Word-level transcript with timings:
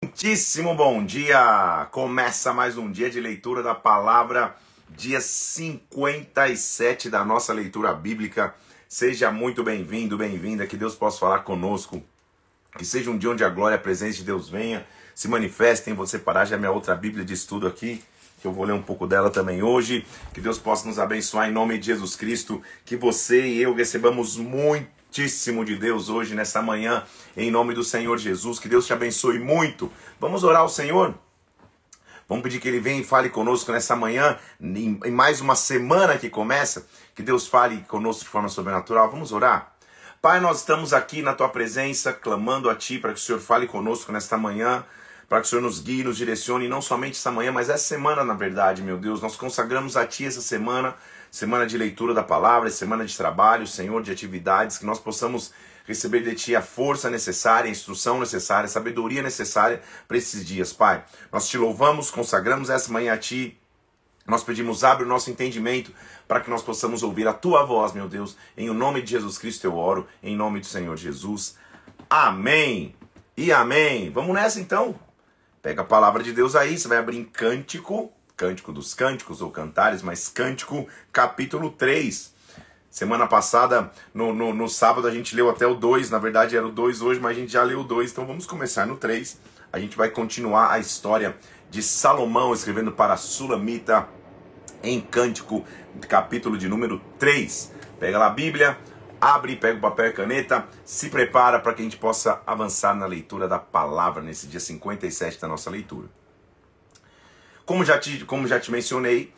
Muitíssimo 0.00 0.74
bom 0.74 1.04
dia! 1.04 1.88
Começa 1.90 2.52
mais 2.52 2.76
um 2.76 2.90
dia 2.90 3.10
de 3.10 3.20
leitura 3.20 3.62
da 3.62 3.74
palavra, 3.74 4.56
dia 4.90 5.20
57 5.20 7.10
da 7.10 7.24
nossa 7.24 7.52
leitura 7.52 7.92
bíblica. 7.94 8.54
Seja 8.88 9.30
muito 9.30 9.62
bem-vindo, 9.62 10.16
bem-vinda, 10.16 10.66
que 10.66 10.76
Deus 10.76 10.94
possa 10.94 11.18
falar 11.18 11.40
conosco. 11.40 12.02
Que 12.76 12.84
seja 12.84 13.10
um 13.10 13.18
dia 13.18 13.30
onde 13.30 13.44
a 13.44 13.48
glória 13.48 13.76
a 13.76 13.80
presença 13.80 14.18
de 14.18 14.24
Deus 14.24 14.48
venha, 14.48 14.86
se 15.14 15.28
manifestem. 15.28 15.94
Vou 15.94 16.06
separar 16.06 16.44
já 16.46 16.56
minha 16.56 16.70
outra 16.70 16.94
Bíblia 16.94 17.24
de 17.24 17.34
estudo 17.34 17.66
aqui, 17.66 18.02
que 18.40 18.46
eu 18.46 18.52
vou 18.52 18.64
ler 18.64 18.74
um 18.74 18.82
pouco 18.82 19.06
dela 19.06 19.30
também 19.30 19.62
hoje. 19.62 20.06
Que 20.32 20.40
Deus 20.40 20.58
possa 20.58 20.86
nos 20.88 20.98
abençoar 20.98 21.48
em 21.48 21.52
nome 21.52 21.78
de 21.78 21.86
Jesus 21.86 22.16
Cristo. 22.16 22.62
Que 22.84 22.96
você 22.96 23.46
e 23.46 23.62
eu 23.62 23.74
recebamos 23.74 24.36
muito 24.36 24.97
muitíssimo 25.08 25.64
de 25.64 25.74
Deus 25.74 26.10
hoje, 26.10 26.34
nessa 26.34 26.60
manhã, 26.60 27.02
em 27.34 27.50
nome 27.50 27.74
do 27.74 27.82
Senhor 27.82 28.18
Jesus. 28.18 28.58
Que 28.58 28.68
Deus 28.68 28.86
te 28.86 28.92
abençoe 28.92 29.38
muito. 29.38 29.90
Vamos 30.20 30.44
orar 30.44 30.60
ao 30.60 30.68
Senhor? 30.68 31.14
Vamos 32.28 32.42
pedir 32.42 32.60
que 32.60 32.68
Ele 32.68 32.78
venha 32.78 33.00
e 33.00 33.04
fale 33.04 33.30
conosco 33.30 33.72
nessa 33.72 33.96
manhã, 33.96 34.36
em 34.60 35.10
mais 35.10 35.40
uma 35.40 35.56
semana 35.56 36.18
que 36.18 36.28
começa. 36.28 36.86
Que 37.14 37.22
Deus 37.22 37.48
fale 37.48 37.78
conosco 37.88 38.24
de 38.24 38.28
forma 38.28 38.50
sobrenatural. 38.50 39.10
Vamos 39.10 39.32
orar? 39.32 39.74
Pai, 40.20 40.40
nós 40.40 40.58
estamos 40.58 40.92
aqui 40.92 41.22
na 41.22 41.32
Tua 41.32 41.48
presença, 41.48 42.12
clamando 42.12 42.68
a 42.68 42.74
Ti 42.74 42.98
para 42.98 43.14
que 43.14 43.18
o 43.18 43.22
Senhor 43.22 43.40
fale 43.40 43.66
conosco 43.66 44.12
nesta 44.12 44.36
manhã 44.36 44.84
para 45.28 45.40
que 45.40 45.46
o 45.46 45.50
Senhor 45.50 45.60
nos 45.60 45.78
guie, 45.78 46.02
nos 46.02 46.16
direcione, 46.16 46.68
não 46.68 46.80
somente 46.80 47.18
essa 47.18 47.30
manhã, 47.30 47.52
mas 47.52 47.68
essa 47.68 47.84
semana, 47.84 48.24
na 48.24 48.32
verdade, 48.32 48.80
meu 48.80 48.96
Deus. 48.96 49.20
Nós 49.20 49.36
consagramos 49.36 49.94
a 49.94 50.06
Ti 50.06 50.24
essa 50.24 50.40
semana 50.40 50.94
semana 51.30 51.66
de 51.66 51.76
leitura 51.76 52.14
da 52.14 52.22
palavra, 52.22 52.70
semana 52.70 53.04
de 53.04 53.16
trabalho, 53.16 53.66
Senhor, 53.66 54.02
de 54.02 54.10
atividades, 54.10 54.78
que 54.78 54.86
nós 54.86 54.98
possamos 54.98 55.52
receber 55.86 56.22
de 56.22 56.34
Ti 56.34 56.54
a 56.54 56.62
força 56.62 57.08
necessária, 57.08 57.68
a 57.68 57.72
instrução 57.72 58.20
necessária, 58.20 58.66
a 58.66 58.68
sabedoria 58.68 59.22
necessária 59.22 59.80
para 60.06 60.18
esses 60.18 60.44
dias, 60.44 60.72
Pai. 60.72 61.02
Nós 61.32 61.48
te 61.48 61.56
louvamos, 61.56 62.10
consagramos 62.10 62.68
essa 62.68 62.92
manhã 62.92 63.14
a 63.14 63.18
Ti. 63.18 63.58
Nós 64.26 64.44
pedimos, 64.44 64.84
abre 64.84 65.04
o 65.04 65.08
nosso 65.08 65.30
entendimento 65.30 65.90
para 66.28 66.40
que 66.40 66.50
nós 66.50 66.62
possamos 66.62 67.02
ouvir 67.02 67.26
a 67.26 67.32
Tua 67.32 67.64
voz, 67.64 67.94
meu 67.94 68.06
Deus. 68.06 68.36
Em 68.56 68.68
o 68.68 68.74
nome 68.74 69.00
de 69.00 69.12
Jesus 69.12 69.38
Cristo 69.38 69.64
eu 69.64 69.74
oro, 69.76 70.06
em 70.22 70.36
nome 70.36 70.60
do 70.60 70.66
Senhor 70.66 70.94
Jesus. 70.96 71.56
Amém 72.10 72.94
e 73.34 73.50
amém. 73.50 74.10
Vamos 74.10 74.34
nessa 74.34 74.60
então? 74.60 74.94
Pega 75.62 75.80
a 75.80 75.86
palavra 75.86 76.22
de 76.22 76.32
Deus 76.32 76.54
aí, 76.54 76.78
você 76.78 76.86
vai 76.86 76.98
abrir 76.98 77.16
em 77.16 77.24
Cântico 77.24 78.12
Cântico 78.38 78.72
dos 78.72 78.94
Cânticos 78.94 79.42
ou 79.42 79.50
Cantares, 79.50 80.00
mas 80.00 80.28
Cântico 80.28 80.86
capítulo 81.12 81.72
3. 81.72 82.32
Semana 82.88 83.26
passada, 83.26 83.90
no, 84.14 84.32
no, 84.32 84.54
no, 84.54 84.68
sábado, 84.68 85.08
a 85.08 85.10
gente 85.10 85.34
leu 85.34 85.50
até 85.50 85.66
o 85.66 85.74
2, 85.74 86.08
na 86.08 86.20
verdade 86.20 86.56
era 86.56 86.64
o 86.64 86.70
2 86.70 87.02
hoje, 87.02 87.20
mas 87.20 87.36
a 87.36 87.40
gente 87.40 87.52
já 87.52 87.64
leu 87.64 87.80
o 87.80 87.84
2, 87.84 88.12
então 88.12 88.24
vamos 88.24 88.46
começar 88.46 88.86
no 88.86 88.96
3. 88.96 89.40
A 89.72 89.80
gente 89.80 89.96
vai 89.96 90.08
continuar 90.08 90.70
a 90.70 90.78
história 90.78 91.36
de 91.68 91.82
Salomão 91.82 92.54
escrevendo 92.54 92.92
para 92.92 93.16
Sulamita 93.16 94.08
em 94.84 95.00
Cântico, 95.00 95.64
capítulo 96.08 96.56
de 96.56 96.68
número 96.68 97.00
3. 97.18 97.72
Pega 97.98 98.18
lá 98.18 98.28
a 98.28 98.30
Bíblia, 98.30 98.78
abre, 99.20 99.56
pega 99.56 99.78
o 99.78 99.80
papel 99.80 100.06
e 100.06 100.12
caneta, 100.12 100.64
se 100.84 101.10
prepara 101.10 101.58
para 101.58 101.74
que 101.74 101.82
a 101.82 101.84
gente 101.84 101.96
possa 101.96 102.40
avançar 102.46 102.94
na 102.94 103.04
leitura 103.04 103.48
da 103.48 103.58
palavra 103.58 104.22
nesse 104.22 104.46
dia 104.46 104.60
57 104.60 105.40
da 105.40 105.48
nossa 105.48 105.68
leitura. 105.68 106.17
Como 107.68 107.84
já 107.84 107.98
te, 107.98 108.24
como 108.24 108.46
já 108.46 108.58
te 108.58 108.72
mencionei, 108.72 109.30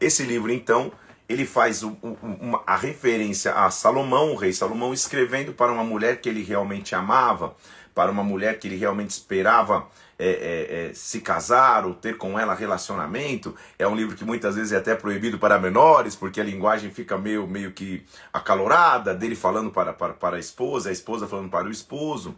esse 0.00 0.22
livro 0.22 0.50
então 0.50 0.90
ele 1.28 1.44
faz 1.44 1.82
o, 1.82 1.90
o, 2.00 2.16
uma, 2.40 2.62
a 2.66 2.76
referência 2.76 3.52
a 3.52 3.70
Salomão, 3.70 4.32
o 4.32 4.36
rei 4.36 4.54
Salomão, 4.54 4.94
escrevendo 4.94 5.52
para 5.52 5.70
uma 5.70 5.84
mulher 5.84 6.18
que 6.18 6.26
ele 6.26 6.42
realmente 6.42 6.94
amava, 6.94 7.54
para 7.94 8.10
uma 8.10 8.24
mulher 8.24 8.58
que 8.58 8.68
ele 8.68 8.76
realmente 8.76 9.10
esperava 9.10 9.86
é, 10.18 10.26
é, 10.28 10.86
é, 10.88 10.94
se 10.94 11.20
casar 11.20 11.84
ou 11.84 11.92
ter 11.92 12.16
com 12.16 12.38
ela 12.38 12.54
relacionamento. 12.54 13.54
É 13.78 13.86
um 13.86 13.94
livro 13.94 14.16
que 14.16 14.24
muitas 14.24 14.56
vezes 14.56 14.72
é 14.72 14.78
até 14.78 14.94
proibido 14.94 15.38
para 15.38 15.58
menores, 15.58 16.16
porque 16.16 16.40
a 16.40 16.44
linguagem 16.44 16.90
fica 16.90 17.18
meio, 17.18 17.46
meio 17.46 17.70
que 17.72 18.02
acalorada, 18.32 19.12
dele 19.12 19.36
falando 19.36 19.70
para, 19.70 19.92
para, 19.92 20.14
para 20.14 20.36
a 20.38 20.40
esposa, 20.40 20.88
a 20.88 20.92
esposa 20.92 21.28
falando 21.28 21.50
para 21.50 21.68
o 21.68 21.70
esposo 21.70 22.34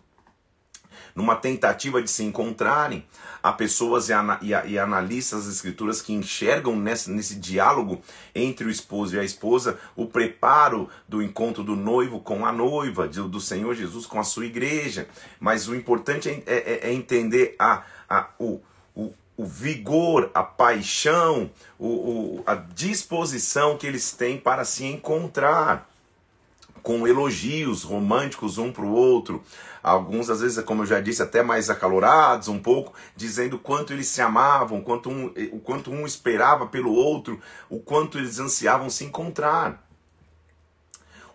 numa 1.16 1.34
tentativa 1.34 2.02
de 2.02 2.10
se 2.10 2.22
encontrarem. 2.22 3.04
Há 3.42 3.50
pessoas 3.52 4.08
e, 4.10 4.78
analistas 4.78 5.46
das 5.46 5.54
escrituras 5.54 6.02
que 6.02 6.12
enxergam 6.12 6.76
nesse, 6.76 7.10
nesse 7.10 7.36
diálogo 7.36 8.02
entre 8.34 8.66
o 8.66 8.70
esposo 8.70 9.16
e 9.16 9.18
a 9.18 9.24
esposa 9.24 9.78
o 9.96 10.06
preparo 10.06 10.90
do 11.08 11.22
encontro 11.22 11.64
do 11.64 11.74
noivo 11.74 12.20
com 12.20 12.44
a 12.44 12.52
noiva, 12.52 13.08
do, 13.08 13.40
Senhor 13.40 13.74
Jesus 13.74 14.04
com 14.04 14.20
a 14.20 14.24
sua 14.24 14.44
igreja. 14.44 15.08
Mas 15.40 15.66
o 15.66 15.74
importante 15.74 16.28
é, 16.28 16.42
é, 16.46 16.88
é 16.88 16.92
entender 16.92 17.56
a, 17.58 17.82
a, 18.08 18.28
o, 18.38 18.60
o, 18.94 19.14
o 19.38 19.46
vigor, 19.46 20.30
a 20.34 20.42
paixão, 20.42 21.50
o, 21.78 21.86
o, 21.86 22.42
a 22.46 22.54
disposição 22.54 23.78
que 23.78 23.86
eles 23.86 24.12
têm 24.12 24.36
para 24.36 24.64
se 24.64 24.84
encontrar 24.84 25.88
com 26.86 27.04
elogios 27.04 27.82
românticos 27.82 28.58
um 28.58 28.70
para 28.70 28.84
o 28.84 28.92
outro, 28.92 29.42
alguns 29.86 30.28
às 30.28 30.40
vezes, 30.40 30.62
como 30.64 30.82
eu 30.82 30.86
já 30.86 31.00
disse, 31.00 31.22
até 31.22 31.42
mais 31.42 31.70
acalorados 31.70 32.48
um 32.48 32.58
pouco, 32.58 32.92
dizendo 33.14 33.56
quanto 33.56 33.92
eles 33.92 34.08
se 34.08 34.20
amavam, 34.20 34.82
quanto 34.82 35.08
um, 35.08 35.32
o 35.52 35.60
quanto 35.60 35.92
um 35.92 36.04
esperava 36.04 36.66
pelo 36.66 36.92
outro, 36.92 37.40
o 37.70 37.78
quanto 37.78 38.18
eles 38.18 38.40
ansiavam 38.40 38.90
se 38.90 39.04
encontrar. 39.04 39.86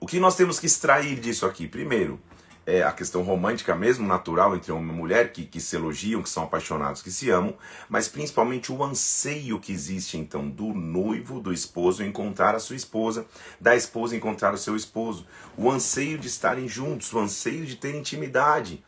O 0.01 0.05
que 0.05 0.19
nós 0.19 0.35
temos 0.35 0.59
que 0.59 0.65
extrair 0.65 1.19
disso 1.19 1.45
aqui? 1.45 1.67
Primeiro, 1.67 2.19
é, 2.65 2.83
a 2.83 2.91
questão 2.91 3.23
romântica 3.23 3.75
mesmo, 3.75 4.07
natural 4.07 4.55
entre 4.55 4.71
homem 4.71 4.93
e 4.93 4.97
mulher, 4.97 5.31
que, 5.31 5.45
que 5.45 5.59
se 5.59 5.75
elogiam, 5.75 6.21
que 6.21 6.29
são 6.29 6.43
apaixonados, 6.43 7.01
que 7.01 7.11
se 7.11 7.29
amam, 7.29 7.55
mas 7.89 8.07
principalmente 8.07 8.71
o 8.71 8.83
anseio 8.83 9.59
que 9.59 9.71
existe 9.71 10.17
então 10.17 10.47
do 10.47 10.73
noivo, 10.73 11.39
do 11.39 11.51
esposo 11.51 12.03
encontrar 12.03 12.55
a 12.55 12.59
sua 12.59 12.75
esposa, 12.75 13.25
da 13.59 13.75
esposa 13.75 14.15
encontrar 14.15 14.53
o 14.53 14.57
seu 14.57 14.75
esposo, 14.75 15.25
o 15.57 15.71
anseio 15.71 16.17
de 16.17 16.27
estarem 16.27 16.67
juntos, 16.67 17.11
o 17.13 17.19
anseio 17.19 17.65
de 17.65 17.75
ter 17.75 17.95
intimidade. 17.95 18.83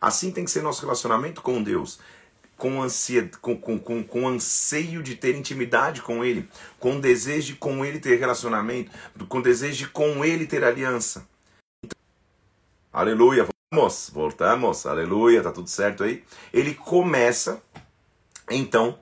Assim 0.00 0.30
tem 0.30 0.44
que 0.44 0.50
ser 0.50 0.62
nosso 0.62 0.82
relacionamento 0.82 1.42
com 1.42 1.62
Deus. 1.62 1.98
Com, 2.56 2.82
ansia, 2.82 3.30
com, 3.42 3.54
com, 3.54 3.78
com, 3.78 4.02
com 4.02 4.26
anseio 4.26 5.02
de 5.02 5.14
ter 5.14 5.36
intimidade 5.36 6.00
com 6.00 6.24
Ele, 6.24 6.48
com 6.78 6.98
desejo 6.98 7.48
de 7.48 7.54
com 7.56 7.84
Ele 7.84 7.98
ter 7.98 8.18
relacionamento, 8.18 8.90
com 9.28 9.42
desejo 9.42 9.76
de 9.76 9.88
com 9.88 10.24
Ele 10.24 10.46
ter 10.46 10.64
aliança. 10.64 11.26
Aleluia, 12.96 13.46
vamos, 13.70 14.10
voltamos, 14.10 14.86
aleluia, 14.86 15.42
tá 15.42 15.52
tudo 15.52 15.68
certo 15.68 16.02
aí. 16.02 16.24
Ele 16.50 16.72
começa, 16.72 17.62
então, 18.50 18.98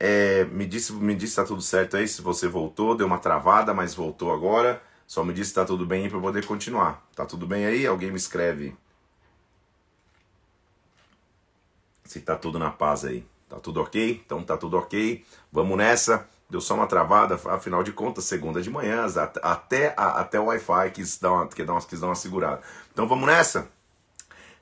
é, 0.00 0.44
me 0.44 0.64
disse, 0.64 0.94
me 0.94 1.14
disse 1.14 1.36
tá 1.36 1.44
tudo 1.44 1.60
certo 1.60 1.98
aí, 1.98 2.08
se 2.08 2.22
você 2.22 2.48
voltou, 2.48 2.96
deu 2.96 3.06
uma 3.06 3.18
travada, 3.18 3.74
mas 3.74 3.94
voltou 3.94 4.32
agora. 4.32 4.82
Só 5.06 5.22
me 5.22 5.34
disse 5.34 5.50
se 5.50 5.56
tá 5.56 5.66
tudo 5.66 5.84
bem 5.84 6.08
para 6.08 6.18
poder 6.18 6.46
continuar. 6.46 7.06
Tá 7.14 7.26
tudo 7.26 7.46
bem 7.46 7.66
aí? 7.66 7.86
Alguém 7.86 8.10
me 8.10 8.16
escreve. 8.16 8.74
Se 12.02 12.22
tá 12.22 12.36
tudo 12.36 12.58
na 12.58 12.70
paz 12.70 13.04
aí. 13.04 13.26
Tá 13.46 13.60
tudo 13.60 13.82
ok? 13.82 14.22
Então 14.24 14.42
tá 14.42 14.56
tudo 14.56 14.78
ok. 14.78 15.22
Vamos 15.52 15.76
nessa. 15.76 16.26
Deu 16.48 16.60
só 16.60 16.74
uma 16.74 16.86
travada, 16.86 17.34
afinal 17.50 17.82
de 17.82 17.90
contas, 17.90 18.24
segunda 18.24 18.60
de 18.60 18.70
manhã, 18.70 19.06
até, 19.42 19.94
até 19.96 20.38
o 20.38 20.44
Wi-Fi 20.44 20.90
quis 20.92 21.18
dar, 21.18 21.32
uma, 21.32 21.48
quis, 21.48 21.66
dar 21.66 21.72
uma, 21.72 21.82
quis 21.82 22.00
dar 22.00 22.06
uma 22.06 22.14
segurada. 22.14 22.62
Então 22.94 23.08
vamos 23.08 23.26
nessa? 23.26 23.68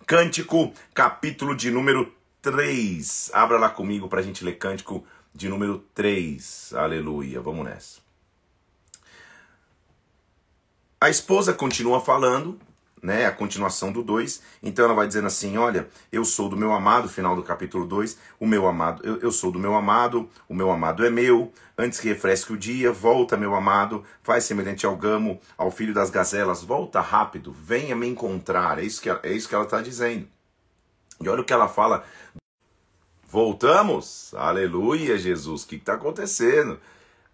Cântico, 0.07 0.73
capítulo 0.95 1.55
de 1.55 1.71
número 1.71 2.11
3. 2.41 3.31
Abra 3.35 3.59
lá 3.59 3.69
comigo 3.69 4.09
para 4.09 4.21
a 4.21 4.23
gente 4.23 4.43
ler 4.43 4.57
Cântico 4.57 5.05
de 5.35 5.51
número 5.51 5.85
3. 5.95 6.73
Aleluia. 6.73 7.43
Vamos 7.43 7.67
nessa. 7.67 8.01
A 10.99 11.11
esposa 11.11 11.53
continua 11.53 12.01
falando 12.01 12.59
né, 13.03 13.27
a 13.27 13.33
continuação 13.33 13.91
do 13.91 14.03
2. 14.03 14.41
Então 14.63 14.85
ela 14.85 14.95
vai 14.95 15.07
dizendo 15.07 15.27
assim: 15.27 15.59
Olha, 15.59 15.89
eu 16.13 16.25
sou 16.25 16.49
do 16.49 16.57
meu 16.57 16.73
amado, 16.73 17.09
final 17.09 17.35
do 17.35 17.43
capítulo 17.43 17.85
2, 17.85 18.17
o 18.39 18.47
meu 18.47 18.67
amado, 18.69 19.03
eu, 19.05 19.19
eu, 19.19 19.33
sou 19.33 19.51
do 19.51 19.59
meu 19.59 19.75
amado, 19.75 20.31
o 20.49 20.55
meu 20.55 20.71
amado 20.71 21.05
é 21.05 21.11
meu, 21.11 21.53
antes 21.77 21.99
que 21.99 22.09
refresque 22.09 22.53
o 22.53 22.57
dia, 22.57 22.93
volta, 22.93 23.37
meu 23.37 23.55
amado, 23.55 24.05
faz 24.23 24.45
semelhante 24.45 24.87
ao 24.87 24.97
gamo, 24.97 25.41
ao 25.59 25.71
filho 25.71 25.93
das 25.93 26.11
gazelas, 26.11 26.63
volta 26.63 27.01
rápido, 27.01 27.53
venha 27.53 27.97
me 27.97 28.07
encontrar. 28.07 28.79
É 28.79 28.85
isso 28.85 29.03
que, 29.03 29.11
é 29.11 29.33
isso 29.33 29.49
que 29.49 29.55
ela 29.55 29.65
está 29.65 29.83
dizendo. 29.83 30.29
E 31.21 31.29
olha 31.29 31.43
o 31.43 31.45
que 31.45 31.53
ela 31.53 31.69
fala. 31.69 32.05
Voltamos? 33.29 34.35
Aleluia, 34.35 35.17
Jesus. 35.17 35.63
O 35.63 35.67
que 35.67 35.77
está 35.77 35.95
acontecendo? 35.95 36.79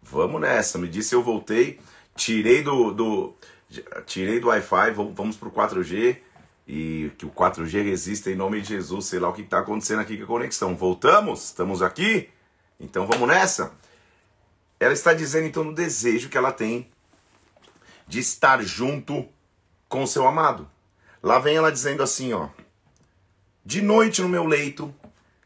Vamos 0.01 0.41
nessa. 0.41 0.79
Me 0.79 0.87
disse 0.87 1.15
eu 1.15 1.23
voltei, 1.23 1.81
tirei 2.15 2.63
do, 2.63 2.93
do 2.93 3.35
tirei 4.07 4.41
do 4.41 4.49
Wi-Fi, 4.49 4.91
vamos 5.15 5.37
para 5.37 5.49
o 5.49 5.53
4G 5.53 6.19
e 6.67 7.11
que 7.17 7.27
o 7.27 7.31
4G 7.31 7.83
resista 7.83 8.31
em 8.31 8.35
nome 8.35 8.61
de 8.61 8.69
Jesus. 8.69 9.07
Sei 9.07 9.19
lá 9.19 9.29
o 9.29 9.33
que 9.33 9.43
está 9.43 9.61
acontecendo 9.61 10.01
aqui 10.01 10.17
com 10.17 10.25
a 10.25 10.27
conexão. 10.27 10.77
Voltamos? 10.77 11.45
Estamos 11.45 11.83
aqui? 11.83 12.29
Então 12.79 13.07
vamos 13.07 13.29
nessa? 13.29 13.73
Ela 14.79 14.93
está 14.93 15.13
dizendo 15.13 15.47
então 15.47 15.65
no 15.65 15.75
desejo 15.75 16.29
que 16.29 16.39
ela 16.39 16.53
tem 16.53 16.89
de 18.07 18.21
estar 18.21 18.63
junto 18.63 19.29
com 19.89 20.03
o 20.03 20.07
seu 20.07 20.27
amado. 20.27 20.71
Lá 21.23 21.39
vem 21.39 21.57
ela 21.57 21.73
dizendo 21.73 22.03
assim, 22.03 22.33
ó: 22.33 22.49
De 23.65 23.83
noite 23.83 24.23
no 24.23 24.29
meu 24.29 24.45
leito 24.45 24.95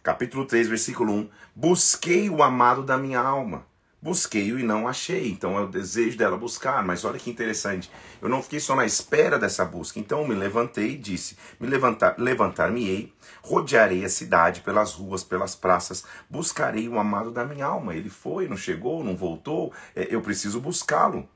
Capítulo 0.03 0.45
3, 0.45 0.67
versículo 0.67 1.13
1. 1.13 1.31
Busquei 1.55 2.29
o 2.29 2.43
amado 2.43 2.83
da 2.83 2.99
minha 2.99 3.21
alma. 3.21 3.65
Busquei-o 4.03 4.59
e 4.59 4.65
não 4.65 4.89
achei. 4.89 5.31
Então 5.31 5.57
é 5.57 5.61
o 5.63 5.69
desejo 5.69 6.19
dela 6.19 6.37
buscar. 6.37 6.85
Mas 6.85 7.05
olha 7.05 7.21
que 7.21 7.31
interessante. 7.31 7.89
Eu 8.21 8.29
não 8.29 8.43
fiquei 8.43 8.59
só 8.59 8.75
na 8.75 8.85
espera 8.85 9.39
dessa 9.39 9.65
busca. 9.65 10.01
Então 10.01 10.27
me 10.27 10.35
levantei 10.35 10.91
e 10.91 10.99
disse: 10.99 11.37
Me 11.61 11.69
levantar, 11.69 12.17
levantar-me-ei, 12.19 13.13
rodearei 13.41 14.05
a 14.05 14.09
cidade 14.09 14.63
pelas 14.63 14.93
ruas, 14.95 15.23
pelas 15.23 15.55
praças, 15.55 16.05
buscarei 16.29 16.89
o 16.89 16.99
amado 16.99 17.31
da 17.31 17.45
minha 17.45 17.65
alma. 17.65 17.95
Ele 17.95 18.11
foi, 18.11 18.49
não 18.49 18.57
chegou, 18.57 19.05
não 19.05 19.17
voltou. 19.17 19.73
É, 19.95 20.09
eu 20.13 20.21
preciso 20.21 20.61
buscá-lo. 20.61 21.29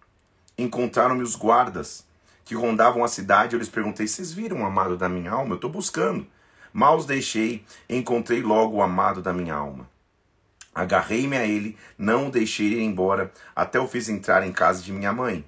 Encontraram-me 0.58 1.22
os 1.22 1.36
guardas 1.36 2.04
que 2.44 2.56
rondavam 2.56 3.04
a 3.04 3.08
cidade. 3.08 3.54
Eu 3.54 3.60
lhes 3.60 3.68
perguntei: 3.68 4.08
Vocês 4.08 4.32
viram 4.32 4.62
o 4.62 4.66
amado 4.66 4.96
da 4.96 5.08
minha 5.08 5.30
alma? 5.30 5.52
Eu 5.52 5.56
estou 5.56 5.70
buscando. 5.70 6.26
Mal 6.72 6.96
os 6.96 7.06
deixei, 7.06 7.64
encontrei 7.88 8.42
logo 8.42 8.78
o 8.78 8.82
amado 8.82 9.22
da 9.22 9.32
minha 9.32 9.54
alma. 9.54 9.88
Agarrei-me 10.76 11.38
a 11.38 11.46
ele, 11.46 11.74
não 11.96 12.28
o 12.28 12.30
deixei 12.30 12.66
ir 12.66 12.82
embora, 12.82 13.32
até 13.54 13.80
o 13.80 13.88
fiz 13.88 14.10
entrar 14.10 14.46
em 14.46 14.52
casa 14.52 14.82
de 14.82 14.92
minha 14.92 15.10
mãe, 15.10 15.42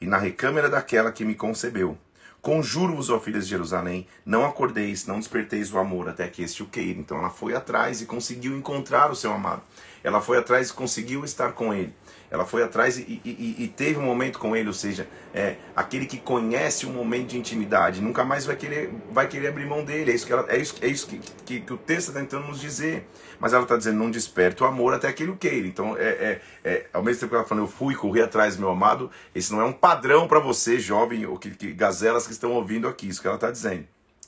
e 0.00 0.06
na 0.08 0.18
recâmara 0.18 0.68
daquela 0.68 1.12
que 1.12 1.24
me 1.24 1.36
concebeu. 1.36 1.96
Conjuro-vos, 2.42 3.08
ó 3.08 3.20
filhas 3.20 3.44
de 3.44 3.50
Jerusalém, 3.50 4.08
não 4.24 4.44
acordeis, 4.44 5.06
não 5.06 5.20
desperteis 5.20 5.72
o 5.72 5.78
amor 5.78 6.08
até 6.08 6.26
que 6.26 6.42
este 6.42 6.64
o 6.64 6.66
queira. 6.66 6.98
Então 6.98 7.16
ela 7.16 7.30
foi 7.30 7.54
atrás 7.54 8.00
e 8.00 8.06
conseguiu 8.06 8.56
encontrar 8.58 9.08
o 9.08 9.14
seu 9.14 9.32
amado. 9.32 9.62
Ela 10.02 10.20
foi 10.20 10.38
atrás 10.38 10.70
e 10.70 10.72
conseguiu 10.72 11.24
estar 11.24 11.52
com 11.52 11.72
ele. 11.72 11.94
Ela 12.30 12.44
foi 12.44 12.62
atrás 12.62 12.98
e, 12.98 13.20
e, 13.24 13.56
e, 13.58 13.68
teve 13.68 13.98
um 13.98 14.02
momento 14.02 14.38
com 14.38 14.56
ele, 14.56 14.66
ou 14.66 14.74
seja, 14.74 15.06
é 15.32 15.56
aquele 15.76 16.06
que 16.06 16.18
conhece 16.18 16.84
um 16.84 16.92
momento 16.92 17.28
de 17.28 17.38
intimidade, 17.38 18.00
nunca 18.00 18.24
mais 18.24 18.44
vai 18.44 18.56
querer, 18.56 18.92
vai 19.12 19.28
querer 19.28 19.48
abrir 19.48 19.64
mão 19.64 19.84
dele. 19.84 20.10
É 20.10 20.14
isso 20.14 20.26
que, 20.26 20.32
ela, 20.32 20.44
é 20.48 20.56
isso, 20.56 20.74
é 20.80 20.86
isso 20.88 21.06
que, 21.06 21.18
que, 21.44 21.60
que 21.60 21.72
o 21.72 21.76
texto 21.76 22.08
está 22.08 22.20
tentando 22.20 22.48
nos 22.48 22.60
dizer. 22.60 23.06
Mas 23.38 23.52
ela 23.52 23.62
está 23.62 23.76
dizendo, 23.76 23.98
não 23.98 24.10
desperte 24.10 24.62
o 24.62 24.66
amor 24.66 24.94
até 24.94 25.08
aquele 25.08 25.30
o 25.30 25.36
queira. 25.36 25.66
Então, 25.66 25.96
é, 25.96 26.08
é, 26.08 26.40
é, 26.64 26.86
ao 26.92 27.02
mesmo 27.02 27.20
tempo 27.20 27.30
que 27.30 27.36
ela 27.36 27.44
falando, 27.44 27.64
eu 27.64 27.70
fui 27.70 27.94
correr 27.94 28.22
atrás 28.22 28.56
meu 28.56 28.70
amado, 28.70 29.10
esse 29.34 29.52
não 29.52 29.60
é 29.60 29.64
um 29.64 29.72
padrão 29.72 30.26
para 30.26 30.40
você, 30.40 30.78
jovem, 30.78 31.26
ou 31.26 31.38
que, 31.38 31.50
que, 31.50 31.72
gazelas 31.72 32.26
que 32.26 32.32
estão 32.32 32.52
ouvindo 32.52 32.88
aqui, 32.88 33.08
isso 33.08 33.20
que 33.20 33.26
ela 33.26 33.36
está 33.36 33.50
dizendo. 33.50 33.86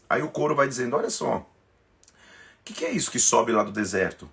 Aí 0.08 0.22
o 0.22 0.28
coro 0.28 0.54
vai 0.54 0.68
dizendo, 0.68 0.96
olha 0.96 1.10
só, 1.10 1.38
o 1.38 1.44
que, 2.64 2.72
que 2.72 2.84
é 2.84 2.90
isso 2.90 3.10
que 3.10 3.18
sobe 3.18 3.50
lá 3.50 3.62
do 3.62 3.72
deserto? 3.72 4.28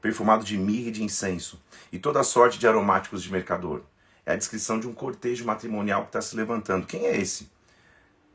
Perfumado 0.00 0.44
de 0.44 0.56
mirra 0.56 0.88
e 0.88 0.92
de 0.92 1.02
incenso, 1.02 1.60
e 1.92 1.98
toda 1.98 2.22
sorte 2.22 2.58
de 2.58 2.66
aromáticos 2.66 3.22
de 3.22 3.32
mercador. 3.32 3.82
É 4.24 4.32
a 4.32 4.36
descrição 4.36 4.78
de 4.78 4.86
um 4.86 4.92
cortejo 4.92 5.44
matrimonial 5.44 6.02
que 6.02 6.08
está 6.08 6.20
se 6.20 6.36
levantando. 6.36 6.86
Quem 6.86 7.06
é 7.06 7.16
esse? 7.16 7.50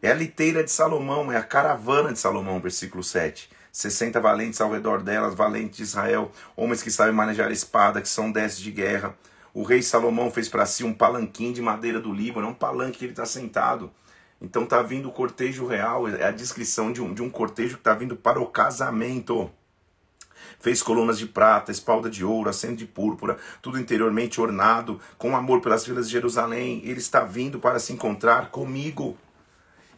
É 0.02 0.12
a 0.12 0.16
liteira 0.16 0.64
de 0.64 0.72
Salomão, 0.72 1.32
é 1.32 1.38
a 1.38 1.44
caravana 1.44 2.12
de 2.12 2.20
Salomão, 2.20 2.60
versículo 2.60 3.04
7. 3.04 3.50
60 3.72 4.20
valentes 4.20 4.62
ao 4.62 4.72
redor 4.72 5.02
delas, 5.02 5.34
valentes 5.34 5.78
de 5.78 5.84
Israel, 5.84 6.32
homens 6.56 6.84
que 6.84 6.92
sabem 6.92 7.14
manejar 7.14 7.50
a 7.50 7.54
espada, 7.54 8.02
que 8.02 8.10
são 8.10 8.32
desses 8.32 8.60
de 8.60 8.72
guerra. 8.72 9.16
O 9.54 9.64
rei 9.64 9.82
Salomão 9.82 10.30
fez 10.30 10.50
para 10.50 10.66
si 10.66 10.84
um 10.84 10.94
palanquim 10.94 11.54
de 11.54 11.62
madeira 11.62 12.00
do 12.00 12.12
Líbano, 12.12 12.48
é 12.48 12.50
um 12.50 12.56
palanque 12.56 13.00
que 13.00 13.06
ele 13.06 13.14
está 13.14 13.26
sentado. 13.26 13.92
Então 14.42 14.64
está 14.64 14.82
vindo 14.82 15.08
o 15.08 15.12
cortejo 15.12 15.66
real, 15.66 16.08
é 16.08 16.26
a 16.26 16.32
descrição 16.32 16.92
de 16.92 17.02
um, 17.02 17.14
de 17.14 17.24
um 17.24 17.30
cortejo 17.30 17.76
que 17.76 17.82
está 17.82 17.94
vindo 17.94 18.16
para 18.16 18.42
o 18.42 18.46
casamento. 18.46 19.50
Fez 20.60 20.82
colunas 20.82 21.18
de 21.18 21.26
prata, 21.26 21.72
espalda 21.72 22.10
de 22.10 22.24
ouro, 22.24 22.50
acento 22.50 22.78
de 22.78 22.86
púrpura, 22.86 23.38
tudo 23.62 23.80
interiormente 23.80 24.40
ornado, 24.40 25.00
com 25.18 25.36
amor 25.36 25.62
pelas 25.62 25.86
vilas 25.86 26.08
de 26.08 26.14
Jerusalém. 26.14 26.82
Ele 26.84 27.00
está 27.00 27.22
vindo 27.22 27.60
para 27.60 27.80
se 27.80 27.94
encontrar 27.94 28.50
comigo. 28.50 29.18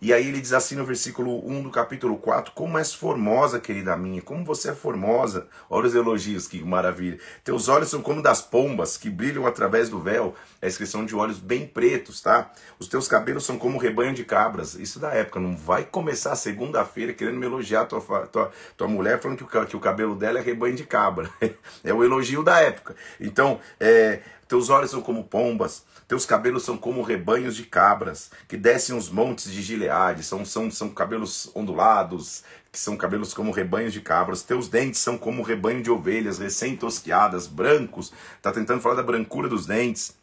E 0.02 0.14
aí 0.14 0.28
ele 0.28 0.42
diz 0.42 0.54
assim 0.54 0.76
no 0.76 0.86
versículo 0.86 1.48
1 1.48 1.64
do 1.64 1.70
capítulo 1.70 2.18
4: 2.18 2.54
Como 2.54 2.78
és 2.78 2.94
formosa, 2.94 3.60
querida 3.60 3.96
minha, 3.96 4.22
como 4.22 4.44
você 4.44 4.72
é 4.72 4.76
formosa. 4.76 5.48
Olha 5.70 5.88
os 5.88 5.96
elogios, 5.96 6.48
que 6.48 6.64
maravilha. 6.64 7.18
Teus 7.44 7.68
olhos 7.68 7.90
são 7.90 8.02
como 8.02 8.22
das 8.22 8.42
pombas 8.42 8.98
que 8.98 9.10
brilham 9.10 9.48
através 9.48 9.90
do 9.90 10.00
véu. 10.00 10.36
É 10.62 10.66
a 10.66 10.70
inscrição 10.70 11.06
de 11.06 11.16
olhos 11.16 11.40
bem 11.40 11.66
pretos, 11.66 12.22
tá? 12.22 12.52
Os 12.80 12.88
teus 12.88 13.08
cabelos 13.08 13.46
são 13.46 13.58
como 13.58 13.78
rebanho 13.78 14.14
de 14.14 14.24
cabras. 14.24 14.76
Isso 14.76 15.00
da 15.00 15.12
época. 15.12 15.40
Não 15.40 15.56
vai 15.56 15.86
começar 15.86 16.36
segunda-feira 16.36 17.14
querendo 17.14 17.38
me 17.38 17.46
elogiar 17.46 17.86
tua, 17.86 18.02
tua, 18.28 18.52
tua 18.76 18.88
mulher 18.88 19.22
falando 19.22 19.38
que 19.38 19.58
o, 19.58 19.66
que 19.66 19.78
o 19.78 19.80
cabelo 19.80 20.16
dela 20.16 20.40
é 20.40 20.42
rebanho 20.42 20.76
de 20.76 20.84
cabra. 20.84 21.30
é 21.84 21.94
o 21.94 22.04
elogio 22.04 22.44
da 22.44 22.60
época. 22.60 22.96
Então, 23.20 23.60
é, 23.80 24.22
teus 24.48 24.70
olhos 24.70 24.92
são 24.92 25.02
como 25.02 25.24
pombas 25.24 25.86
teus 26.08 26.24
cabelos 26.24 26.64
são 26.64 26.78
como 26.78 27.02
rebanhos 27.02 27.56
de 27.56 27.64
cabras 27.64 28.30
que 28.48 28.56
descem 28.56 28.96
os 28.96 29.10
montes 29.10 29.52
de 29.52 29.60
Gileade, 29.60 30.22
são, 30.22 30.46
são, 30.46 30.70
são 30.70 30.90
cabelos 30.90 31.50
ondulados, 31.56 32.44
que 32.72 32.78
são 32.78 32.96
cabelos 32.96 33.34
como 33.34 33.50
rebanhos 33.50 33.92
de 33.92 34.02
cabras. 34.02 34.44
Teus 34.44 34.68
dentes 34.68 35.00
são 35.00 35.18
como 35.18 35.42
rebanho 35.42 35.82
de 35.82 35.90
ovelhas 35.90 36.38
recém-tosquiadas, 36.38 37.48
brancos. 37.48 38.14
Está 38.38 38.52
tentando 38.52 38.82
falar 38.82 38.96
da 38.96 39.02
brancura 39.04 39.50
dos 39.50 39.66
dentes. 39.66 40.16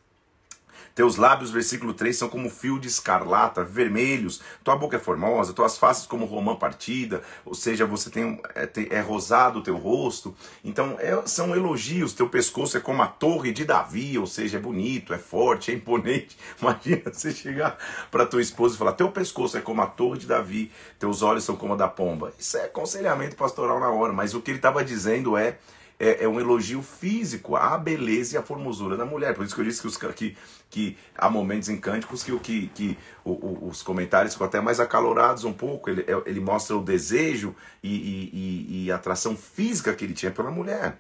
Teus 0.95 1.17
lábios, 1.17 1.51
versículo 1.51 1.95
3, 1.95 2.17
são 2.17 2.29
como 2.29 2.51
fio 2.51 2.79
de 2.79 2.89
escarlata, 2.89 3.65
vermelhos. 3.65 4.43
Tua 4.63 4.77
boca 4.77 4.97
é 4.97 5.01
formosa, 5.01 5.53
tuas 5.53 5.79
faces 5.79 6.07
como 6.07 6.27
romã 6.27 6.55
partida, 6.55 7.23
ou 7.45 7.55
seja, 7.55 7.87
você 7.87 8.11
tem 8.11 8.41
é, 8.55 8.69
é 8.91 9.01
rosado 9.01 9.61
o 9.61 9.63
teu 9.63 9.77
rosto. 9.77 10.35
Então, 10.63 10.97
é, 10.99 11.21
são 11.27 11.55
elogios. 11.55 12.13
Teu 12.13 12.29
pescoço 12.29 12.77
é 12.77 12.81
como 12.81 13.03
a 13.03 13.07
torre 13.07 13.53
de 13.53 13.65
Davi, 13.65 14.19
ou 14.19 14.27
seja, 14.27 14.59
é 14.59 14.61
bonito, 14.61 15.15
é 15.15 15.19
forte, 15.19 15.71
é 15.71 15.75
imponente. 15.75 16.37
Imagina 16.61 17.03
você 17.13 17.33
chegar 17.33 17.79
para 18.11 18.27
tua 18.27 18.43
esposa 18.43 18.75
e 18.75 18.79
falar: 18.79 18.93
Teu 18.93 19.11
pescoço 19.11 19.57
é 19.57 19.61
como 19.61 19.81
a 19.81 19.87
torre 19.87 20.19
de 20.19 20.27
Davi, 20.27 20.71
teus 20.99 21.23
olhos 21.23 21.45
são 21.45 21.57
como 21.57 21.73
a 21.73 21.77
da 21.77 21.89
pomba. 21.89 22.33
Isso 22.39 22.57
é 22.59 22.65
aconselhamento 22.65 23.37
pastoral 23.37 23.81
na 23.81 23.91
hora, 23.91 24.13
mas 24.13 24.35
o 24.35 24.41
que 24.41 24.51
ele 24.51 24.59
estava 24.59 24.85
dizendo 24.85 25.37
é 25.37 25.59
é, 25.99 26.25
é, 26.25 26.29
um 26.29 26.41
elogio 26.41 26.83
físico 26.83 27.57
à 27.57 27.77
beleza 27.79 28.35
e 28.35 28.39
à 28.39 28.43
formosura 28.43 28.97
da 28.97 29.05
mulher. 29.05 29.35
Por 29.35 29.45
isso 29.45 29.55
que 29.55 29.61
eu 29.61 29.65
disse 29.65 29.81
que, 29.81 29.87
os, 29.87 29.97
que, 29.97 30.37
que 30.71 30.99
há 31.17 31.31
momentos 31.31 31.69
em 31.69 31.77
cânticos 31.79 32.23
que, 32.23 32.39
que, 32.41 32.67
que 32.69 32.99
os 33.25 33.83
comentários 33.83 34.35
ficam 34.35 34.47
até 34.47 34.61
mais 34.61 34.81
acalorados 34.81 35.45
um 35.45 35.53
pouco. 35.53 35.89
Ele, 35.91 36.03
é, 36.03 36.23
ele 36.27 36.41
mostra 36.41 36.77
o 36.77 36.83
desejo 36.83 37.55
e, 37.83 37.95
e, 37.95 38.31
e, 38.33 38.85
e 38.85 38.93
a 38.93 38.97
atração 38.97 39.37
física 39.37 39.95
que 39.95 40.05
ele 40.05 40.15
tinha 40.15 40.33
pela 40.33 40.51
mulher. 40.51 40.99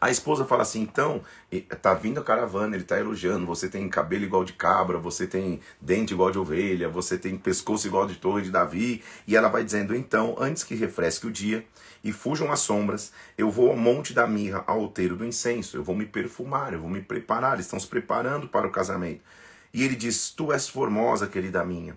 A 0.00 0.10
esposa 0.10 0.44
fala 0.44 0.62
assim: 0.62 0.82
então, 0.82 1.22
tá 1.80 1.94
vindo 1.94 2.20
a 2.20 2.24
caravana, 2.24 2.76
ele 2.76 2.84
tá 2.84 2.98
elogiando. 2.98 3.46
Você 3.46 3.68
tem 3.68 3.88
cabelo 3.88 4.24
igual 4.24 4.44
de 4.44 4.52
cabra, 4.52 4.98
você 4.98 5.26
tem 5.26 5.60
dente 5.80 6.12
igual 6.14 6.30
de 6.30 6.38
ovelha, 6.38 6.88
você 6.88 7.18
tem 7.18 7.36
pescoço 7.36 7.86
igual 7.86 8.06
de 8.06 8.16
torre 8.16 8.42
de 8.42 8.50
Davi. 8.50 9.02
E 9.26 9.36
ela 9.36 9.48
vai 9.48 9.64
dizendo: 9.64 9.94
então, 9.94 10.36
antes 10.38 10.64
que 10.64 10.74
refresque 10.74 11.26
o 11.26 11.30
dia, 11.30 11.64
e 12.04 12.12
fujam 12.12 12.50
as 12.50 12.60
sombras, 12.60 13.12
eu 13.38 13.50
vou 13.50 13.70
ao 13.70 13.76
monte 13.76 14.12
da 14.12 14.26
mirra, 14.26 14.64
ao 14.66 14.80
outeiro 14.80 15.16
do 15.16 15.24
incenso, 15.24 15.76
eu 15.76 15.84
vou 15.84 15.94
me 15.94 16.06
perfumar, 16.06 16.72
eu 16.72 16.80
vou 16.80 16.90
me 16.90 17.00
preparar, 17.00 17.54
eles 17.54 17.66
estão 17.66 17.78
se 17.78 17.86
preparando 17.86 18.48
para 18.48 18.66
o 18.66 18.72
casamento. 18.72 19.20
E 19.72 19.84
ele 19.84 19.94
diz: 19.94 20.30
Tu 20.30 20.52
és 20.52 20.68
formosa, 20.68 21.26
querida 21.26 21.64
minha, 21.64 21.96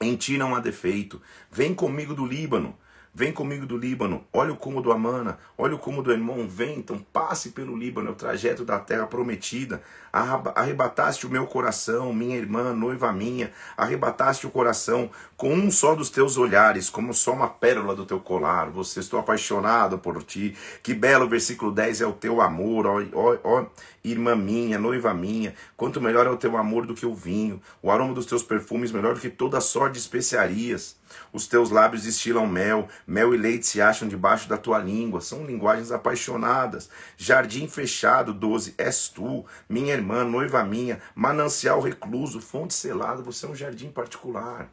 em 0.00 0.16
ti 0.16 0.38
não 0.38 0.54
há 0.54 0.60
defeito, 0.60 1.20
vem 1.50 1.74
comigo 1.74 2.14
do 2.14 2.24
Líbano. 2.26 2.76
Vem 3.12 3.32
comigo 3.32 3.66
do 3.66 3.76
Líbano, 3.76 4.24
olha 4.32 4.52
o 4.52 4.56
cumo 4.56 4.80
do 4.80 4.92
Amana, 4.92 5.36
olha 5.58 5.74
o 5.74 5.78
cumo 5.80 6.00
do 6.00 6.12
Hermon, 6.12 6.46
vem, 6.46 6.78
então 6.78 6.96
passe 7.12 7.50
pelo 7.50 7.76
Líbano, 7.76 8.08
é 8.08 8.12
o 8.12 8.14
trajeto 8.14 8.64
da 8.64 8.78
terra 8.78 9.04
prometida. 9.04 9.82
Arrebataste 10.12 11.26
o 11.26 11.30
meu 11.30 11.44
coração, 11.44 12.12
minha 12.12 12.36
irmã, 12.36 12.72
noiva 12.72 13.12
minha, 13.12 13.50
arrebataste 13.76 14.46
o 14.46 14.50
coração 14.50 15.10
com 15.36 15.52
um 15.52 15.72
só 15.72 15.96
dos 15.96 16.08
teus 16.08 16.38
olhares, 16.38 16.88
como 16.88 17.12
só 17.12 17.32
uma 17.32 17.48
pérola 17.48 17.96
do 17.96 18.06
teu 18.06 18.20
colar. 18.20 18.70
Você 18.70 19.00
estou 19.00 19.18
apaixonado 19.18 19.98
por 19.98 20.22
ti. 20.22 20.56
Que 20.80 20.94
belo 20.94 21.28
versículo 21.28 21.72
10 21.72 22.02
é 22.02 22.06
o 22.06 22.12
teu 22.12 22.40
amor, 22.40 22.86
ó, 22.86 23.02
ó, 23.12 23.38
ó 23.42 23.66
irmã 24.04 24.36
minha, 24.36 24.78
noiva 24.78 25.12
minha. 25.12 25.52
Quanto 25.76 26.00
melhor 26.00 26.26
é 26.26 26.30
o 26.30 26.36
teu 26.36 26.56
amor 26.56 26.86
do 26.86 26.94
que 26.94 27.04
o 27.04 27.14
vinho, 27.14 27.60
o 27.82 27.90
aroma 27.90 28.14
dos 28.14 28.26
teus 28.26 28.44
perfumes 28.44 28.92
melhor 28.92 29.14
do 29.14 29.20
que 29.20 29.28
toda 29.28 29.60
sorte 29.60 29.94
de 29.94 29.98
especiarias. 29.98 30.99
Os 31.32 31.46
teus 31.46 31.70
lábios 31.70 32.02
destilam 32.02 32.46
mel, 32.46 32.88
mel 33.06 33.34
e 33.34 33.38
leite 33.38 33.66
se 33.66 33.80
acham 33.80 34.08
debaixo 34.08 34.48
da 34.48 34.56
tua 34.56 34.78
língua. 34.78 35.20
São 35.20 35.44
linguagens 35.44 35.92
apaixonadas. 35.92 36.88
Jardim 37.16 37.68
fechado, 37.68 38.32
12, 38.32 38.74
és 38.78 39.08
tu, 39.08 39.44
minha 39.68 39.92
irmã, 39.94 40.24
noiva 40.24 40.64
minha, 40.64 41.00
manancial 41.14 41.80
recluso, 41.80 42.40
fonte 42.40 42.74
selada. 42.74 43.22
Você 43.22 43.46
é 43.46 43.48
um 43.48 43.54
jardim 43.54 43.90
particular. 43.90 44.68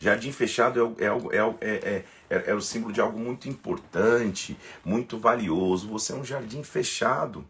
Jardim 0.00 0.30
fechado 0.30 0.96
é, 0.98 1.06
é, 1.06 1.58
é, 1.60 2.04
é, 2.30 2.50
é 2.50 2.54
o 2.54 2.60
símbolo 2.60 2.92
de 2.92 3.00
algo 3.00 3.18
muito 3.18 3.48
importante, 3.48 4.56
muito 4.84 5.18
valioso. 5.18 5.88
Você 5.88 6.12
é 6.12 6.16
um 6.16 6.24
jardim 6.24 6.62
fechado. 6.62 7.44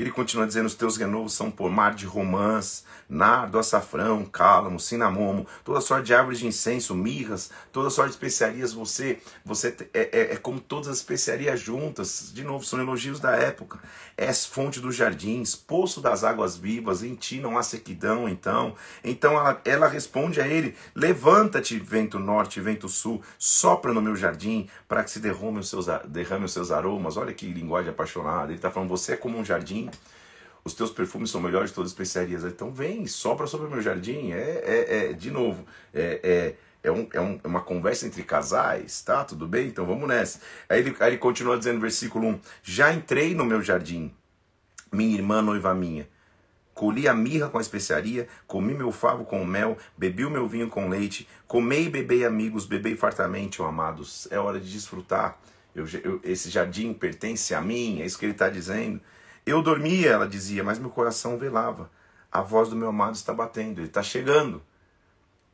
Ele 0.00 0.10
continua 0.10 0.46
dizendo: 0.46 0.64
os 0.64 0.74
teus 0.74 0.96
renovos 0.96 1.34
são 1.34 1.50
pomar 1.50 1.94
de 1.94 2.06
romãs, 2.06 2.86
nardo, 3.06 3.58
açafrão, 3.58 4.24
cálamo, 4.24 4.80
cinamomo, 4.80 5.46
toda 5.62 5.78
sorte 5.82 6.06
de 6.06 6.14
árvores 6.14 6.38
de 6.38 6.46
incenso, 6.46 6.94
mirras, 6.94 7.50
toda 7.70 7.90
sorte 7.90 8.08
de 8.08 8.14
especiarias. 8.14 8.72
Você, 8.72 9.20
você 9.44 9.76
é, 9.92 10.08
é, 10.10 10.32
é 10.32 10.36
como 10.36 10.58
todas 10.58 10.88
as 10.88 10.96
especiarias 10.96 11.60
juntas. 11.60 12.32
De 12.32 12.42
novo, 12.42 12.64
são 12.64 12.80
elogios 12.80 13.20
da 13.20 13.32
época. 13.32 13.78
És 14.16 14.46
fonte 14.46 14.80
dos 14.80 14.96
jardins, 14.96 15.54
poço 15.54 16.00
das 16.00 16.24
águas 16.24 16.56
vivas. 16.56 17.02
Em 17.02 17.14
ti 17.14 17.38
não 17.38 17.58
há 17.58 17.62
sequidão. 17.62 18.26
Então, 18.26 18.74
então 19.04 19.32
ela, 19.32 19.60
ela 19.66 19.86
responde 19.86 20.40
a 20.40 20.48
ele: 20.48 20.74
Levanta-te, 20.94 21.78
vento 21.78 22.18
norte, 22.18 22.58
vento 22.58 22.88
sul, 22.88 23.20
sopra 23.38 23.92
no 23.92 24.00
meu 24.00 24.16
jardim 24.16 24.66
para 24.88 25.04
que 25.04 25.10
se 25.10 25.20
derrame 25.20 25.58
os 25.58 25.68
seus, 25.68 25.84
derrame 26.08 26.46
os 26.46 26.54
seus 26.54 26.70
aromas. 26.70 27.18
Olha 27.18 27.34
que 27.34 27.46
linguagem 27.46 27.90
apaixonada. 27.90 28.46
Ele 28.46 28.54
está 28.54 28.70
falando: 28.70 28.88
Você 28.88 29.12
é 29.12 29.16
como 29.16 29.36
um 29.36 29.44
jardim 29.44 29.89
os 30.64 30.74
teus 30.74 30.90
perfumes 30.90 31.30
são 31.30 31.40
melhores 31.40 31.70
de 31.70 31.74
todas 31.74 31.90
as 31.90 31.92
especiarias. 31.92 32.44
Então 32.44 32.70
vem, 32.70 33.06
sopra 33.06 33.46
sobre 33.46 33.66
o 33.66 33.70
meu 33.70 33.80
jardim. 33.80 34.32
É, 34.32 34.62
é, 34.64 35.10
é 35.10 35.12
de 35.12 35.30
novo, 35.30 35.64
é, 35.92 36.20
é, 36.22 36.88
é, 36.88 36.92
um, 36.92 37.08
é, 37.12 37.20
um, 37.20 37.40
é 37.42 37.46
uma 37.46 37.60
conversa 37.60 38.06
entre 38.06 38.22
casais, 38.22 39.02
tá? 39.02 39.24
Tudo 39.24 39.46
bem? 39.46 39.68
Então 39.68 39.86
vamos 39.86 40.08
nessa. 40.08 40.40
Aí 40.68 40.80
ele, 40.80 40.96
aí 41.00 41.10
ele 41.10 41.18
continua 41.18 41.58
dizendo 41.58 41.80
versículo 41.80 42.28
1: 42.28 42.40
Já 42.62 42.92
entrei 42.92 43.34
no 43.34 43.44
meu 43.44 43.62
jardim, 43.62 44.12
minha 44.92 45.14
irmã 45.14 45.40
noiva 45.42 45.74
minha. 45.74 46.08
Colhi 46.74 47.06
a 47.06 47.12
mirra 47.12 47.48
com 47.48 47.58
a 47.58 47.60
especiaria, 47.60 48.26
comi 48.46 48.72
meu 48.72 48.90
favo 48.90 49.24
com 49.24 49.44
mel, 49.44 49.76
bebi 49.98 50.24
o 50.24 50.30
meu 50.30 50.48
vinho 50.48 50.68
com 50.68 50.88
leite, 50.88 51.28
comei 51.46 51.86
e 51.86 51.90
bebei 51.90 52.24
amigos, 52.24 52.64
bebei 52.64 52.96
fartamente, 52.96 53.60
ó 53.60 53.66
amados. 53.66 54.26
É 54.30 54.38
hora 54.38 54.58
de 54.58 54.72
desfrutar. 54.72 55.38
Eu, 55.74 55.84
eu, 56.02 56.20
esse 56.24 56.48
jardim 56.48 56.94
pertence 56.94 57.54
a 57.54 57.60
mim, 57.60 58.00
é 58.00 58.06
isso 58.06 58.18
que 58.18 58.24
ele 58.24 58.32
está 58.32 58.48
dizendo. 58.48 59.00
Eu 59.44 59.62
dormia, 59.62 60.10
ela 60.10 60.28
dizia, 60.28 60.62
mas 60.62 60.78
meu 60.78 60.90
coração 60.90 61.38
velava. 61.38 61.90
A 62.30 62.42
voz 62.42 62.68
do 62.68 62.76
meu 62.76 62.88
amado 62.88 63.14
está 63.14 63.32
batendo, 63.32 63.80
ele 63.80 63.88
está 63.88 64.02
chegando. 64.02 64.62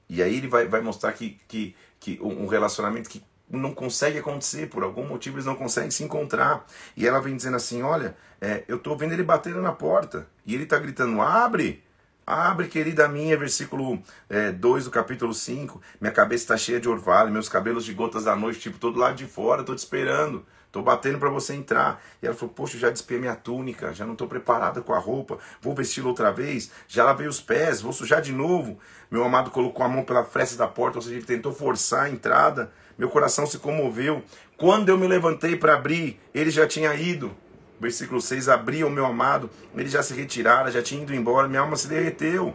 E 0.08 0.22
aí 0.22 0.36
ele 0.36 0.48
vai, 0.48 0.66
vai 0.66 0.80
mostrar 0.80 1.12
que, 1.12 1.40
que, 1.48 1.74
que 1.98 2.18
um 2.22 2.46
relacionamento 2.46 3.08
que 3.08 3.24
não 3.48 3.72
consegue 3.72 4.18
acontecer, 4.18 4.68
por 4.68 4.82
algum 4.82 5.06
motivo 5.06 5.36
eles 5.36 5.46
não 5.46 5.54
conseguem 5.54 5.90
se 5.90 6.04
encontrar. 6.04 6.66
E 6.96 7.06
ela 7.06 7.20
vem 7.20 7.36
dizendo 7.36 7.56
assim: 7.56 7.82
Olha, 7.82 8.16
é, 8.40 8.64
eu 8.68 8.76
estou 8.76 8.96
vendo 8.96 9.12
ele 9.12 9.22
batendo 9.22 9.60
na 9.62 9.72
porta. 9.72 10.26
E 10.44 10.54
ele 10.54 10.64
está 10.64 10.78
gritando: 10.78 11.20
Abre! 11.20 11.84
Abre, 12.26 12.66
querida 12.66 13.06
minha, 13.06 13.36
versículo 13.36 14.02
2 14.58 14.82
é, 14.82 14.84
do 14.84 14.90
capítulo 14.90 15.32
5. 15.32 15.80
Minha 16.00 16.12
cabeça 16.12 16.42
está 16.42 16.56
cheia 16.56 16.80
de 16.80 16.88
orvalho, 16.88 17.30
meus 17.30 17.48
cabelos 17.48 17.84
de 17.84 17.94
gotas 17.94 18.24
da 18.24 18.34
noite, 18.34 18.58
tipo, 18.58 18.78
todo 18.78 18.98
lado 18.98 19.14
de 19.14 19.26
fora, 19.26 19.60
estou 19.60 19.76
te 19.76 19.78
esperando. 19.78 20.44
Tô 20.76 20.82
batendo 20.82 21.18
para 21.18 21.30
você 21.30 21.54
entrar. 21.54 22.02
E 22.22 22.26
ela 22.26 22.36
falou: 22.36 22.52
Poxa, 22.54 22.76
já 22.76 22.90
despei 22.90 23.18
minha 23.18 23.34
túnica, 23.34 23.94
já 23.94 24.04
não 24.04 24.12
estou 24.12 24.28
preparada 24.28 24.82
com 24.82 24.92
a 24.92 24.98
roupa, 24.98 25.38
vou 25.58 25.74
vesti-la 25.74 26.08
outra 26.08 26.30
vez. 26.30 26.70
Já 26.86 27.02
lavei 27.02 27.26
os 27.26 27.40
pés, 27.40 27.80
vou 27.80 27.94
sujar 27.94 28.20
de 28.20 28.30
novo. 28.30 28.78
Meu 29.10 29.24
amado 29.24 29.50
colocou 29.50 29.86
a 29.86 29.88
mão 29.88 30.04
pela 30.04 30.22
fresta 30.22 30.54
da 30.54 30.68
porta, 30.68 30.98
ou 30.98 31.02
seja, 31.02 31.16
ele 31.16 31.24
tentou 31.24 31.50
forçar 31.50 32.04
a 32.04 32.10
entrada. 32.10 32.70
Meu 32.98 33.08
coração 33.08 33.46
se 33.46 33.58
comoveu. 33.58 34.22
Quando 34.58 34.90
eu 34.90 34.98
me 34.98 35.08
levantei 35.08 35.56
para 35.56 35.72
abrir, 35.72 36.20
ele 36.34 36.50
já 36.50 36.66
tinha 36.66 36.94
ido. 36.94 37.34
Versículo 37.80 38.20
6: 38.20 38.46
Abria 38.50 38.86
o 38.86 38.90
meu 38.90 39.06
amado, 39.06 39.48
ele 39.74 39.88
já 39.88 40.02
se 40.02 40.12
retirara, 40.12 40.70
já 40.70 40.82
tinha 40.82 41.02
ido 41.02 41.14
embora, 41.14 41.48
minha 41.48 41.62
alma 41.62 41.76
se 41.76 41.88
derreteu. 41.88 42.52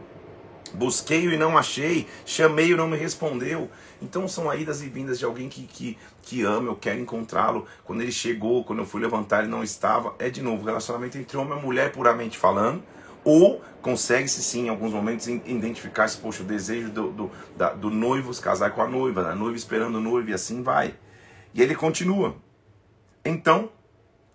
Busquei-o 0.76 1.34
e 1.34 1.38
não 1.38 1.58
achei, 1.58 2.08
chamei-o 2.24 2.76
e 2.76 2.78
não 2.78 2.88
me 2.88 2.98
respondeu. 2.98 3.68
Então 4.02 4.28
são 4.28 4.52
idas 4.54 4.82
e 4.82 4.90
vindas 4.90 5.20
de 5.20 5.26
alguém 5.26 5.48
que, 5.48 5.64
que, 5.64 5.98
que 6.24 6.42
ama, 6.42 6.70
eu 6.70 6.76
quero 6.76 7.00
encontrá-lo. 7.00 7.68
Quando 7.84 8.02
ele 8.02 8.12
chegou, 8.12 8.64
quando 8.64 8.80
eu 8.80 8.86
fui 8.86 9.00
levantar, 9.00 9.40
ele 9.40 9.48
não 9.48 9.64
estava. 9.64 10.16
É 10.18 10.30
de 10.30 10.42
novo, 10.42 10.66
relacionamento 10.66 11.18
entre 11.18 11.38
homem 11.38 11.58
e 11.58 11.62
mulher, 11.62 11.92
puramente 11.92 12.38
falando. 12.38 12.82
Ou 13.24 13.62
consegue-se 13.82 14.42
sim, 14.42 14.66
em 14.66 14.70
alguns 14.70 14.92
momentos, 14.92 15.28
identificar 15.28 16.08
se, 16.08 16.18
poxa, 16.18 16.42
o 16.42 16.46
desejo 16.46 16.90
do, 16.90 17.12
do, 17.12 17.32
da, 17.56 17.72
do 17.72 17.92
noivo 17.92 18.34
se 18.34 18.42
casar 18.42 18.72
com 18.72 18.82
a 18.82 18.88
noiva, 18.88 19.24
da 19.24 19.36
noiva 19.36 19.56
esperando 19.56 19.96
o 19.96 20.02
noivo, 20.02 20.30
e 20.30 20.34
assim 20.34 20.64
vai. 20.64 20.96
E 21.54 21.62
ele 21.62 21.76
continua. 21.76 22.36
Então, 23.24 23.70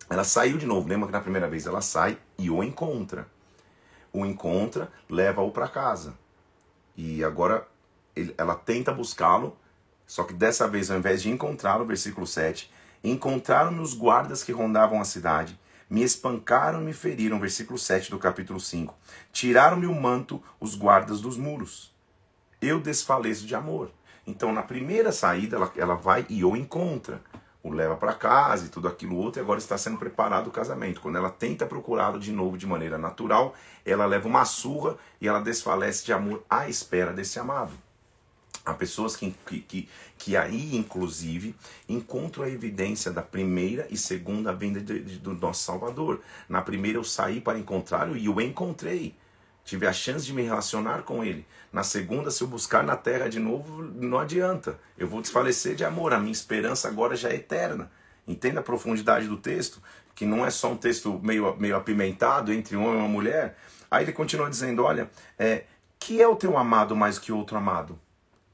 ela 0.08 0.22
saiu 0.22 0.56
de 0.56 0.66
novo. 0.66 0.88
Lembra 0.88 1.06
que 1.08 1.12
na 1.12 1.20
primeira 1.20 1.48
vez 1.48 1.66
ela 1.66 1.80
sai 1.80 2.16
e 2.38 2.48
o 2.48 2.62
encontra. 2.62 3.26
O 4.12 4.24
encontra, 4.24 4.90
leva-o 5.10 5.50
para 5.50 5.66
casa. 5.66 6.14
E 6.96 7.24
agora 7.24 7.66
ela 8.36 8.54
tenta 8.54 8.92
buscá-lo, 8.92 9.56
só 10.06 10.24
que 10.24 10.32
dessa 10.32 10.68
vez, 10.68 10.90
ao 10.90 10.98
invés 10.98 11.22
de 11.22 11.30
encontrá-lo, 11.30 11.84
versículo 11.84 12.26
7, 12.26 12.70
encontraram-me 13.02 13.80
os 13.80 13.94
guardas 13.94 14.42
que 14.42 14.52
rondavam 14.52 15.00
a 15.00 15.04
cidade, 15.04 15.58
me 15.88 16.02
espancaram 16.02 16.80
e 16.80 16.84
me 16.84 16.92
feriram, 16.92 17.38
versículo 17.38 17.78
7 17.78 18.10
do 18.10 18.18
capítulo 18.18 18.58
5. 18.58 18.94
Tiraram-me 19.32 19.86
o 19.86 19.94
manto 19.94 20.42
os 20.60 20.74
guardas 20.74 21.20
dos 21.20 21.36
muros. 21.36 21.94
Eu 22.60 22.80
desfaleço 22.80 23.46
de 23.46 23.54
amor. 23.54 23.90
Então, 24.26 24.52
na 24.52 24.62
primeira 24.62 25.12
saída, 25.12 25.56
ela, 25.56 25.72
ela 25.76 25.94
vai 25.94 26.26
e 26.28 26.44
o 26.44 26.56
encontra 26.56 27.22
o 27.62 27.70
leva 27.70 27.96
para 27.96 28.14
casa 28.14 28.66
e 28.66 28.68
tudo 28.68 28.86
aquilo 28.86 29.16
outro, 29.16 29.40
e 29.40 29.42
agora 29.42 29.58
está 29.58 29.76
sendo 29.76 29.98
preparado 29.98 30.46
o 30.46 30.52
casamento. 30.52 31.00
Quando 31.00 31.18
ela 31.18 31.30
tenta 31.30 31.66
procurá-lo 31.66 32.18
de 32.18 32.30
novo 32.30 32.56
de 32.56 32.66
maneira 32.66 32.96
natural, 32.96 33.54
ela 33.84 34.06
leva 34.06 34.28
uma 34.28 34.44
surra 34.44 34.96
e 35.20 35.26
ela 35.26 35.40
desfalece 35.40 36.04
de 36.04 36.12
amor 36.12 36.44
à 36.48 36.68
espera 36.68 37.12
desse 37.12 37.38
amado. 37.40 37.72
Há 38.66 38.74
pessoas 38.74 39.14
que, 39.14 39.32
que, 39.46 39.88
que, 40.18 40.36
aí, 40.36 40.74
inclusive, 40.74 41.54
encontram 41.88 42.44
a 42.44 42.50
evidência 42.50 43.12
da 43.12 43.22
primeira 43.22 43.86
e 43.90 43.96
segunda 43.96 44.52
vinda 44.52 44.80
de, 44.80 44.98
de, 44.98 45.18
do 45.20 45.34
nosso 45.34 45.62
Salvador. 45.62 46.20
Na 46.48 46.60
primeira 46.60 46.98
eu 46.98 47.04
saí 47.04 47.40
para 47.40 47.60
encontrá-lo 47.60 48.16
e 48.16 48.28
o 48.28 48.40
encontrei 48.40 49.14
tive 49.64 49.86
a 49.86 49.92
chance 49.92 50.26
de 50.26 50.32
me 50.32 50.42
relacionar 50.42 51.02
com 51.02 51.22
ele. 51.22 51.46
Na 51.72 51.84
segunda, 51.84 52.28
se 52.30 52.42
eu 52.42 52.48
buscar 52.48 52.82
na 52.82 52.96
terra 52.96 53.28
de 53.28 53.38
novo, 53.38 53.82
não 53.82 54.18
adianta. 54.18 54.80
Eu 54.98 55.06
vou 55.06 55.20
desfalecer 55.20 55.76
de 55.76 55.84
amor. 55.84 56.12
A 56.12 56.18
minha 56.18 56.32
esperança 56.32 56.88
agora 56.88 57.14
já 57.14 57.28
é 57.28 57.36
eterna. 57.36 57.88
Entenda 58.26 58.58
a 58.58 58.64
profundidade 58.64 59.28
do 59.28 59.36
texto, 59.36 59.80
que 60.12 60.26
não 60.26 60.44
é 60.44 60.50
só 60.50 60.72
um 60.72 60.76
texto 60.76 61.20
meio, 61.22 61.56
meio 61.56 61.76
apimentado 61.76 62.52
entre 62.52 62.76
um 62.76 62.84
homem 62.84 62.98
e 62.98 63.02
uma 63.02 63.08
mulher. 63.08 63.56
Aí 63.88 64.04
ele 64.04 64.12
continua 64.12 64.50
dizendo: 64.50 64.82
Olha, 64.82 65.08
é, 65.38 65.64
que 66.00 66.20
é 66.20 66.26
o 66.26 66.34
teu 66.34 66.58
amado 66.58 66.96
mais 66.96 67.18
que 67.18 67.30
outro 67.30 67.56
amado? 67.56 67.98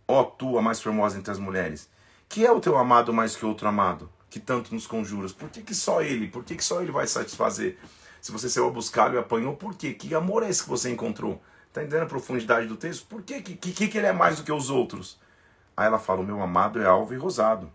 Ó 0.06 0.24
tu, 0.24 0.58
a 0.58 0.62
mais 0.62 0.80
formosa 0.80 1.18
entre 1.18 1.30
as 1.30 1.38
mulheres. 1.38 1.88
Que 2.28 2.46
é 2.46 2.50
o 2.50 2.60
teu 2.60 2.76
amado 2.78 3.12
mais 3.12 3.36
que 3.36 3.44
outro 3.44 3.68
amado? 3.68 4.10
Que 4.30 4.40
tanto 4.40 4.74
nos 4.74 4.86
conjuras. 4.86 5.32
Por 5.32 5.48
que, 5.48 5.62
que 5.62 5.74
só 5.74 6.02
ele? 6.02 6.28
Por 6.28 6.44
que, 6.44 6.56
que 6.56 6.64
só 6.64 6.80
ele 6.82 6.90
vai 6.90 7.06
satisfazer? 7.06 7.78
Se 8.20 8.32
você 8.32 8.48
saiu 8.48 8.68
a 8.68 8.70
buscar 8.70 9.12
e 9.12 9.18
apanhou, 9.18 9.56
por 9.56 9.74
quê? 9.74 9.92
Que 9.92 10.14
amor 10.14 10.42
é 10.42 10.48
esse 10.48 10.62
que 10.62 10.68
você 10.68 10.90
encontrou? 10.90 11.42
Está 11.68 11.82
entendendo 11.82 12.04
a 12.04 12.06
profundidade 12.06 12.66
do 12.66 12.76
texto? 12.76 13.06
Por 13.06 13.22
quê? 13.22 13.40
Que, 13.42 13.54
que, 13.54 13.88
que 13.88 13.98
ele 13.98 14.06
é 14.06 14.12
mais 14.12 14.36
do 14.36 14.44
que 14.44 14.52
os 14.52 14.70
outros? 14.70 15.18
Aí 15.76 15.86
ela 15.86 15.98
fala: 15.98 16.20
O 16.20 16.24
meu 16.24 16.40
amado 16.42 16.80
é 16.80 16.86
alvo 16.86 17.14
e 17.14 17.16
rosado, 17.16 17.72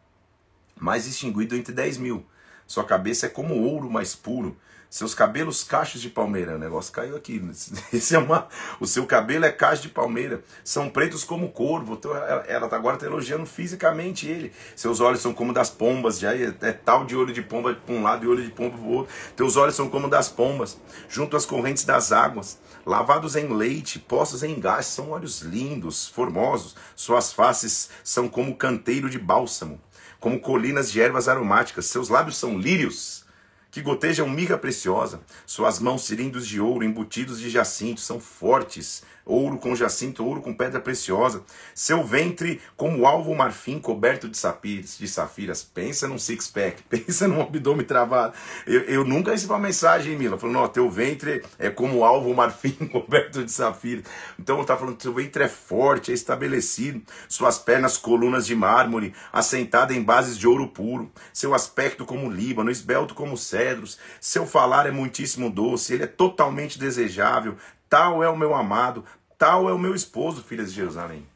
mais 0.79 1.07
extinguido 1.07 1.55
entre 1.55 1.74
dez 1.74 1.98
mil. 1.98 2.25
Sua 2.65 2.84
cabeça 2.84 3.25
é 3.25 3.29
como 3.29 3.62
ouro 3.62 3.89
mais 3.89 4.15
puro, 4.15 4.57
seus 4.89 5.13
cabelos 5.13 5.63
cachos 5.63 6.01
de 6.01 6.10
palmeira. 6.10 6.56
O 6.56 6.60
negócio 6.60 6.91
caiu 6.91 7.15
aqui. 7.15 7.41
Esse 7.91 8.15
é 8.15 8.20
uma, 8.20 8.48
o 8.79 8.88
seu 8.88 9.06
cabelo 9.06 9.46
é 9.46 9.51
cacho 9.51 9.82
de 9.84 9.89
palmeira. 9.89 10.44
São 10.63 10.89
pretos 10.89 11.24
como 11.24 11.50
corvo. 11.50 11.94
Então, 11.94 12.15
ela, 12.15 12.46
ela 12.48 12.75
agora 12.75 12.96
está 12.96 13.06
elogiando 13.06 13.46
fisicamente 13.46 14.27
ele. 14.27 14.51
Seus 14.75 15.00
olhos 15.00 15.22
são 15.22 15.34
como 15.34 15.53
das 15.53 15.70
pombas. 15.70 16.20
Já 16.20 16.36
é, 16.36 16.53
é 16.62 16.72
tal 16.72 17.06
de 17.06 17.15
olho 17.15 17.34
de 17.34 17.41
pomba 17.41 17.74
para 17.74 17.96
um 17.96 18.01
lado 18.01 18.25
e 18.25 18.27
olho 18.27 18.44
de 18.44 18.51
pomba 18.51 18.77
para 18.77 18.86
o 18.86 18.91
outro. 18.91 19.13
Teus 19.36 19.56
olhos 19.56 19.75
são 19.75 19.89
como 19.89 20.10
das 20.10 20.29
pombas, 20.29 20.77
junto 21.10 21.36
às 21.36 21.46
correntes 21.46 21.84
das 21.84 22.12
águas. 22.12 22.58
Lavados 22.86 23.36
em 23.36 23.53
leite, 23.53 24.00
postos 24.00 24.44
em 24.44 24.60
gás, 24.60 24.86
são 24.86 25.12
olhos 25.12 25.41
lindos, 25.41 26.08
formosos. 26.08 26.75
Suas 26.96 27.34
faces 27.34 27.89
são 28.03 28.29
como 28.29 28.56
canteiro 28.56 29.10
de 29.10 29.20
bálsamo, 29.20 29.82
como 30.20 30.39
colinas 30.39 30.89
de 30.89 31.01
ervas 31.01 31.27
aromáticas. 31.27 31.88
Seus 31.88 32.08
lábios 32.08 32.38
são 32.38 32.58
lírios 32.58 33.26
que 33.71 33.81
gotejam 33.81 34.29
mirra 34.29 34.57
preciosa. 34.57 35.21
Suas 35.45 35.79
mãos 35.79 36.05
cilindros 36.05 36.47
de 36.47 36.59
ouro 36.59 36.83
embutidos 36.83 37.39
de 37.39 37.50
jacinto 37.50 38.01
são 38.01 38.19
fortes, 38.19 39.03
ouro 39.27 39.57
com 39.57 39.75
jacinto, 39.75 40.25
ouro 40.25 40.41
com 40.41 40.53
pedra 40.53 40.79
preciosa. 40.79 41.43
Seu 41.75 42.03
ventre 42.03 42.62
como 42.75 43.05
alvo 43.05 43.36
marfim 43.36 43.79
coberto 43.79 44.27
de 44.27 44.38
safiras, 44.38 44.98
de 44.98 45.07
safiras. 45.07 45.63
Pensa 45.63 46.07
num 46.07 46.17
six-pack, 46.17 46.84
pensa 46.89 47.27
num 47.27 47.41
abdômen 47.41 47.86
travado. 47.86 48.34
Eu, 48.65 48.81
eu 48.81 49.03
nunca 49.03 49.31
recebi 49.31 49.51
uma 49.51 49.60
mensagem, 49.60 50.17
Mila, 50.17 50.38
falando, 50.38 50.55
não, 50.55 50.67
teu 50.67 50.89
ventre 50.89 51.43
é 51.60 51.69
como 51.69 52.03
alvo 52.03 52.34
marfim 52.34 52.72
coberto 52.88 53.43
de 53.43 53.51
safiras. 53.51 54.05
Então 54.39 54.62
está 54.62 54.75
falando, 54.75 54.98
teu 54.98 55.13
ventre 55.13 55.43
é 55.43 55.50
forte, 55.50 56.12
é 56.12 56.13
estabelecido. 56.13 57.01
Suas 57.27 57.60
pernas 57.60 57.98
colunas 57.98 58.46
de 58.46 58.55
mármore, 58.55 59.13
assentada 59.31 59.93
em 59.93 60.01
bases 60.01 60.38
de 60.38 60.48
ouro 60.48 60.67
puro. 60.69 61.12
Seu 61.34 61.53
aspecto 61.53 62.05
como 62.05 62.31
líbano, 62.31 62.72
esbelto 62.72 63.13
como 63.13 63.38
cedros. 63.38 63.98
Seu 64.19 64.46
falar 64.46 64.88
é 64.88 64.91
muitíssimo 64.91 65.50
doce, 65.50 65.93
ele 65.93 66.03
é 66.03 66.07
totalmente 66.07 66.79
desejável. 66.79 67.57
Tal 67.89 68.24
é 68.24 68.29
o 68.29 68.38
meu 68.38 68.53
amado, 68.53 69.03
tal 69.38 69.70
é 69.70 69.74
o 69.74 69.79
meu 69.79 69.96
esposo, 69.96 70.44
filhas 70.44 70.70
de 70.70 70.75
Jerusalém. 70.75 71.27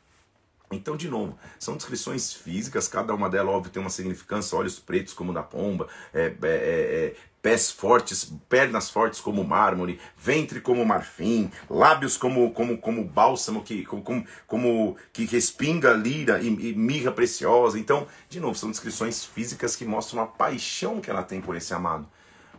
Então, 0.72 0.96
de 0.96 1.10
novo, 1.10 1.38
são 1.60 1.76
descrições 1.76 2.34
físicas, 2.34 2.88
cada 2.88 3.14
uma 3.14 3.30
delas, 3.30 3.54
óbvio, 3.54 3.72
tem 3.72 3.82
uma 3.82 3.90
significância, 3.90 4.58
olhos 4.58 4.80
pretos 4.80 5.14
como 5.14 5.34
da 5.34 5.44
pomba, 5.44 5.88
é, 6.14 6.28
é, 6.28 6.34
é, 6.44 7.16
pés 7.42 7.72
fortes, 7.72 8.32
pernas 8.48 8.90
fortes 8.90 9.20
como 9.20 9.44
mármore, 9.44 10.00
ventre 10.18 10.62
como 10.62 10.86
marfim, 10.86 11.52
lábios 11.70 12.16
como 12.16 12.54
como 12.54 12.78
como 12.78 13.04
bálsamo 13.04 13.64
que 13.64 13.84
como, 13.84 14.26
como 14.48 14.96
que 15.12 15.26
respinga 15.26 15.92
lira 15.94 16.40
e, 16.42 16.48
e 16.48 16.74
mirra 16.74 17.12
preciosa. 17.12 17.78
Então, 17.78 18.08
de 18.30 18.40
novo, 18.40 18.56
são 18.56 18.72
descrições 18.72 19.26
físicas 19.26 19.76
que 19.76 19.86
mostram 19.86 20.22
a 20.22 20.28
paixão 20.28 21.02
que 21.02 21.10
ela 21.10 21.24
tem 21.24 21.42
por 21.42 21.56
esse 21.56 21.74
amado. 21.74 22.08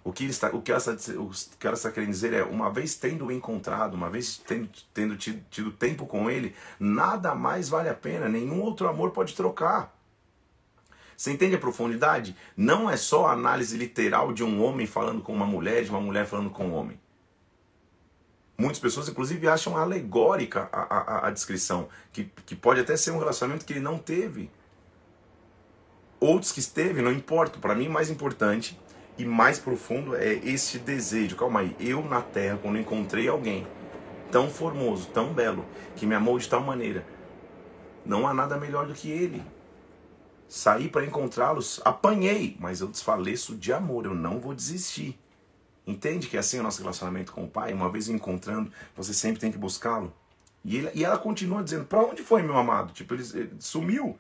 O 0.05 0.13
que, 0.13 0.25
está, 0.25 0.49
o, 0.49 0.61
que 0.61 0.73
ela 0.73 0.79
está, 0.81 1.13
o 1.13 1.31
que 1.59 1.67
ela 1.67 1.77
está 1.77 1.91
querendo 1.91 2.11
dizer 2.11 2.33
é, 2.33 2.43
uma 2.43 2.71
vez 2.71 2.97
tendo 2.97 3.27
o 3.27 3.33
encontrado, 3.33 3.95
uma 3.95 4.11
vez 4.11 4.37
tendo, 4.39 4.69
tendo 4.93 5.17
tido, 5.17 5.45
tido 5.49 5.71
tempo 5.71 6.07
com 6.07 6.29
ele, 6.29 6.57
nada 6.79 7.37
mais 7.37 7.69
vale 7.69 7.89
a 7.89 7.95
pena, 7.95 8.29
nenhum 8.29 8.61
outro 8.63 8.89
amor 8.89 9.13
pode 9.13 9.35
trocar. 9.35 9.97
Você 11.17 11.31
entende 11.31 11.55
a 11.55 11.59
profundidade? 11.59 12.37
Não 12.57 12.91
é 12.91 12.97
só 12.97 13.27
a 13.27 13.33
análise 13.33 13.77
literal 13.77 14.33
de 14.33 14.43
um 14.43 14.61
homem 14.61 14.89
falando 14.89 15.23
com 15.23 15.33
uma 15.33 15.47
mulher, 15.47 15.85
de 15.85 15.91
uma 15.91 16.01
mulher 16.01 16.27
falando 16.27 16.51
com 16.51 16.67
um 16.67 16.75
homem. 16.75 17.01
Muitas 18.59 18.81
pessoas, 18.81 19.09
inclusive, 19.09 19.47
acham 19.47 19.77
alegórica 19.77 20.69
a, 20.73 20.81
a, 20.81 21.29
a 21.29 21.31
descrição, 21.31 21.89
que, 22.13 22.25
que 22.45 22.57
pode 22.57 22.81
até 22.81 22.97
ser 22.97 23.13
um 23.13 23.19
relacionamento 23.19 23.65
que 23.65 23.73
ele 23.73 23.81
não 23.81 23.99
teve. 23.99 24.51
Outros 26.19 26.51
que 26.51 26.59
esteve, 26.59 27.03
não 27.03 27.13
importa. 27.13 27.61
Para 27.61 27.75
mim, 27.75 27.89
mais 27.89 28.11
importante 28.11 28.77
e 29.23 29.27
mais 29.27 29.59
profundo 29.59 30.17
é 30.17 30.33
este 30.33 30.79
desejo. 30.79 31.37
Calma 31.37 31.61
aí, 31.61 31.77
eu 31.79 32.03
na 32.05 32.21
terra, 32.21 32.59
quando 32.61 32.79
encontrei 32.79 33.29
alguém 33.29 33.67
tão 34.33 34.51
formoso, 34.51 35.09
tão 35.09 35.33
belo, 35.33 35.65
que 35.95 36.07
me 36.07 36.15
amou 36.15 36.39
de 36.39 36.49
tal 36.49 36.63
maneira, 36.63 37.07
não 38.05 38.27
há 38.27 38.35
nada 38.35 38.59
melhor 38.59 38.87
do 38.87 38.95
que 38.95 39.11
ele. 39.11 39.43
Saí 40.49 40.89
para 40.89 41.05
encontrá-los, 41.05 41.81
apanhei, 41.85 42.57
mas 42.59 42.81
eu 42.81 42.89
desfaleço 42.89 43.55
de 43.55 43.73
amor, 43.73 44.07
eu 44.07 44.15
não 44.15 44.41
vou 44.41 44.55
desistir. 44.55 45.19
Entende 45.87 46.27
que 46.27 46.37
é 46.37 46.41
assim 46.41 46.59
o 46.59 46.63
nosso 46.63 46.81
relacionamento 46.81 47.33
com 47.33 47.45
o 47.45 47.49
pai? 47.49 47.73
Uma 47.73 47.89
vez 47.89 48.09
encontrando, 48.09 48.73
você 48.97 49.15
sempre 49.15 49.41
tem 49.41 49.53
que 49.53 49.59
buscá-lo. 49.59 50.13
E, 50.65 50.77
ele, 50.77 50.91
e 50.95 51.05
ela 51.05 51.19
continua 51.19 51.63
dizendo: 51.63 51.85
Para 51.85 52.01
onde 52.01 52.23
foi 52.23 52.43
meu 52.43 52.57
amado? 52.57 52.93
Tipo, 52.93 53.15
ele, 53.15 53.25
ele 53.35 53.57
sumiu. 53.59 54.19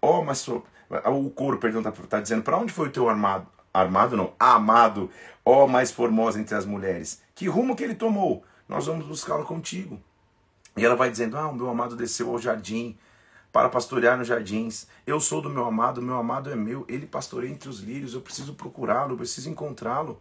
Oh, 0.00 0.22
mas 0.22 0.46
o 0.48 1.30
couro, 1.30 1.58
perdão, 1.58 1.82
tá, 1.82 1.90
tá 1.90 2.20
dizendo: 2.20 2.42
Para 2.42 2.58
onde 2.58 2.72
foi 2.72 2.88
o 2.88 2.92
teu 2.92 3.08
armado? 3.08 3.46
Armado 3.72 4.16
não, 4.16 4.32
amado, 4.38 5.10
ó 5.44 5.66
mais 5.66 5.90
formosa 5.90 6.40
entre 6.40 6.54
as 6.54 6.66
mulheres. 6.66 7.22
Que 7.34 7.48
rumo 7.48 7.74
que 7.74 7.82
ele 7.82 7.94
tomou? 7.94 8.44
Nós 8.68 8.86
vamos 8.86 9.06
buscá-lo 9.06 9.44
contigo. 9.44 10.00
E 10.76 10.84
ela 10.84 10.96
vai 10.96 11.10
dizendo: 11.10 11.36
Ah, 11.36 11.48
o 11.48 11.54
meu 11.54 11.68
amado 11.68 11.96
desceu 11.96 12.30
ao 12.30 12.38
jardim 12.38 12.96
para 13.52 13.68
pastorear 13.68 14.16
nos 14.16 14.28
jardins. 14.28 14.86
Eu 15.06 15.20
sou 15.20 15.42
do 15.42 15.50
meu 15.50 15.64
amado, 15.64 16.00
meu 16.00 16.16
amado 16.16 16.50
é 16.50 16.56
meu. 16.56 16.84
Ele 16.88 17.06
pastoreia 17.06 17.52
entre 17.52 17.68
os 17.68 17.80
lírios. 17.80 18.14
Eu 18.14 18.20
preciso 18.20 18.54
procurá-lo, 18.54 19.16
preciso 19.16 19.50
encontrá-lo. 19.50 20.20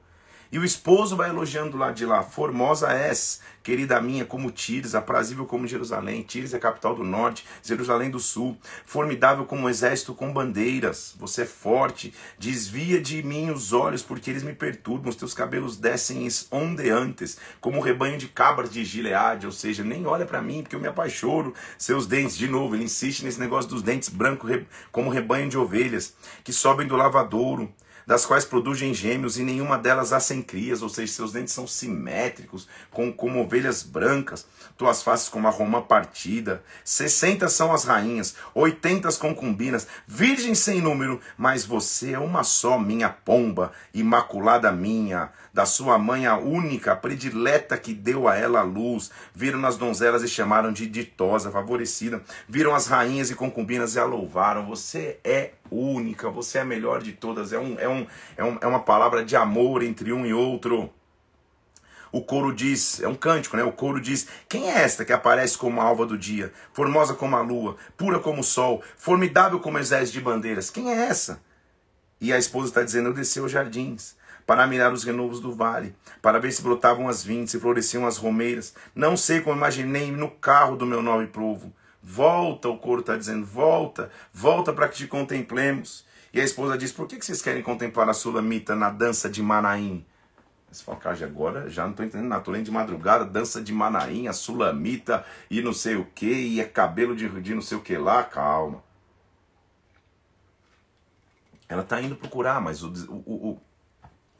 E 0.51 0.59
o 0.59 0.65
esposo 0.65 1.15
vai 1.15 1.29
elogiando 1.29 1.77
lá 1.77 1.91
de 1.91 2.05
lá: 2.05 2.23
Formosa 2.23 2.91
és, 2.91 3.39
querida 3.63 4.01
minha, 4.01 4.25
como 4.25 4.51
Tires, 4.51 4.93
aprazível 4.93 5.45
como 5.45 5.65
Jerusalém. 5.65 6.23
Tires 6.23 6.53
é 6.53 6.57
a 6.57 6.59
capital 6.59 6.93
do 6.93 7.05
norte, 7.05 7.47
Jerusalém 7.63 8.09
do 8.09 8.19
sul. 8.19 8.57
Formidável 8.85 9.45
como 9.45 9.61
um 9.63 9.69
exército 9.69 10.13
com 10.13 10.33
bandeiras. 10.33 11.15
Você 11.17 11.43
é 11.43 11.45
forte. 11.45 12.13
Desvia 12.37 12.99
de 12.99 13.23
mim 13.23 13.49
os 13.49 13.71
olhos, 13.71 14.03
porque 14.03 14.29
eles 14.29 14.43
me 14.43 14.53
perturbam. 14.53 15.09
Os 15.09 15.15
teus 15.15 15.33
cabelos 15.33 15.77
descem 15.77 16.27
ondeantes, 16.51 17.37
como 17.61 17.77
um 17.77 17.81
rebanho 17.81 18.17
de 18.17 18.27
cabras 18.27 18.69
de 18.69 18.83
Gileade. 18.83 19.45
Ou 19.45 19.53
seja, 19.53 19.85
nem 19.85 20.05
olha 20.05 20.25
para 20.25 20.41
mim, 20.41 20.63
porque 20.63 20.75
eu 20.75 20.81
me 20.81 20.87
apaixono. 20.89 21.53
Seus 21.77 22.05
dentes, 22.05 22.37
de 22.37 22.49
novo, 22.49 22.75
ele 22.75 22.83
insiste 22.83 23.23
nesse 23.23 23.39
negócio 23.39 23.69
dos 23.69 23.81
dentes 23.81 24.09
brancos, 24.09 24.51
como 24.91 25.09
rebanho 25.09 25.49
de 25.49 25.57
ovelhas, 25.57 26.13
que 26.43 26.51
sobem 26.51 26.87
do 26.87 26.97
lavadouro 26.97 27.73
das 28.05 28.25
quais 28.25 28.45
produzem 28.45 28.93
gêmeos 28.93 29.37
e 29.37 29.43
nenhuma 29.43 29.77
delas 29.77 30.13
há 30.13 30.19
sem 30.19 30.41
crias, 30.41 30.81
ou 30.81 30.89
seja, 30.89 31.13
seus 31.13 31.31
dentes 31.31 31.53
são 31.53 31.67
simétricos, 31.67 32.67
com, 32.89 33.11
como 33.11 33.41
ovelhas 33.41 33.83
brancas, 33.83 34.45
tuas 34.77 35.03
faces 35.03 35.29
como 35.29 35.47
a 35.47 35.51
romã 35.51 35.81
partida. 35.81 36.63
Sessenta 36.83 37.47
são 37.47 37.71
as 37.73 37.83
rainhas, 37.83 38.35
oitenta 38.53 39.07
as 39.07 39.17
concubinas, 39.17 39.87
virgens 40.07 40.59
sem 40.59 40.81
número, 40.81 41.19
mas 41.37 41.65
você 41.65 42.13
é 42.13 42.19
uma 42.19 42.43
só, 42.43 42.77
minha 42.77 43.09
pomba, 43.09 43.71
imaculada 43.93 44.71
minha, 44.71 45.31
da 45.53 45.65
sua 45.65 45.97
mãe 45.97 46.25
a 46.25 46.37
única, 46.37 46.93
a 46.93 46.95
predileta 46.95 47.77
que 47.77 47.93
deu 47.93 48.27
a 48.27 48.35
ela 48.35 48.59
a 48.59 48.63
luz. 48.63 49.11
Viram 49.33 49.65
as 49.65 49.77
donzelas 49.77 50.23
e 50.23 50.27
chamaram 50.27 50.71
de 50.71 50.87
ditosa, 50.87 51.51
favorecida. 51.51 52.21
Viram 52.47 52.73
as 52.73 52.87
rainhas 52.87 53.29
e 53.29 53.35
concubinas 53.35 53.95
e 53.95 53.99
a 53.99 54.05
louvaram. 54.05 54.65
Você 54.67 55.19
é 55.23 55.51
única, 55.71 56.29
você 56.29 56.57
é 56.57 56.61
a 56.61 56.65
melhor 56.65 57.01
de 57.01 57.13
todas. 57.13 57.53
É, 57.53 57.59
um, 57.59 57.79
é, 57.79 57.87
um, 57.87 58.05
é, 58.37 58.43
um, 58.43 58.57
é 58.61 58.67
uma 58.67 58.81
palavra 58.81 59.23
de 59.23 59.35
amor 59.35 59.81
entre 59.81 60.11
um 60.11 60.25
e 60.25 60.33
outro. 60.33 60.91
O 62.11 62.21
coro 62.21 62.53
diz, 62.53 63.01
é 63.01 63.07
um 63.07 63.15
cântico, 63.15 63.55
né? 63.55 63.63
O 63.63 63.71
coro 63.71 64.01
diz: 64.01 64.27
Quem 64.49 64.69
é 64.69 64.81
esta 64.83 65.05
que 65.05 65.13
aparece 65.13 65.57
como 65.57 65.79
a 65.79 65.85
alva 65.85 66.05
do 66.05 66.17
dia, 66.17 66.51
formosa 66.73 67.13
como 67.13 67.37
a 67.37 67.41
lua, 67.41 67.77
pura 67.95 68.19
como 68.19 68.41
o 68.41 68.43
sol, 68.43 68.83
formidável 68.97 69.59
como 69.59 69.79
exército 69.79 70.17
de 70.17 70.23
bandeiras? 70.23 70.69
Quem 70.69 70.91
é 70.91 71.05
essa? 71.05 71.41
E 72.19 72.33
a 72.33 72.37
esposa 72.37 72.67
está 72.67 72.83
dizendo: 72.83 73.09
Eu 73.09 73.13
desci 73.13 73.39
aos 73.39 73.51
jardins 73.51 74.17
para 74.45 74.67
mirar 74.67 74.91
os 74.91 75.05
renovos 75.05 75.39
do 75.39 75.53
vale, 75.53 75.95
para 76.21 76.39
ver 76.39 76.51
se 76.51 76.61
brotavam 76.61 77.07
as 77.07 77.23
vintes, 77.23 77.51
se 77.51 77.59
floresciam 77.59 78.05
as 78.05 78.17
romeiras. 78.17 78.73
Não 78.93 79.15
sei 79.15 79.39
como 79.39 79.55
imaginei 79.55 80.11
no 80.11 80.29
carro 80.29 80.75
do 80.75 80.85
meu 80.85 81.01
nobre 81.01 81.27
povo. 81.27 81.71
Volta, 82.03 82.67
o 82.67 82.77
coro 82.77 83.01
está 83.01 83.15
dizendo, 83.15 83.45
volta, 83.45 84.09
volta 84.33 84.73
para 84.73 84.87
que 84.87 84.95
te 84.95 85.07
contemplemos. 85.07 86.05
E 86.33 86.39
a 86.39 86.43
esposa 86.43 86.77
diz, 86.77 86.91
por 86.91 87.07
que 87.07 87.21
vocês 87.21 87.41
querem 87.41 87.61
contemplar 87.61 88.09
a 88.09 88.13
Sulamita 88.13 88.75
na 88.75 88.89
dança 88.89 89.29
de 89.29 89.43
Manaim? 89.43 90.05
Você 90.71 90.83
fala, 90.83 90.99
agora 91.25 91.69
já 91.69 91.83
não 91.83 91.91
estou 91.91 92.05
entendendo 92.05 92.29
nada. 92.29 92.41
Estou 92.41 92.53
lendo 92.53 92.65
de 92.65 92.71
madrugada, 92.71 93.25
dança 93.25 93.61
de 93.61 93.73
Manaim, 93.73 94.27
a 94.27 94.33
Sulamita 94.33 95.25
e 95.49 95.61
não 95.61 95.73
sei 95.73 95.95
o 95.97 96.05
que, 96.05 96.31
e 96.31 96.61
é 96.61 96.63
cabelo 96.63 97.15
de, 97.15 97.27
de 97.41 97.53
não 97.53 97.61
sei 97.61 97.77
o 97.77 97.81
que 97.81 97.97
lá. 97.97 98.23
Calma. 98.23 98.81
Ela 101.67 101.81
está 101.81 102.01
indo 102.01 102.15
procurar, 102.15 102.61
mas 102.61 102.83
o, 102.83 102.89
o, 103.09 103.49
o, 103.49 103.61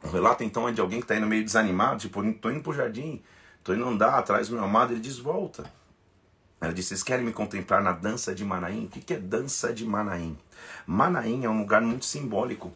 o 0.03 0.09
relato 0.09 0.43
então 0.43 0.67
é 0.67 0.71
de 0.71 0.79
alguém 0.81 0.99
que 0.99 1.05
está 1.05 1.15
indo 1.15 1.27
meio 1.27 1.43
desanimado, 1.43 1.99
tipo, 1.99 2.23
estou 2.23 2.51
indo 2.51 2.61
para 2.61 2.71
o 2.71 2.73
jardim, 2.73 3.21
estou 3.57 3.75
indo 3.75 3.85
andar 3.85 4.17
atrás 4.17 4.47
do 4.47 4.55
meu 4.55 4.63
amado, 4.63 4.93
ele 4.93 4.99
diz, 4.99 5.17
volta. 5.17 5.69
Ela 6.61 6.71
disse, 6.71 6.89
vocês 6.89 7.01
querem 7.01 7.25
me 7.25 7.33
contemplar 7.33 7.81
na 7.81 7.91
dança 7.91 8.35
de 8.35 8.45
Manaim? 8.45 8.85
O 8.85 8.87
que 8.87 9.13
é 9.13 9.17
dança 9.17 9.73
de 9.73 9.83
Manaim? 9.83 10.37
Manaim 10.85 11.43
é 11.43 11.49
um 11.49 11.59
lugar 11.59 11.81
muito 11.81 12.05
simbólico 12.05 12.71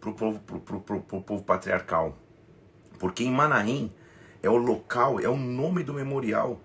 para 0.00 0.10
o 0.10 0.14
povo, 0.14 0.38
pro, 0.38 0.60
pro, 0.60 0.80
pro, 0.80 1.00
pro 1.00 1.20
povo 1.20 1.42
patriarcal. 1.42 2.16
Porque 2.96 3.24
em 3.24 3.32
Manaim 3.32 3.92
é 4.40 4.48
o 4.48 4.56
local, 4.56 5.18
é 5.18 5.28
o 5.28 5.36
nome 5.36 5.82
do 5.82 5.92
memorial 5.92 6.60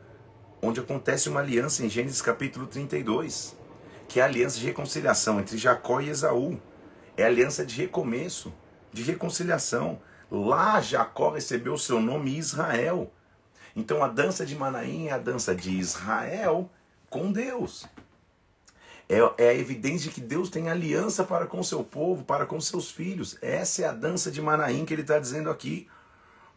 onde 0.62 0.80
acontece 0.80 1.28
uma 1.28 1.42
aliança 1.42 1.84
em 1.84 1.90
Gênesis 1.90 2.22
capítulo 2.22 2.66
32, 2.66 3.54
que 4.08 4.22
é 4.22 4.24
a 4.24 4.26
aliança 4.26 4.58
de 4.58 4.66
reconciliação 4.66 5.40
entre 5.40 5.58
Jacó 5.58 6.00
e 6.00 6.08
Esaú. 6.08 6.58
É 7.18 7.24
a 7.24 7.28
aliança 7.28 7.66
de 7.66 7.76
recomeço 7.76 8.54
de 8.92 9.04
reconciliação. 9.04 10.00
Lá 10.32 10.80
Jacó 10.80 11.32
recebeu 11.32 11.74
o 11.74 11.80
seu 11.80 12.00
nome 12.00 12.38
Israel. 12.38 13.12
Então 13.76 14.04
a 14.04 14.08
dança 14.08 14.46
de 14.46 14.56
Manaim 14.56 15.08
é 15.08 15.14
a 15.14 15.18
dança 15.18 15.56
de 15.56 15.72
Israel 15.72 16.70
com 17.10 17.32
Deus. 17.32 17.86
É, 19.10 19.18
é, 19.38 19.50
a 19.50 19.54
evidência 19.54 20.10
de 20.10 20.16
que 20.16 20.22
Deus 20.22 20.50
tem 20.50 20.70
aliança 20.70 21.24
para 21.24 21.46
com 21.46 21.60
o 21.60 21.64
seu 21.64 21.84
povo, 21.84 22.24
para 22.24 22.46
com 22.46 22.60
seus 22.62 22.90
filhos. 22.90 23.38
Essa 23.42 23.84
é 23.84 23.86
a 23.86 23.92
dança 23.92 24.32
de 24.32 24.42
Manaim 24.42 24.86
que 24.86 24.94
ele 24.94 25.02
está 25.02 25.20
dizendo 25.20 25.50
aqui. 25.50 25.88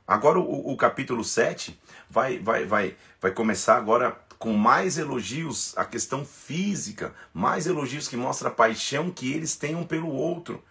Agora 0.07 0.39
o, 0.39 0.73
o, 0.73 0.77
capítulo 0.77 1.25
7 1.25 1.79
vai, 2.09 2.39
vai, 2.39 2.65
vai, 2.65 2.97
vai 3.21 3.33
começar 3.33 3.77
agora 3.77 4.17
com 4.39 4.53
mais 4.53 4.99
elogios 4.99 5.77
à 5.77 5.85
questão 5.85 6.25
física, 6.25 7.13
mais 7.35 7.67
elogios 7.67 8.07
que 8.07 8.17
mostram 8.17 8.51
a 8.51 8.55
paixão 8.55 9.11
que 9.11 9.33
eles 9.33 9.57
têm 9.57 9.75
um 9.75 9.85
pelo 9.85 10.11
outro. 10.11 10.63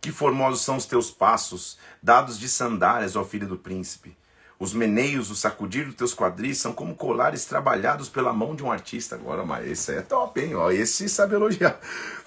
Que 0.00 0.10
formosos 0.10 0.62
são 0.62 0.76
os 0.76 0.86
teus 0.86 1.10
passos, 1.10 1.78
dados 2.02 2.38
de 2.38 2.48
sandálias, 2.48 3.16
ó 3.16 3.24
filho 3.24 3.46
do 3.46 3.58
príncipe. 3.58 4.16
Os 4.60 4.74
meneios, 4.74 5.30
o 5.30 5.34
sacudir 5.34 5.86
dos 5.86 5.94
teus 5.94 6.14
quadris 6.14 6.58
são 6.58 6.74
como 6.74 6.94
colares 6.94 7.46
trabalhados 7.46 8.10
pela 8.10 8.30
mão 8.30 8.54
de 8.54 8.62
um 8.62 8.70
artista. 8.70 9.14
Agora, 9.14 9.42
mas 9.42 9.66
esse 9.66 9.92
é 9.92 10.02
top, 10.02 10.38
hein? 10.38 10.54
Ó, 10.54 10.70
esse 10.70 11.08
sabe 11.08 11.34
elogiar. 11.34 11.80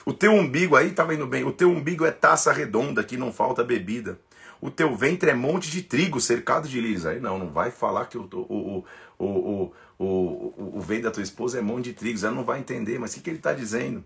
O 0.03 0.11
teu 0.11 0.33
umbigo 0.33 0.75
aí 0.75 0.91
tá 0.91 1.05
indo 1.13 1.27
bem. 1.27 1.43
O 1.43 1.51
teu 1.51 1.69
umbigo 1.69 2.03
é 2.03 2.11
taça 2.11 2.51
redonda 2.51 3.03
que 3.03 3.17
não 3.17 3.31
falta 3.31 3.63
bebida. 3.63 4.19
O 4.59 4.71
teu 4.71 4.95
ventre 4.95 5.29
é 5.29 5.35
monte 5.35 5.69
de 5.69 5.83
trigo 5.83 6.19
cercado 6.19 6.67
de 6.67 6.81
lírios. 6.81 7.05
Aí 7.05 7.19
não, 7.19 7.37
não 7.37 7.51
vai 7.51 7.69
falar 7.69 8.07
que 8.07 8.17
o, 8.17 8.27
o, 8.33 8.83
o, 9.19 9.25
o, 9.25 9.73
o, 9.99 10.03
o, 10.03 10.77
o 10.77 10.81
ventre 10.81 11.03
da 11.03 11.11
tua 11.11 11.21
esposa 11.21 11.59
é 11.59 11.61
monte 11.61 11.85
de 11.85 11.93
trigo. 11.93 12.19
Ela 12.19 12.35
não 12.35 12.43
vai 12.43 12.59
entender. 12.59 12.97
Mas 12.97 13.11
o 13.11 13.15
que, 13.15 13.21
que 13.21 13.29
ele 13.29 13.37
está 13.37 13.53
dizendo? 13.53 14.03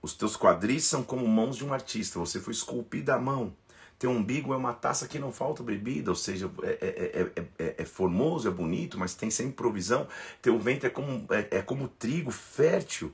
Os 0.00 0.14
teus 0.14 0.34
quadris 0.34 0.84
são 0.84 1.02
como 1.02 1.28
mãos 1.28 1.58
de 1.58 1.64
um 1.64 1.74
artista, 1.74 2.18
você 2.18 2.40
foi 2.40 2.54
esculpido 2.54 3.12
à 3.12 3.18
mão. 3.18 3.54
Teu 4.00 4.10
umbigo 4.10 4.54
é 4.54 4.56
uma 4.56 4.72
taça 4.72 5.06
que 5.06 5.18
não 5.18 5.30
falta 5.30 5.62
bebida, 5.62 6.10
ou 6.10 6.16
seja, 6.16 6.50
é, 6.62 7.22
é, 7.36 7.42
é, 7.58 7.74
é 7.76 7.84
formoso, 7.84 8.48
é 8.48 8.50
bonito, 8.50 8.98
mas 8.98 9.14
tem 9.14 9.30
sempre 9.30 9.52
provisão. 9.52 10.08
Teu 10.40 10.58
ventre 10.58 10.86
é 10.86 10.90
como, 10.90 11.26
é, 11.28 11.60
como 11.60 11.86
trigo 11.86 12.30
fértil 12.30 13.12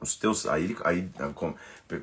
os 0.00 0.16
teus 0.16 0.46
aí, 0.46 0.74
aí 0.84 1.10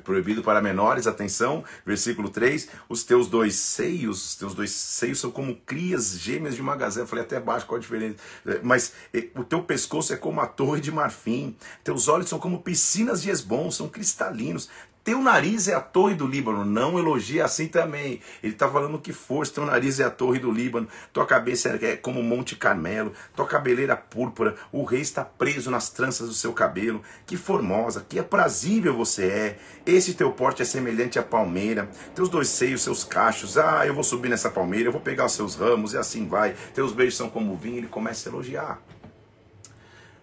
proibido 0.04 0.42
para 0.42 0.62
menores, 0.62 1.06
atenção, 1.06 1.64
versículo 1.84 2.28
3, 2.28 2.68
os 2.88 3.02
teus 3.02 3.26
dois 3.26 3.56
seios, 3.56 4.24
os 4.24 4.36
teus 4.36 4.54
dois 4.54 4.70
seios 4.70 5.18
são 5.18 5.30
como 5.30 5.56
crias 5.56 6.18
gêmeas 6.18 6.54
de 6.54 6.60
uma 6.60 6.76
gazela. 6.76 7.06
Falei 7.06 7.24
até 7.24 7.40
baixo 7.40 7.66
qual 7.66 7.78
a 7.78 7.80
diferença. 7.80 8.16
É, 8.46 8.60
mas 8.62 8.92
o 9.34 9.42
teu 9.42 9.62
pescoço 9.62 10.12
é 10.12 10.16
como 10.16 10.40
a 10.40 10.46
torre 10.46 10.80
de 10.80 10.92
marfim, 10.92 11.56
teus 11.82 12.06
olhos 12.06 12.28
são 12.28 12.38
como 12.38 12.62
piscinas 12.62 13.20
de 13.20 13.30
esbom, 13.30 13.70
são 13.70 13.88
cristalinos. 13.88 14.68
Teu 15.08 15.22
nariz 15.22 15.68
é 15.68 15.74
a 15.74 15.80
torre 15.80 16.14
do 16.14 16.26
Líbano. 16.26 16.66
Não 16.66 16.98
elogia 16.98 17.42
assim 17.42 17.66
também. 17.66 18.20
Ele 18.42 18.52
está 18.52 18.68
falando 18.68 18.98
que 18.98 19.10
força. 19.10 19.54
Teu 19.54 19.64
nariz 19.64 19.98
é 19.98 20.04
a 20.04 20.10
torre 20.10 20.38
do 20.38 20.50
Líbano. 20.50 20.86
Tua 21.14 21.24
cabeça 21.24 21.78
é 21.80 21.96
como 21.96 22.22
Monte 22.22 22.54
Carmelo. 22.54 23.14
Tua 23.34 23.46
cabeleira 23.46 23.96
púrpura. 23.96 24.54
O 24.70 24.84
rei 24.84 25.00
está 25.00 25.24
preso 25.24 25.70
nas 25.70 25.88
tranças 25.88 26.28
do 26.28 26.34
seu 26.34 26.52
cabelo. 26.52 27.02
Que 27.24 27.38
formosa, 27.38 28.04
que 28.06 28.18
aprazível 28.18 28.94
você 28.94 29.24
é. 29.28 29.58
Esse 29.86 30.12
teu 30.12 30.30
porte 30.30 30.60
é 30.60 30.64
semelhante 30.66 31.18
à 31.18 31.22
palmeira. 31.22 31.88
Teus 32.14 32.28
dois 32.28 32.48
seios, 32.48 32.82
seus 32.82 33.02
cachos. 33.02 33.56
Ah, 33.56 33.86
eu 33.86 33.94
vou 33.94 34.04
subir 34.04 34.28
nessa 34.28 34.50
palmeira. 34.50 34.88
Eu 34.88 34.92
vou 34.92 35.00
pegar 35.00 35.24
os 35.24 35.32
seus 35.32 35.54
ramos. 35.54 35.94
E 35.94 35.96
assim 35.96 36.28
vai. 36.28 36.54
Teus 36.74 36.92
beijos 36.92 37.16
são 37.16 37.30
como 37.30 37.56
vinho. 37.56 37.78
Ele 37.78 37.88
começa 37.88 38.28
a 38.28 38.30
elogiar. 38.30 38.78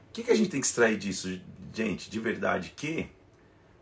O 0.09 0.13
que, 0.13 0.21
que 0.21 0.31
a 0.31 0.35
gente 0.35 0.51
tem 0.51 0.61
que 0.61 0.67
extrair 0.67 0.95
disso, 0.95 1.41
gente? 1.73 2.07
De 2.07 2.19
verdade, 2.19 2.71
que 2.75 3.14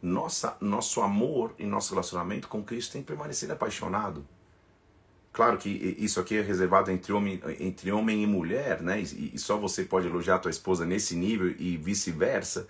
nossa, 0.04 0.58
nosso 0.60 1.02
amor 1.02 1.56
e 1.58 1.66
nosso 1.66 1.92
relacionamento 1.92 2.50
com 2.50 2.62
Cristo 2.62 2.92
tem 2.92 3.02
que 3.02 3.08
permanecer 3.08 3.50
apaixonado. 3.50 4.26
Claro 5.32 5.58
que 5.58 5.70
isso 5.98 6.20
aqui 6.20 6.38
é 6.38 6.42
reservado 6.42 6.92
entre 6.92 7.12
homem, 7.14 7.42
entre 7.60 7.92
homem 7.92 8.22
e 8.22 8.28
mulher, 8.28 8.82
né? 8.84 9.02
E, 9.02 9.32
e 9.34 9.40
só 9.40 9.58
você 9.58 9.84
pode 9.84 10.06
elogiar 10.06 10.36
a 10.36 10.40
tua 10.40 10.52
esposa 10.52 10.86
nesse 10.86 11.16
nível 11.16 11.56
e 11.58 11.78
vice-versa 11.78 12.68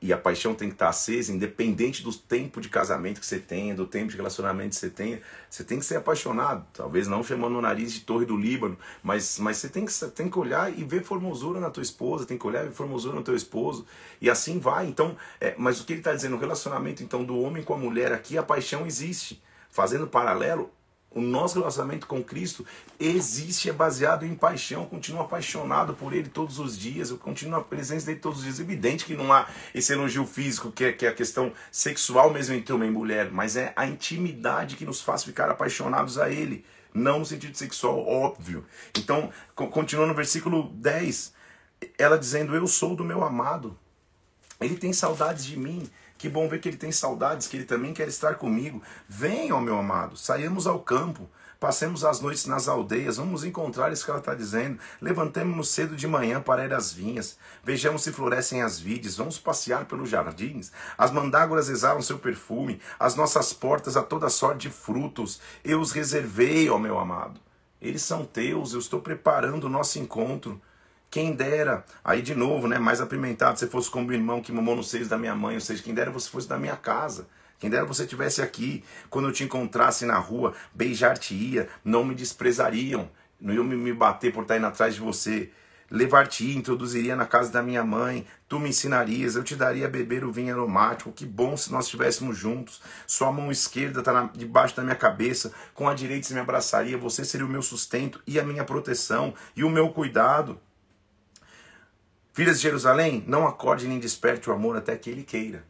e 0.00 0.12
a 0.12 0.18
paixão 0.18 0.54
tem 0.54 0.68
que 0.68 0.74
estar 0.74 0.88
acesa, 0.88 1.32
independente 1.32 2.02
do 2.02 2.12
tempo 2.12 2.60
de 2.60 2.68
casamento 2.68 3.20
que 3.20 3.26
você 3.26 3.38
tenha, 3.38 3.74
do 3.74 3.86
tempo 3.86 4.10
de 4.10 4.16
relacionamento 4.16 4.70
que 4.70 4.76
você 4.76 4.90
tenha. 4.90 5.20
Você 5.48 5.64
tem 5.64 5.78
que 5.78 5.84
ser 5.84 5.96
apaixonado, 5.96 6.66
talvez 6.72 7.08
não 7.08 7.22
chamando 7.22 7.56
o 7.56 7.62
nariz 7.62 7.92
de 7.92 8.00
torre 8.00 8.26
do 8.26 8.36
Líbano, 8.36 8.78
mas, 9.02 9.38
mas 9.38 9.56
você 9.56 9.68
tem 9.68 9.86
que, 9.86 9.92
tem 10.10 10.28
que 10.28 10.38
olhar 10.38 10.76
e 10.78 10.84
ver 10.84 11.02
formosura 11.02 11.58
na 11.58 11.70
tua 11.70 11.82
esposa, 11.82 12.26
tem 12.26 12.36
que 12.36 12.46
olhar 12.46 12.64
e 12.64 12.68
ver 12.68 12.74
formosura 12.74 13.14
no 13.14 13.22
teu 13.22 13.34
esposo, 13.34 13.86
e 14.20 14.28
assim 14.28 14.58
vai. 14.58 14.86
Então, 14.86 15.16
é, 15.40 15.54
mas 15.56 15.80
o 15.80 15.84
que 15.84 15.94
ele 15.94 16.00
está 16.00 16.12
dizendo, 16.12 16.36
o 16.36 16.40
relacionamento 16.40 17.02
então 17.02 17.24
do 17.24 17.38
homem 17.40 17.62
com 17.62 17.74
a 17.74 17.78
mulher 17.78 18.12
aqui, 18.12 18.36
a 18.36 18.42
paixão 18.42 18.86
existe. 18.86 19.42
Fazendo 19.70 20.06
paralelo, 20.06 20.70
o 21.14 21.20
nosso 21.20 21.58
relacionamento 21.58 22.06
com 22.06 22.22
Cristo 22.22 22.66
existe, 22.98 23.70
é 23.70 23.72
baseado 23.72 24.26
em 24.26 24.34
paixão. 24.34 24.82
Eu 24.82 24.88
continuo 24.88 25.22
apaixonado 25.22 25.94
por 25.94 26.12
Ele 26.12 26.28
todos 26.28 26.58
os 26.58 26.76
dias. 26.76 27.10
Eu 27.10 27.18
continuo 27.18 27.60
a 27.60 27.62
presença 27.62 28.06
dele 28.06 28.18
todos 28.18 28.38
os 28.38 28.44
dias. 28.44 28.58
Evidente 28.58 29.04
que 29.04 29.14
não 29.14 29.32
há 29.32 29.48
esse 29.72 29.92
elogio 29.92 30.26
físico, 30.26 30.72
que 30.72 30.84
é, 30.84 30.92
que 30.92 31.06
é 31.06 31.08
a 31.08 31.14
questão 31.14 31.52
sexual 31.70 32.32
mesmo 32.32 32.54
entre 32.54 32.72
homem 32.72 32.88
e 32.88 32.92
mulher, 32.92 33.30
mas 33.30 33.56
é 33.56 33.72
a 33.76 33.86
intimidade 33.86 34.76
que 34.76 34.84
nos 34.84 35.00
faz 35.00 35.22
ficar 35.22 35.48
apaixonados 35.48 36.18
a 36.18 36.28
Ele. 36.28 36.64
Não 36.92 37.20
no 37.20 37.26
sentido 37.26 37.56
sexual, 37.56 38.06
óbvio. 38.06 38.64
Então, 38.96 39.30
continua 39.54 40.06
no 40.06 40.14
versículo 40.14 40.70
10, 40.74 41.32
ela 41.96 42.18
dizendo: 42.18 42.54
Eu 42.54 42.66
sou 42.66 42.96
do 42.96 43.04
meu 43.04 43.22
amado. 43.22 43.78
Ele 44.60 44.76
tem 44.76 44.92
saudades 44.92 45.44
de 45.44 45.58
mim. 45.58 45.88
Que 46.24 46.30
bom 46.30 46.48
ver 46.48 46.58
que 46.58 46.70
ele 46.70 46.78
tem 46.78 46.90
saudades, 46.90 47.46
que 47.46 47.54
ele 47.54 47.66
também 47.66 47.92
quer 47.92 48.08
estar 48.08 48.36
comigo. 48.36 48.82
Venha, 49.06 49.60
meu 49.60 49.78
amado, 49.78 50.16
saímos 50.16 50.66
ao 50.66 50.80
campo, 50.80 51.28
passemos 51.60 52.02
as 52.02 52.18
noites 52.18 52.46
nas 52.46 52.66
aldeias, 52.66 53.18
vamos 53.18 53.44
encontrar 53.44 53.92
isso 53.92 54.06
que 54.06 54.10
ela 54.10 54.20
está 54.20 54.34
dizendo. 54.34 54.78
Levantemos-nos 55.02 55.68
cedo 55.68 55.94
de 55.94 56.08
manhã 56.08 56.40
para 56.40 56.64
ir 56.64 56.72
às 56.72 56.90
vinhas, 56.90 57.36
vejamos 57.62 58.02
se 58.02 58.10
florescem 58.10 58.62
as 58.62 58.80
vides, 58.80 59.18
vamos 59.18 59.38
passear 59.38 59.84
pelos 59.84 60.08
jardins. 60.08 60.72
As 60.96 61.10
mandágoras 61.10 61.68
exalam 61.68 62.00
seu 62.00 62.18
perfume, 62.18 62.80
as 62.98 63.14
nossas 63.14 63.52
portas 63.52 63.94
a 63.94 64.02
toda 64.02 64.30
sorte 64.30 64.62
de 64.62 64.70
frutos. 64.70 65.42
Eu 65.62 65.78
os 65.78 65.92
reservei, 65.92 66.70
ó 66.70 66.78
meu 66.78 66.98
amado. 66.98 67.38
Eles 67.82 68.00
são 68.00 68.24
teus, 68.24 68.72
eu 68.72 68.78
estou 68.78 69.02
preparando 69.02 69.64
o 69.64 69.68
nosso 69.68 69.98
encontro. 69.98 70.58
Quem 71.10 71.32
dera, 71.32 71.84
aí 72.02 72.20
de 72.22 72.34
novo, 72.34 72.66
né, 72.66 72.78
mais 72.78 73.00
apimentado, 73.00 73.58
você 73.58 73.66
fosse 73.66 73.88
como 73.88 74.08
o 74.08 74.12
irmão 74.12 74.42
que 74.42 74.50
mamou 74.50 74.74
nos 74.74 74.90
seios 74.90 75.08
da 75.08 75.16
minha 75.16 75.34
mãe, 75.34 75.54
ou 75.54 75.60
seja, 75.60 75.82
quem 75.82 75.94
dera 75.94 76.10
você 76.10 76.28
fosse 76.28 76.48
da 76.48 76.58
minha 76.58 76.76
casa. 76.76 77.28
Quem 77.58 77.70
dera 77.70 77.84
você 77.84 78.02
estivesse 78.02 78.42
aqui, 78.42 78.84
quando 79.08 79.28
eu 79.28 79.32
te 79.32 79.44
encontrasse 79.44 80.04
na 80.04 80.18
rua, 80.18 80.54
beijar-te-ia, 80.74 81.68
não 81.84 82.04
me 82.04 82.14
desprezariam, 82.14 83.08
não 83.40 83.54
iam 83.54 83.64
me 83.64 83.92
bater 83.92 84.32
por 84.32 84.42
estar 84.42 84.56
indo 84.56 84.66
atrás 84.66 84.94
de 84.94 85.00
você. 85.00 85.50
Levar-te-ia, 85.90 86.56
introduziria 86.56 87.14
na 87.14 87.26
casa 87.26 87.52
da 87.52 87.62
minha 87.62 87.84
mãe, 87.84 88.26
tu 88.48 88.58
me 88.58 88.70
ensinarias, 88.70 89.36
eu 89.36 89.44
te 89.44 89.54
daria 89.54 89.86
a 89.86 89.88
beber 89.88 90.24
o 90.24 90.32
vinho 90.32 90.52
aromático. 90.52 91.12
Que 91.12 91.24
bom 91.24 91.56
se 91.56 91.70
nós 91.70 91.84
estivéssemos 91.84 92.36
juntos. 92.36 92.82
Sua 93.06 93.30
mão 93.30 93.52
esquerda 93.52 94.00
está 94.00 94.30
debaixo 94.34 94.74
da 94.76 94.82
minha 94.82 94.96
cabeça, 94.96 95.52
com 95.72 95.88
a 95.88 95.94
direita 95.94 96.26
se 96.26 96.34
me 96.34 96.40
abraçaria. 96.40 96.98
Você 96.98 97.24
seria 97.24 97.46
o 97.46 97.50
meu 97.50 97.62
sustento 97.62 98.20
e 98.26 98.40
a 98.40 98.44
minha 98.44 98.64
proteção 98.64 99.34
e 99.54 99.62
o 99.62 99.70
meu 99.70 99.90
cuidado. 99.90 100.58
Filhas 102.34 102.56
de 102.56 102.64
Jerusalém, 102.64 103.22
não 103.28 103.46
acorde 103.46 103.86
nem 103.86 104.00
desperte 104.00 104.50
o 104.50 104.52
amor 104.52 104.76
até 104.76 104.96
que 104.96 105.08
ele 105.08 105.22
queira. 105.22 105.64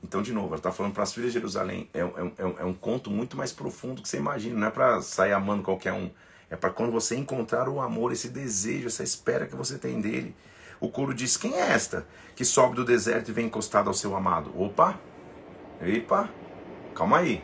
Então, 0.00 0.22
de 0.22 0.32
novo, 0.32 0.46
ela 0.46 0.58
está 0.58 0.70
falando 0.70 0.92
para 0.92 1.02
as 1.02 1.12
filhas 1.12 1.32
de 1.32 1.40
Jerusalém. 1.40 1.90
É, 1.92 1.98
é, 1.98 2.04
é, 2.04 2.54
é, 2.60 2.64
um 2.64 2.72
conto 2.72 3.10
muito 3.10 3.36
mais 3.36 3.50
profundo 3.50 4.00
que 4.00 4.08
você 4.08 4.18
imagina. 4.18 4.56
Não 4.56 4.68
é 4.68 4.70
para 4.70 5.02
sair 5.02 5.32
amando 5.32 5.64
qualquer 5.64 5.92
um. 5.92 6.08
É 6.48 6.54
para 6.54 6.70
quando 6.70 6.92
você 6.92 7.16
encontrar 7.16 7.68
o 7.68 7.80
amor, 7.80 8.12
esse 8.12 8.28
desejo, 8.28 8.86
essa 8.86 9.02
espera 9.02 9.44
que 9.44 9.56
você 9.56 9.76
tem 9.76 10.00
dele. 10.00 10.36
O 10.78 10.88
coro 10.88 11.12
diz: 11.12 11.36
Quem 11.36 11.54
é 11.54 11.72
esta 11.72 12.06
que 12.36 12.44
sobe 12.44 12.76
do 12.76 12.84
deserto 12.84 13.30
e 13.30 13.34
vem 13.34 13.46
encostada 13.46 13.90
ao 13.90 13.94
seu 13.94 14.14
amado? 14.14 14.52
Opa! 14.56 14.96
Epa! 15.80 16.30
Calma 16.94 17.18
aí. 17.18 17.42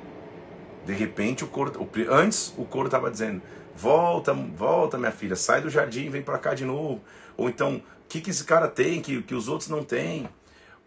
De 0.86 0.92
repente, 0.92 1.42
o 1.42 1.48
coro. 1.48 1.72
Antes, 2.08 2.54
o 2.56 2.64
coro 2.64 2.86
estava 2.86 3.10
dizendo: 3.10 3.42
Volta, 3.74 4.32
volta, 4.32 4.96
minha 4.96 5.10
filha, 5.10 5.34
sai 5.34 5.60
do 5.60 5.68
jardim 5.68 6.04
e 6.04 6.08
vem 6.08 6.22
para 6.22 6.38
cá 6.38 6.54
de 6.54 6.64
novo. 6.64 7.02
Ou 7.36 7.48
então, 7.48 7.82
que, 8.10 8.20
que 8.20 8.30
esse 8.30 8.44
cara 8.44 8.66
tem 8.68 9.00
que, 9.00 9.22
que 9.22 9.34
os 9.34 9.48
outros 9.48 9.70
não 9.70 9.84
têm? 9.84 10.28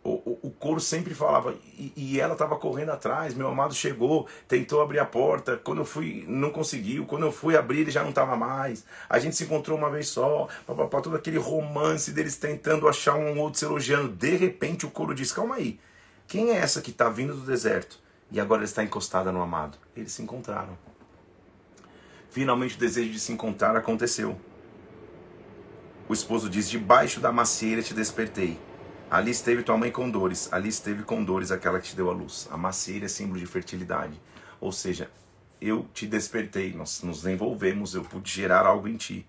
O, 0.04 0.10
o, 0.10 0.40
o 0.44 0.52
coro 0.52 0.82
sempre 0.82 1.16
falava, 1.16 1.56
e, 1.78 1.94
e 1.96 2.20
ela 2.20 2.34
estava 2.34 2.58
correndo 2.58 2.90
atrás. 2.90 3.34
Meu 3.34 3.48
amado 3.48 3.74
chegou, 3.74 4.28
tentou 4.50 4.82
abrir 4.82 5.00
a 5.00 5.06
porta. 5.06 5.56
Quando 5.56 5.80
eu 5.80 5.86
fui, 5.86 6.26
não 6.28 6.52
conseguiu. 6.52 7.06
Quando 7.06 7.26
eu 7.26 7.32
fui 7.32 7.56
abrir, 7.56 7.80
ele 7.80 7.92
já 7.92 8.04
não 8.04 8.10
estava 8.10 8.36
mais. 8.36 8.86
A 9.10 9.18
gente 9.18 9.38
se 9.38 9.46
encontrou 9.46 9.78
uma 9.78 9.90
vez 9.90 10.10
só. 10.10 10.50
Papapá, 10.68 11.00
todo 11.00 11.16
aquele 11.16 11.38
romance 11.38 12.12
deles 12.12 12.36
tentando 12.36 12.90
achar 12.90 13.16
um 13.16 13.40
outro 13.40 13.60
se 13.60 13.66
elogiando. 13.66 14.10
De 14.10 14.36
repente, 14.36 14.86
o 14.86 14.92
coro 14.92 15.16
diz: 15.16 15.32
Calma 15.32 15.56
aí, 15.56 15.80
quem 16.28 16.50
é 16.50 16.58
essa 16.58 16.82
que 16.82 16.92
está 16.92 17.08
vindo 17.08 17.34
do 17.34 17.46
deserto 17.46 17.98
e 18.30 18.42
agora 18.42 18.66
está 18.66 18.84
encostada 18.84 19.32
no 19.32 19.42
amado? 19.42 19.78
Eles 19.96 20.12
se 20.12 20.22
encontraram. 20.22 20.78
Finalmente, 22.30 22.76
o 22.76 22.80
desejo 22.80 23.12
de 23.12 23.20
se 23.22 23.32
encontrar 23.32 23.78
aconteceu. 23.78 24.38
O 26.14 26.16
esposo 26.16 26.48
diz: 26.48 26.70
Debaixo 26.70 27.20
da 27.20 27.32
macieira 27.32 27.82
te 27.82 27.92
despertei. 27.92 28.60
Ali 29.10 29.32
esteve 29.32 29.64
tua 29.64 29.76
mãe 29.76 29.90
com 29.90 30.08
dores, 30.08 30.48
ali 30.54 30.70
esteve 30.70 31.02
com 31.02 31.24
dores 31.24 31.50
aquela 31.50 31.80
que 31.80 31.88
te 31.88 31.96
deu 31.96 32.08
a 32.08 32.14
luz. 32.14 32.48
A 32.52 32.56
macieira 32.56 33.06
é 33.06 33.08
símbolo 33.08 33.40
de 33.40 33.48
fertilidade. 33.48 34.22
Ou 34.62 34.72
seja, 34.72 35.10
eu 35.60 35.88
te 35.92 36.06
despertei, 36.06 36.72
nós 36.72 37.02
nos 37.02 37.26
envolvemos, 37.26 37.96
eu 37.96 38.04
pude 38.04 38.32
gerar 38.32 38.68
algo 38.68 38.88
em 38.88 38.96
ti. 38.96 39.28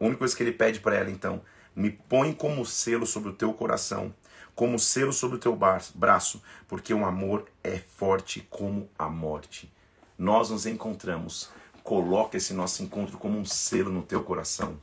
A 0.00 0.04
única 0.06 0.20
coisa 0.20 0.34
que 0.34 0.42
ele 0.42 0.52
pede 0.52 0.80
para 0.80 0.96
ela 0.96 1.10
então, 1.10 1.42
me 1.76 1.90
põe 1.90 2.32
como 2.32 2.64
selo 2.64 3.04
sobre 3.04 3.28
o 3.28 3.34
teu 3.34 3.52
coração, 3.52 4.14
como 4.54 4.78
selo 4.78 5.12
sobre 5.12 5.36
o 5.36 5.38
teu 5.38 5.54
braço, 5.94 6.42
porque 6.66 6.94
o 6.94 7.04
amor 7.04 7.44
é 7.62 7.76
forte 7.76 8.48
como 8.48 8.88
a 8.98 9.10
morte. 9.10 9.70
Nós 10.16 10.48
nos 10.48 10.64
encontramos, 10.64 11.50
coloca 11.84 12.38
esse 12.38 12.54
nosso 12.54 12.82
encontro 12.82 13.18
como 13.18 13.38
um 13.38 13.44
selo 13.44 13.92
no 13.92 14.00
teu 14.00 14.22
coração 14.22 14.78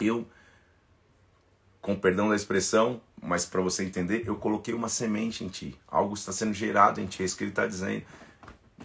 eu, 0.00 0.26
com 1.80 1.94
perdão 1.96 2.28
da 2.28 2.36
expressão, 2.36 3.00
mas 3.22 3.44
para 3.44 3.60
você 3.60 3.84
entender, 3.84 4.24
eu 4.26 4.36
coloquei 4.36 4.74
uma 4.74 4.88
semente 4.88 5.44
em 5.44 5.48
ti. 5.48 5.78
Algo 5.88 6.14
está 6.14 6.32
sendo 6.32 6.52
gerado 6.52 7.00
em 7.00 7.06
ti, 7.06 7.22
é 7.22 7.26
isso 7.26 7.36
que 7.36 7.44
ele 7.44 7.50
está 7.50 7.66
dizendo. 7.66 8.04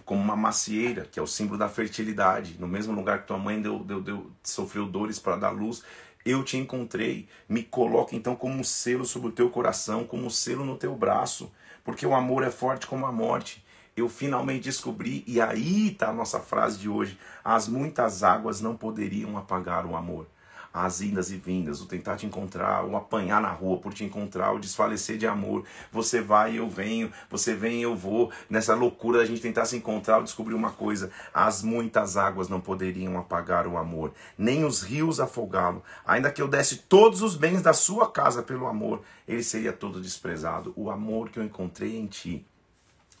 Como 0.04 0.20
uma 0.20 0.36
macieira, 0.36 1.06
que 1.10 1.18
é 1.18 1.22
o 1.22 1.26
símbolo 1.26 1.58
da 1.58 1.68
fertilidade. 1.68 2.56
No 2.58 2.66
mesmo 2.66 2.92
lugar 2.92 3.22
que 3.22 3.28
tua 3.28 3.38
mãe 3.38 3.60
deu, 3.60 3.78
deu, 3.78 4.00
deu, 4.00 4.30
sofreu 4.42 4.86
dores 4.86 5.18
para 5.18 5.36
dar 5.36 5.50
luz, 5.50 5.82
eu 6.24 6.42
te 6.42 6.56
encontrei. 6.56 7.28
Me 7.48 7.62
coloca 7.62 8.16
então 8.16 8.34
como 8.34 8.54
um 8.54 8.64
selo 8.64 9.04
sobre 9.04 9.28
o 9.28 9.32
teu 9.32 9.50
coração, 9.50 10.04
como 10.04 10.26
um 10.26 10.30
selo 10.30 10.64
no 10.64 10.76
teu 10.76 10.94
braço, 10.96 11.52
porque 11.84 12.06
o 12.06 12.14
amor 12.14 12.42
é 12.42 12.50
forte 12.50 12.86
como 12.86 13.06
a 13.06 13.12
morte. 13.12 13.64
Eu 13.96 14.08
finalmente 14.08 14.64
descobri, 14.64 15.22
e 15.26 15.40
aí 15.40 15.92
está 15.92 16.08
a 16.08 16.12
nossa 16.12 16.40
frase 16.40 16.78
de 16.78 16.88
hoje: 16.88 17.18
as 17.44 17.68
muitas 17.68 18.24
águas 18.24 18.60
não 18.60 18.76
poderiam 18.76 19.36
apagar 19.38 19.86
o 19.86 19.94
amor. 19.94 20.26
As 20.74 21.00
indas 21.00 21.30
e 21.30 21.36
vindas, 21.36 21.80
o 21.80 21.86
tentar 21.86 22.16
te 22.16 22.26
encontrar, 22.26 22.84
o 22.84 22.96
apanhar 22.96 23.40
na 23.40 23.52
rua 23.52 23.78
por 23.78 23.94
te 23.94 24.02
encontrar, 24.02 24.52
o 24.52 24.58
desfalecer 24.58 25.16
de 25.16 25.24
amor. 25.24 25.64
Você 25.92 26.20
vai 26.20 26.54
e 26.54 26.56
eu 26.56 26.68
venho, 26.68 27.12
você 27.30 27.54
vem 27.54 27.78
e 27.78 27.82
eu 27.82 27.94
vou. 27.94 28.32
Nessa 28.50 28.74
loucura 28.74 29.18
da 29.18 29.24
gente 29.24 29.40
tentar 29.40 29.66
se 29.66 29.76
encontrar, 29.76 30.16
eu 30.16 30.24
descobri 30.24 30.52
uma 30.52 30.72
coisa: 30.72 31.12
as 31.32 31.62
muitas 31.62 32.16
águas 32.16 32.48
não 32.48 32.60
poderiam 32.60 33.16
apagar 33.16 33.68
o 33.68 33.78
amor, 33.78 34.12
nem 34.36 34.64
os 34.64 34.82
rios 34.82 35.20
afogá-lo. 35.20 35.80
Ainda 36.04 36.32
que 36.32 36.42
eu 36.42 36.48
desse 36.48 36.78
todos 36.78 37.22
os 37.22 37.36
bens 37.36 37.62
da 37.62 37.72
sua 37.72 38.10
casa 38.10 38.42
pelo 38.42 38.66
amor, 38.66 39.00
ele 39.28 39.44
seria 39.44 39.72
todo 39.72 40.00
desprezado. 40.00 40.72
O 40.74 40.90
amor 40.90 41.30
que 41.30 41.38
eu 41.38 41.44
encontrei 41.44 41.96
em 41.96 42.08
ti 42.08 42.44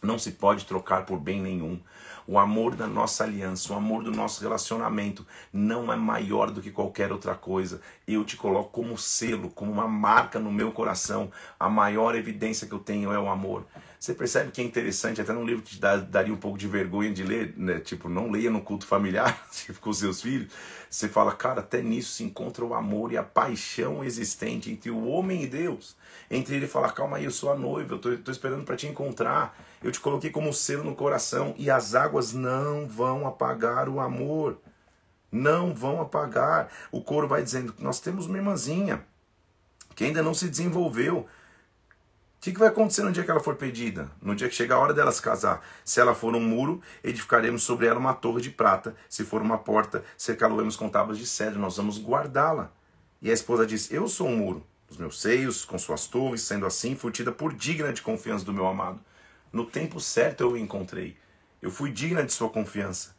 não 0.02 0.18
se 0.18 0.32
pode 0.32 0.66
trocar 0.66 1.06
por 1.06 1.18
bem 1.18 1.40
nenhum. 1.40 1.80
O 2.26 2.38
amor 2.38 2.74
da 2.74 2.86
nossa 2.86 3.24
aliança, 3.24 3.72
o 3.72 3.76
amor 3.76 4.02
do 4.02 4.10
nosso 4.10 4.40
relacionamento 4.40 5.26
não 5.52 5.92
é 5.92 5.96
maior 5.96 6.50
do 6.50 6.62
que 6.62 6.70
qualquer 6.70 7.12
outra 7.12 7.34
coisa. 7.34 7.80
Eu 8.06 8.24
te 8.24 8.36
coloco 8.36 8.70
como 8.70 8.96
selo, 8.96 9.50
como 9.50 9.70
uma 9.70 9.86
marca 9.86 10.38
no 10.38 10.50
meu 10.50 10.72
coração. 10.72 11.30
A 11.60 11.68
maior 11.68 12.14
evidência 12.14 12.66
que 12.66 12.72
eu 12.72 12.78
tenho 12.78 13.12
é 13.12 13.18
o 13.18 13.28
amor. 13.28 13.66
Você 14.04 14.12
percebe 14.12 14.50
que 14.50 14.60
é 14.60 14.64
interessante, 14.64 15.20
até 15.20 15.32
num 15.32 15.46
livro 15.46 15.62
que 15.62 15.76
te 15.76 15.80
dá, 15.80 15.96
daria 15.96 16.32
um 16.32 16.36
pouco 16.36 16.58
de 16.58 16.68
vergonha 16.68 17.10
de 17.10 17.22
ler, 17.22 17.54
né? 17.56 17.80
tipo, 17.80 18.06
não 18.06 18.30
leia 18.30 18.50
no 18.50 18.60
culto 18.60 18.86
familiar, 18.86 19.42
tipo, 19.50 19.80
com 19.80 19.92
seus 19.94 20.20
filhos. 20.20 20.52
Você 20.90 21.08
fala, 21.08 21.32
cara, 21.32 21.60
até 21.60 21.80
nisso 21.80 22.12
se 22.12 22.22
encontra 22.22 22.64
o 22.64 22.74
amor 22.74 23.12
e 23.12 23.16
a 23.16 23.22
paixão 23.22 24.04
existente 24.04 24.70
entre 24.70 24.90
o 24.90 25.06
homem 25.06 25.44
e 25.44 25.46
Deus. 25.46 25.96
Entre 26.30 26.56
ele 26.56 26.66
falar, 26.66 26.92
calma 26.92 27.18
aí, 27.18 27.24
eu 27.24 27.30
sou 27.30 27.52
a 27.52 27.56
noiva, 27.56 27.94
eu 27.94 27.98
tô, 27.98 28.16
tô 28.16 28.30
esperando 28.30 28.64
para 28.64 28.76
te 28.76 28.86
encontrar 28.86 29.56
eu 29.84 29.92
te 29.92 30.00
coloquei 30.00 30.30
como 30.30 30.50
selo 30.50 30.82
no 30.82 30.96
coração 30.96 31.54
e 31.58 31.70
as 31.70 31.94
águas 31.94 32.32
não 32.32 32.88
vão 32.88 33.26
apagar 33.26 33.86
o 33.86 34.00
amor. 34.00 34.56
Não 35.30 35.74
vão 35.74 36.00
apagar. 36.00 36.70
O 36.90 37.02
coro 37.02 37.28
vai 37.28 37.42
dizendo 37.42 37.74
nós 37.78 38.00
temos 38.00 38.24
uma 38.24 38.38
irmãzinha 38.38 39.04
que 39.94 40.04
ainda 40.04 40.22
não 40.22 40.32
se 40.32 40.48
desenvolveu. 40.48 41.18
O 41.18 41.26
que, 42.40 42.50
que 42.50 42.58
vai 42.58 42.68
acontecer 42.68 43.02
no 43.02 43.12
dia 43.12 43.24
que 43.24 43.30
ela 43.30 43.40
for 43.40 43.56
pedida? 43.56 44.10
No 44.22 44.34
dia 44.34 44.48
que 44.48 44.54
chegar 44.54 44.76
a 44.76 44.78
hora 44.78 44.94
dela 44.94 45.12
se 45.12 45.20
casar? 45.20 45.62
Se 45.84 46.00
ela 46.00 46.14
for 46.14 46.34
um 46.34 46.40
muro, 46.40 46.80
edificaremos 47.02 47.62
sobre 47.62 47.86
ela 47.86 47.98
uma 47.98 48.14
torre 48.14 48.40
de 48.40 48.50
prata. 48.50 48.96
Se 49.06 49.22
for 49.22 49.42
uma 49.42 49.58
porta, 49.58 50.02
cercá-lo-emos 50.16 50.76
com 50.76 50.88
tábuas 50.88 51.18
de 51.18 51.26
cedro. 51.26 51.60
Nós 51.60 51.76
vamos 51.76 52.02
guardá-la. 52.02 52.72
E 53.20 53.30
a 53.30 53.34
esposa 53.34 53.66
diz: 53.66 53.90
Eu 53.92 54.08
sou 54.08 54.28
um 54.28 54.36
muro, 54.36 54.66
os 54.94 54.98
meus 54.98 55.20
seios, 55.20 55.64
com 55.64 55.78
suas 55.78 56.06
torres, 56.06 56.42
sendo 56.42 56.64
assim, 56.64 56.94
fui 56.94 57.10
tida 57.10 57.32
por 57.32 57.52
digna 57.52 57.92
de 57.92 58.00
confiança 58.00 58.44
do 58.44 58.52
meu 58.52 58.66
amado. 58.66 59.00
No 59.52 59.66
tempo 59.66 60.00
certo 60.00 60.42
eu 60.42 60.52
o 60.52 60.56
encontrei. 60.56 61.16
Eu 61.60 61.70
fui 61.70 61.90
digna 61.90 62.22
de 62.22 62.32
sua 62.32 62.48
confiança. 62.48 63.14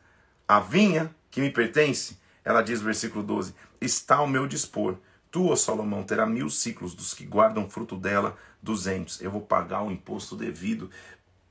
A 0.48 0.60
vinha 0.60 1.14
que 1.30 1.42
me 1.42 1.52
pertence, 1.52 2.18
ela 2.44 2.62
diz 2.62 2.80
no 2.80 2.86
versículo 2.86 3.24
12, 3.24 3.54
está 3.82 4.18
ao 4.18 4.28
meu 4.28 4.48
dispor. 4.48 4.98
Tu, 5.30 5.46
ó 5.50 5.56
Salomão, 5.56 6.04
terá 6.04 6.26
mil 6.26 6.50
ciclos 6.50 6.96
dos 6.96 7.14
que 7.14 7.26
guardam 7.26 7.70
fruto 7.70 7.98
dela, 7.98 8.38
duzentos. 8.62 9.20
Eu 9.22 9.32
vou 9.32 9.42
pagar 9.42 9.84
o 9.84 9.92
imposto 9.92 10.36
devido 10.36 10.90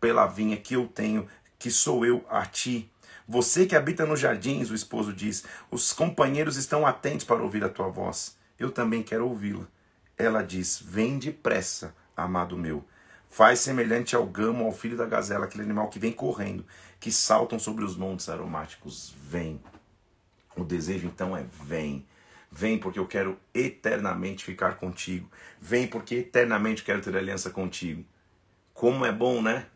pela 0.00 0.26
vinha 0.26 0.56
que 0.56 0.74
eu 0.74 0.86
tenho, 0.86 1.28
que 1.58 1.70
sou 1.70 2.06
eu 2.06 2.24
a 2.30 2.46
ti. 2.46 2.90
Você 3.28 3.66
que 3.66 3.76
habita 3.76 4.06
nos 4.06 4.20
jardins, 4.20 4.70
o 4.70 4.74
esposo 4.74 5.12
diz, 5.12 5.44
os 5.70 5.92
companheiros 5.92 6.56
estão 6.56 6.86
atentos 6.86 7.26
para 7.26 7.42
ouvir 7.42 7.62
a 7.64 7.68
tua 7.68 7.88
voz. 7.88 8.38
Eu 8.58 8.70
também 8.70 9.02
quero 9.02 9.26
ouvi-la. 9.26 9.66
Ela 10.16 10.42
diz: 10.42 10.80
Vem 10.80 11.18
depressa, 11.18 11.94
amado 12.16 12.56
meu. 12.56 12.84
Faz 13.28 13.58
semelhante 13.60 14.14
ao 14.14 14.24
gamo, 14.26 14.64
ao 14.64 14.72
filho 14.72 14.96
da 14.96 15.06
gazela, 15.06 15.46
aquele 15.46 15.64
animal 15.64 15.88
que 15.88 15.98
vem 15.98 16.12
correndo, 16.12 16.64
que 17.00 17.10
saltam 17.10 17.58
sobre 17.58 17.84
os 17.84 17.96
montes 17.96 18.28
aromáticos. 18.28 19.12
Vem. 19.28 19.60
O 20.56 20.62
desejo 20.62 21.06
então 21.06 21.36
é 21.36 21.44
vem. 21.64 22.06
Vem 22.50 22.78
porque 22.78 23.00
eu 23.00 23.06
quero 23.08 23.36
eternamente 23.52 24.44
ficar 24.44 24.76
contigo. 24.76 25.28
Vem 25.60 25.88
porque 25.88 26.16
eternamente 26.16 26.84
quero 26.84 27.02
ter 27.02 27.16
aliança 27.16 27.50
contigo. 27.50 28.04
Como 28.72 29.04
é 29.04 29.10
bom, 29.10 29.42
né? 29.42 29.66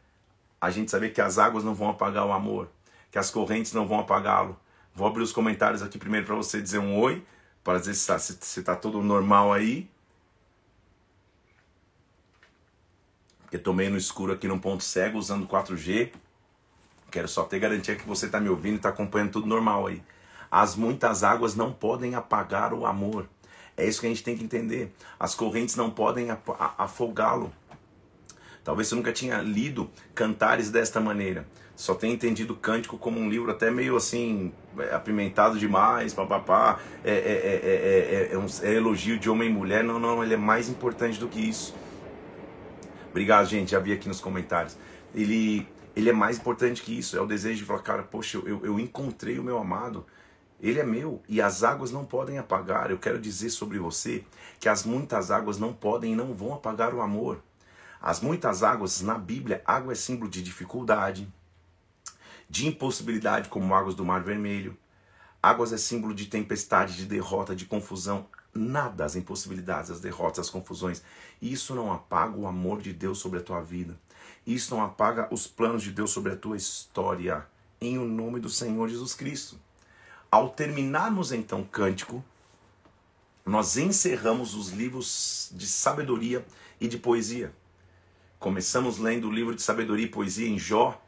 A 0.60 0.70
gente 0.70 0.90
saber 0.90 1.10
que 1.10 1.20
as 1.20 1.38
águas 1.38 1.64
não 1.64 1.74
vão 1.74 1.90
apagar 1.90 2.24
o 2.24 2.32
amor, 2.32 2.70
que 3.10 3.18
as 3.18 3.30
correntes 3.30 3.72
não 3.72 3.88
vão 3.88 3.98
apagá-lo. 3.98 4.58
Vou 4.94 5.08
abrir 5.08 5.22
os 5.22 5.32
comentários 5.32 5.82
aqui 5.82 5.98
primeiro 5.98 6.26
para 6.26 6.36
você 6.36 6.62
dizer 6.62 6.78
um 6.78 6.96
oi, 6.96 7.24
para 7.64 7.80
dizer 7.80 7.94
se 7.94 8.00
está 8.00 8.18
se, 8.18 8.38
se 8.40 8.62
tá 8.62 8.78
normal 9.02 9.52
aí. 9.52 9.90
Porque 13.48 13.56
tomei 13.56 13.88
no 13.88 13.96
escuro 13.96 14.34
aqui 14.34 14.46
num 14.46 14.58
ponto 14.58 14.84
cego 14.84 15.16
usando 15.18 15.46
4G. 15.46 16.10
Quero 17.10 17.26
só 17.26 17.44
ter 17.44 17.58
garantia 17.58 17.96
que 17.96 18.06
você 18.06 18.26
está 18.26 18.38
me 18.38 18.50
ouvindo 18.50 18.74
e 18.74 18.76
está 18.76 18.90
acompanhando 18.90 19.32
tudo 19.32 19.46
normal 19.46 19.86
aí. 19.86 20.02
As 20.50 20.76
muitas 20.76 21.24
águas 21.24 21.54
não 21.54 21.72
podem 21.72 22.14
apagar 22.14 22.74
o 22.74 22.84
amor. 22.84 23.26
É 23.74 23.86
isso 23.86 24.02
que 24.02 24.06
a 24.06 24.10
gente 24.10 24.22
tem 24.22 24.36
que 24.36 24.44
entender. 24.44 24.92
As 25.18 25.34
correntes 25.34 25.76
não 25.76 25.90
podem 25.90 26.28
afogá-lo. 26.76 27.50
Talvez 28.62 28.88
você 28.88 28.94
nunca 28.94 29.14
tinha 29.14 29.40
lido 29.40 29.90
cantares 30.14 30.70
desta 30.70 31.00
maneira. 31.00 31.46
Só 31.74 31.94
tenha 31.94 32.12
entendido 32.12 32.52
o 32.52 32.56
cântico 32.56 32.98
como 32.98 33.18
um 33.18 33.30
livro 33.30 33.50
até 33.50 33.70
meio 33.70 33.96
assim, 33.96 34.52
é, 34.78 34.94
apimentado 34.94 35.58
demais, 35.58 36.12
papapá. 36.12 36.80
É, 37.02 37.12
é, 37.12 37.14
é, 37.14 38.28
é, 38.28 38.34
é, 38.34 38.38
um, 38.38 38.46
é 38.62 38.74
elogio 38.74 39.18
de 39.18 39.30
homem 39.30 39.48
e 39.48 39.52
mulher. 39.52 39.82
Não, 39.82 39.98
não, 39.98 40.22
ele 40.22 40.34
é 40.34 40.36
mais 40.36 40.68
importante 40.68 41.18
do 41.18 41.28
que 41.28 41.40
isso. 41.40 41.74
Obrigado, 43.18 43.46
gente. 43.46 43.72
Já 43.72 43.80
vi 43.80 43.92
aqui 43.92 44.06
nos 44.06 44.20
comentários. 44.20 44.76
Ele, 45.12 45.66
ele 45.96 46.08
é 46.08 46.12
mais 46.12 46.38
importante 46.38 46.82
que 46.82 46.96
isso. 46.96 47.16
É 47.16 47.20
o 47.20 47.26
desejo 47.26 47.58
de 47.58 47.64
falar, 47.64 47.82
cara, 47.82 48.02
poxa, 48.04 48.38
eu, 48.38 48.64
eu 48.64 48.78
encontrei 48.78 49.40
o 49.40 49.42
meu 49.42 49.58
amado. 49.58 50.06
Ele 50.60 50.78
é 50.78 50.84
meu 50.84 51.20
e 51.28 51.42
as 51.42 51.64
águas 51.64 51.90
não 51.90 52.04
podem 52.04 52.38
apagar. 52.38 52.92
Eu 52.92 52.98
quero 52.98 53.20
dizer 53.20 53.50
sobre 53.50 53.76
você 53.76 54.24
que 54.60 54.68
as 54.68 54.84
muitas 54.84 55.32
águas 55.32 55.58
não 55.58 55.72
podem 55.72 56.12
e 56.12 56.16
não 56.16 56.32
vão 56.32 56.54
apagar 56.54 56.94
o 56.94 57.00
amor. 57.00 57.42
As 58.00 58.20
muitas 58.20 58.62
águas 58.62 59.00
na 59.00 59.18
Bíblia, 59.18 59.62
água 59.66 59.94
é 59.94 59.96
símbolo 59.96 60.30
de 60.30 60.40
dificuldade, 60.40 61.28
de 62.48 62.68
impossibilidade, 62.68 63.48
como 63.48 63.74
águas 63.74 63.96
do 63.96 64.04
Mar 64.04 64.22
Vermelho. 64.22 64.78
Águas 65.42 65.72
é 65.72 65.76
símbolo 65.76 66.14
de 66.14 66.26
tempestade, 66.26 66.94
de 66.94 67.04
derrota, 67.04 67.56
de 67.56 67.66
confusão 67.66 68.28
nada 68.58 69.04
as 69.04 69.16
impossibilidades, 69.16 69.90
as 69.90 70.00
derrotas, 70.00 70.40
as 70.40 70.50
confusões. 70.50 71.02
Isso 71.40 71.74
não 71.74 71.92
apaga 71.92 72.36
o 72.36 72.46
amor 72.46 72.80
de 72.80 72.92
Deus 72.92 73.18
sobre 73.18 73.38
a 73.38 73.42
tua 73.42 73.60
vida. 73.60 73.98
Isso 74.46 74.74
não 74.74 74.84
apaga 74.84 75.28
os 75.32 75.46
planos 75.46 75.82
de 75.82 75.90
Deus 75.90 76.10
sobre 76.10 76.32
a 76.32 76.36
tua 76.36 76.56
história. 76.56 77.46
Em 77.80 77.96
o 77.98 78.04
nome 78.04 78.40
do 78.40 78.48
Senhor 78.48 78.88
Jesus 78.88 79.14
Cristo. 79.14 79.58
Ao 80.30 80.50
terminarmos 80.50 81.32
então 81.32 81.60
o 81.62 81.66
cântico, 81.66 82.22
nós 83.46 83.78
encerramos 83.78 84.54
os 84.54 84.70
livros 84.70 85.50
de 85.54 85.66
sabedoria 85.66 86.44
e 86.80 86.86
de 86.86 86.98
poesia. 86.98 87.52
Começamos 88.38 88.98
lendo 88.98 89.28
o 89.28 89.32
livro 89.32 89.54
de 89.54 89.62
sabedoria 89.62 90.04
e 90.04 90.10
poesia 90.10 90.46
em 90.46 90.58
Jó, 90.58 91.00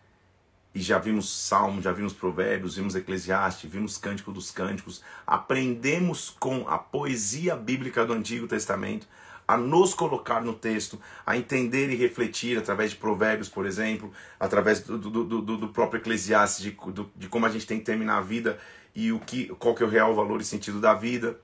e 0.74 0.80
já 0.80 0.98
vimos 0.98 1.28
Salmo, 1.28 1.82
já 1.82 1.92
vimos 1.92 2.12
Provérbios, 2.12 2.76
vimos 2.76 2.94
Eclesiastes, 2.94 3.70
vimos 3.70 3.98
Cântico 3.98 4.32
dos 4.32 4.50
Cânticos. 4.50 5.02
Aprendemos 5.26 6.30
com 6.30 6.68
a 6.68 6.78
poesia 6.78 7.56
bíblica 7.56 8.06
do 8.06 8.12
Antigo 8.12 8.46
Testamento 8.46 9.06
a 9.48 9.56
nos 9.56 9.94
colocar 9.94 10.40
no 10.40 10.52
texto, 10.52 11.00
a 11.26 11.36
entender 11.36 11.90
e 11.90 11.96
refletir 11.96 12.56
através 12.56 12.92
de 12.92 12.96
Provérbios, 12.98 13.48
por 13.48 13.66
exemplo, 13.66 14.12
através 14.38 14.78
do, 14.78 14.96
do, 14.96 15.24
do, 15.24 15.56
do 15.56 15.68
próprio 15.68 15.98
Eclesiastes, 15.98 16.62
de, 16.62 16.76
de 17.16 17.28
como 17.28 17.46
a 17.46 17.48
gente 17.48 17.66
tem 17.66 17.80
que 17.80 17.84
terminar 17.84 18.18
a 18.18 18.20
vida 18.20 18.60
e 18.94 19.10
o 19.10 19.18
que, 19.18 19.46
qual 19.58 19.74
que 19.74 19.82
é 19.82 19.86
o 19.86 19.88
real 19.88 20.14
valor 20.14 20.40
e 20.40 20.44
sentido 20.44 20.80
da 20.80 20.94
vida. 20.94 21.36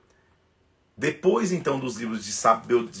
Depois, 0.97 1.51
então, 1.51 1.77
dos 1.77 1.97
livros 1.97 2.23
de 2.23 2.31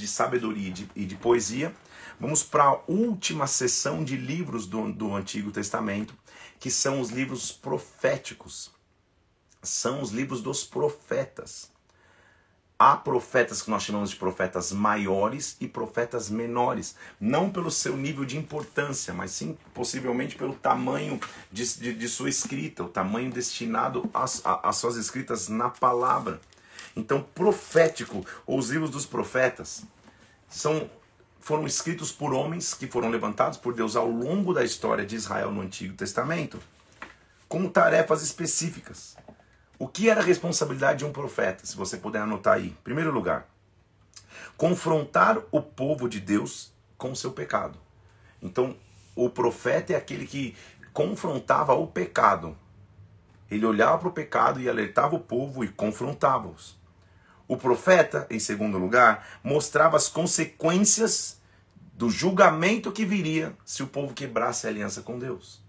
sabedoria 0.07 0.67
e 0.67 0.71
de, 0.71 0.89
e 0.93 1.05
de 1.05 1.15
poesia, 1.15 1.73
Vamos 2.19 2.41
para 2.41 2.63
a 2.63 2.79
última 2.87 3.45
sessão 3.45 4.03
de 4.03 4.17
livros 4.17 4.65
do, 4.65 4.91
do 4.91 5.15
Antigo 5.15 5.51
Testamento, 5.51 6.15
que 6.59 6.71
são 6.71 6.99
os 6.99 7.11
livros 7.11 7.51
proféticos. 7.51 8.71
São 9.61 10.01
os 10.01 10.09
livros 10.09 10.41
dos 10.41 10.63
profetas. 10.63 11.71
Há 12.79 12.95
profetas 12.95 13.61
que 13.61 13.69
nós 13.69 13.83
chamamos 13.83 14.11
de 14.11 14.15
profetas 14.15 14.71
maiores 14.71 15.57
e 15.59 15.67
profetas 15.67 16.29
menores, 16.29 16.95
não 17.19 17.51
pelo 17.51 17.69
seu 17.69 17.95
nível 17.95 18.25
de 18.25 18.37
importância, 18.37 19.13
mas 19.13 19.31
sim 19.31 19.57
possivelmente 19.73 20.35
pelo 20.35 20.53
tamanho 20.55 21.19
de, 21.51 21.65
de, 21.79 21.93
de 21.93 22.07
sua 22.07 22.29
escrita, 22.29 22.83
o 22.83 22.89
tamanho 22.89 23.31
destinado 23.31 24.09
às, 24.13 24.43
suas 24.75 24.95
escritas 24.95 25.49
na 25.49 25.69
palavra. 25.69 26.39
Então, 26.95 27.21
profético, 27.21 28.25
ou 28.45 28.57
os 28.57 28.69
livros 28.69 28.89
dos 28.89 29.05
profetas, 29.05 29.83
são 30.47 30.89
foram 31.47 31.65
escritos 31.65 32.11
por 32.11 32.33
homens 32.33 32.73
que 32.73 32.87
foram 32.87 33.09
levantados 33.09 33.57
por 33.57 33.73
Deus 33.73 33.95
ao 33.95 34.09
longo 34.11 34.53
da 34.53 34.65
história 34.65 35.05
de 35.05 35.15
Israel 35.15 35.49
no 35.49 35.61
Antigo 35.61 35.95
Testamento, 35.95 36.59
com 37.47 37.69
tarefas 37.69 38.21
específicas. 38.21 39.15
O 39.79 39.87
que 39.87 40.09
era 40.09 40.19
a 40.19 40.23
responsabilidade 40.25 40.99
de 40.99 41.05
um 41.05 41.13
profeta, 41.13 41.65
se 41.65 41.77
você 41.77 41.95
puder 41.95 42.19
anotar 42.19 42.55
aí? 42.55 42.67
Em 42.67 42.83
primeiro 42.83 43.13
lugar, 43.13 43.47
confrontar 44.57 45.37
o 45.49 45.61
povo 45.61 46.09
de 46.09 46.19
Deus 46.19 46.73
com 46.97 47.13
o 47.13 47.15
seu 47.15 47.31
pecado. 47.31 47.79
Então, 48.41 48.75
o 49.15 49.29
profeta 49.29 49.93
é 49.93 49.95
aquele 49.95 50.27
que 50.27 50.53
confrontava 50.91 51.73
o 51.73 51.87
pecado. 51.87 52.57
Ele 53.49 53.65
olhava 53.65 53.99
para 53.99 54.09
o 54.09 54.11
pecado 54.11 54.59
e 54.59 54.67
alertava 54.67 55.15
o 55.15 55.21
povo 55.21 55.63
e 55.63 55.69
confrontava-os. 55.69 56.77
O 57.47 57.55
profeta, 57.55 58.27
em 58.29 58.37
segundo 58.37 58.77
lugar, 58.77 59.25
mostrava 59.41 59.95
as 59.95 60.09
consequências 60.09 61.36
do 61.97 62.11
julgamento 62.11 62.91
que 62.91 63.03
viria 63.03 63.57
se 63.65 63.81
o 63.81 63.87
povo 63.87 64.13
quebrasse 64.13 64.67
a 64.67 64.69
aliança 64.69 65.01
com 65.01 65.17
Deus. 65.17 65.59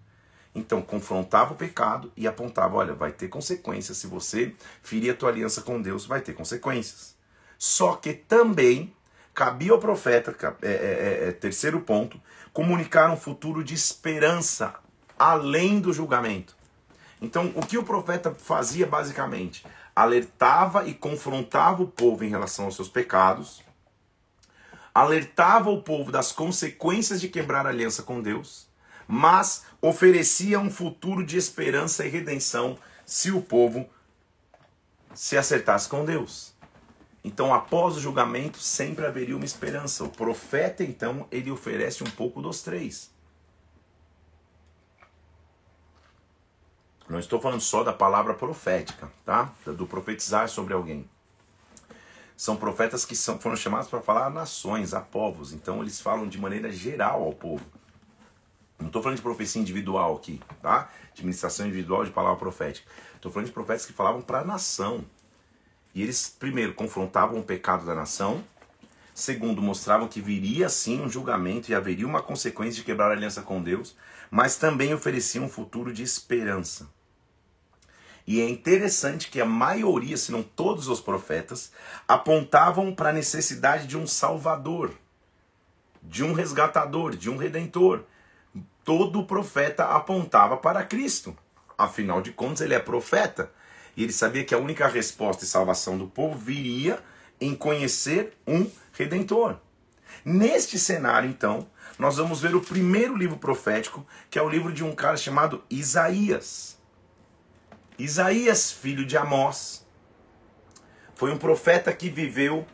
Então, 0.54 0.82
confrontava 0.82 1.54
o 1.54 1.56
pecado 1.56 2.12
e 2.14 2.28
apontava: 2.28 2.76
olha, 2.76 2.94
vai 2.94 3.12
ter 3.12 3.28
consequências. 3.28 3.96
Se 3.96 4.06
você 4.06 4.54
ferir 4.82 5.10
a 5.10 5.14
tua 5.14 5.30
aliança 5.30 5.62
com 5.62 5.80
Deus, 5.80 6.04
vai 6.04 6.20
ter 6.20 6.34
consequências. 6.34 7.16
Só 7.58 7.94
que 7.94 8.12
também 8.12 8.94
cabia 9.34 9.72
ao 9.72 9.78
profeta, 9.78 10.36
é, 10.60 10.68
é, 10.68 10.70
é, 10.70 11.28
é, 11.28 11.32
terceiro 11.32 11.80
ponto, 11.80 12.20
comunicar 12.52 13.10
um 13.10 13.16
futuro 13.16 13.64
de 13.64 13.72
esperança 13.72 14.74
além 15.18 15.80
do 15.80 15.92
julgamento. 15.92 16.56
Então, 17.22 17.52
o 17.54 17.64
que 17.64 17.78
o 17.78 17.84
profeta 17.84 18.34
fazia 18.34 18.86
basicamente? 18.86 19.64
Alertava 19.94 20.86
e 20.86 20.94
confrontava 20.94 21.82
o 21.82 21.88
povo 21.88 22.24
em 22.24 22.28
relação 22.28 22.66
aos 22.66 22.76
seus 22.76 22.88
pecados, 22.88 23.62
alertava 24.98 25.70
o 25.70 25.82
povo 25.82 26.10
das 26.10 26.32
consequências 26.32 27.20
de 27.20 27.28
quebrar 27.28 27.66
a 27.66 27.70
aliança 27.70 28.02
com 28.02 28.20
Deus, 28.20 28.68
mas 29.06 29.64
oferecia 29.80 30.58
um 30.58 30.70
futuro 30.70 31.24
de 31.24 31.36
esperança 31.36 32.04
e 32.04 32.10
redenção 32.10 32.76
se 33.06 33.30
o 33.30 33.40
povo 33.40 33.88
se 35.14 35.36
acertasse 35.36 35.88
com 35.88 36.04
Deus. 36.04 36.52
Então, 37.24 37.54
após 37.54 37.96
o 37.96 38.00
julgamento, 38.00 38.58
sempre 38.58 39.06
haveria 39.06 39.36
uma 39.36 39.44
esperança. 39.44 40.04
O 40.04 40.08
profeta, 40.08 40.82
então, 40.82 41.26
ele 41.30 41.50
oferece 41.50 42.02
um 42.02 42.10
pouco 42.10 42.40
dos 42.40 42.62
três. 42.62 43.10
Não 47.08 47.18
estou 47.18 47.40
falando 47.40 47.60
só 47.60 47.82
da 47.82 47.92
palavra 47.92 48.34
profética, 48.34 49.10
tá? 49.24 49.52
Do 49.64 49.86
profetizar 49.86 50.48
sobre 50.48 50.74
alguém. 50.74 51.08
São 52.38 52.54
profetas 52.54 53.04
que 53.04 53.16
são, 53.16 53.36
foram 53.36 53.56
chamados 53.56 53.88
para 53.88 54.00
falar 54.00 54.26
a 54.26 54.30
nações, 54.30 54.94
a 54.94 55.00
povos. 55.00 55.52
Então 55.52 55.82
eles 55.82 56.00
falam 56.00 56.28
de 56.28 56.38
maneira 56.38 56.70
geral 56.70 57.24
ao 57.24 57.32
povo. 57.32 57.64
Não 58.78 58.86
estou 58.86 59.02
falando 59.02 59.16
de 59.16 59.22
profecia 59.22 59.60
individual 59.60 60.14
aqui, 60.14 60.40
tá? 60.62 60.88
De 61.12 61.24
ministração 61.24 61.66
individual 61.66 62.04
de 62.04 62.12
palavra 62.12 62.38
profética. 62.38 62.88
Estou 63.16 63.32
falando 63.32 63.48
de 63.48 63.52
profetas 63.52 63.84
que 63.84 63.92
falavam 63.92 64.22
para 64.22 64.38
a 64.38 64.44
nação. 64.44 65.04
E 65.92 66.00
eles, 66.00 66.28
primeiro, 66.38 66.74
confrontavam 66.74 67.40
o 67.40 67.42
pecado 67.42 67.84
da 67.84 67.92
nação. 67.92 68.44
Segundo, 69.12 69.60
mostravam 69.60 70.06
que 70.06 70.20
viria 70.20 70.68
sim 70.68 71.00
um 71.00 71.10
julgamento 71.10 71.72
e 71.72 71.74
haveria 71.74 72.06
uma 72.06 72.22
consequência 72.22 72.76
de 72.76 72.84
quebrar 72.84 73.08
a 73.08 73.14
aliança 73.14 73.42
com 73.42 73.60
Deus. 73.60 73.96
Mas 74.30 74.56
também 74.56 74.94
ofereciam 74.94 75.46
um 75.46 75.48
futuro 75.48 75.92
de 75.92 76.04
esperança. 76.04 76.88
E 78.28 78.42
é 78.42 78.46
interessante 78.46 79.30
que 79.30 79.40
a 79.40 79.46
maioria, 79.46 80.14
se 80.14 80.30
não 80.30 80.42
todos 80.42 80.86
os 80.86 81.00
profetas, 81.00 81.72
apontavam 82.06 82.94
para 82.94 83.08
a 83.08 83.12
necessidade 83.12 83.86
de 83.86 83.96
um 83.96 84.06
salvador, 84.06 84.92
de 86.02 86.22
um 86.22 86.34
resgatador, 86.34 87.16
de 87.16 87.30
um 87.30 87.38
redentor. 87.38 88.04
Todo 88.84 89.24
profeta 89.24 89.86
apontava 89.86 90.58
para 90.58 90.84
Cristo. 90.84 91.34
Afinal 91.78 92.20
de 92.20 92.30
contas, 92.30 92.60
ele 92.60 92.74
é 92.74 92.78
profeta. 92.78 93.50
E 93.96 94.02
ele 94.02 94.12
sabia 94.12 94.44
que 94.44 94.54
a 94.54 94.58
única 94.58 94.86
resposta 94.86 95.44
e 95.44 95.48
salvação 95.48 95.96
do 95.96 96.06
povo 96.06 96.38
viria 96.38 97.02
em 97.40 97.54
conhecer 97.54 98.36
um 98.46 98.70
redentor. 98.92 99.56
Neste 100.22 100.78
cenário, 100.78 101.30
então, 101.30 101.66
nós 101.98 102.18
vamos 102.18 102.42
ver 102.42 102.54
o 102.54 102.60
primeiro 102.60 103.16
livro 103.16 103.38
profético, 103.38 104.06
que 104.28 104.38
é 104.38 104.42
o 104.42 104.50
livro 104.50 104.70
de 104.70 104.84
um 104.84 104.94
cara 104.94 105.16
chamado 105.16 105.64
Isaías. 105.70 106.77
Isaías, 107.98 108.70
filho 108.70 109.04
de 109.04 109.16
Amós, 109.16 109.84
foi 111.16 111.32
um 111.32 111.36
profeta 111.36 111.92
que 111.92 112.08
viveu, 112.08 112.64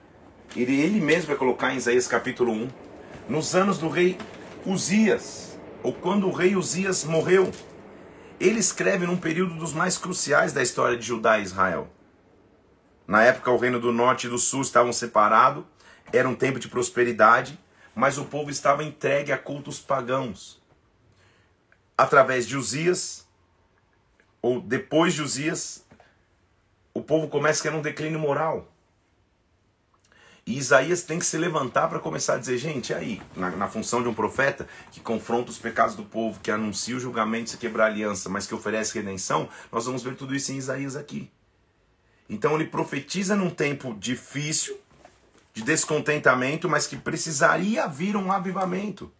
ele, 0.55 0.79
ele 0.79 1.01
mesmo 1.01 1.29
vai 1.29 1.37
colocar 1.37 1.73
em 1.73 1.79
Isaías 1.79 2.07
capítulo 2.07 2.53
1, 2.53 2.69
nos 3.31 3.55
anos 3.55 3.79
do 3.79 3.89
rei 3.89 4.19
Uzias, 4.67 5.59
ou 5.83 5.95
quando 5.95 6.29
o 6.29 6.31
rei 6.31 6.55
Uzias 6.55 7.05
morreu. 7.05 7.51
Ele 8.39 8.61
escreve 8.61 9.07
num 9.07 9.17
período 9.17 9.55
dos 9.55 9.73
mais 9.73 9.97
cruciais 9.97 10.53
da 10.53 10.63
história 10.63 10.99
de 10.99 11.07
Judá 11.07 11.39
e 11.39 11.43
Israel. 11.43 11.89
Na 13.07 13.23
época, 13.23 13.51
o 13.51 13.57
reino 13.57 13.81
do 13.81 13.93
norte 13.93 14.27
e 14.27 14.31
do 14.31 14.37
sul 14.37 14.61
estavam 14.61 14.93
separados, 14.93 15.65
era 16.13 16.29
um 16.29 16.35
tempo 16.35 16.59
de 16.59 16.69
prosperidade, 16.69 17.59
mas 17.95 18.19
o 18.19 18.27
povo 18.27 18.51
estava 18.51 18.85
entregue 18.85 19.33
a 19.33 19.39
cultos 19.39 19.81
pagãos. 19.81 20.63
Através 21.97 22.47
de 22.47 22.59
Uzias, 22.59 23.24
ou 24.45 24.61
depois 24.61 25.15
de 25.15 25.23
Uzias, 25.23 25.87
o 26.93 27.01
povo 27.01 27.29
começa 27.29 27.67
a 27.67 27.73
ter 27.73 27.79
um 27.79 27.81
declínio 27.81 28.19
moral. 28.19 28.71
E 30.47 30.59
Isaías 30.59 31.01
tem 31.01 31.19
que 31.19 31.25
se 31.25 31.39
levantar 31.39 31.89
para 31.89 31.99
começar 31.99 32.35
a 32.35 32.37
dizer, 32.37 32.59
gente, 32.59 32.93
aí, 32.93 33.23
na, 33.35 33.49
na, 33.53 33.69
função 33.69 34.03
de 34.03 34.09
um 34.11 34.13
profeta 34.13 34.69
que 34.93 35.01
confronta 35.01 35.51
os 35.51 35.57
pecados 35.57 35.97
do 35.97 36.05
povo, 36.05 36.41
que 36.41 36.51
anuncia 36.51 36.95
o 36.95 37.01
julgamento 37.01 37.49
se 37.49 37.57
quebrar 37.57 37.85
a 37.85 37.87
aliança, 37.87 38.29
mas 38.29 38.47
que 38.47 38.55
oferece 38.55 38.93
redenção, 38.93 39.49
nós 39.73 39.87
vamos 39.87 40.03
ver 40.03 40.15
tudo 40.15 40.35
isso 40.35 40.53
em 40.53 40.59
Isaías 40.59 40.95
aqui. 40.95 41.33
Então 42.29 42.55
ele 42.55 42.67
profetiza 42.67 43.35
num 43.35 43.49
tempo 43.49 43.95
difícil, 43.95 44.79
de 45.55 45.63
descontentamento, 45.63 46.69
mas 46.69 46.87
que 46.87 46.99
precisaria 46.99 47.89
vir 47.89 48.15
um 48.15 48.31
avivamento, 48.31 49.11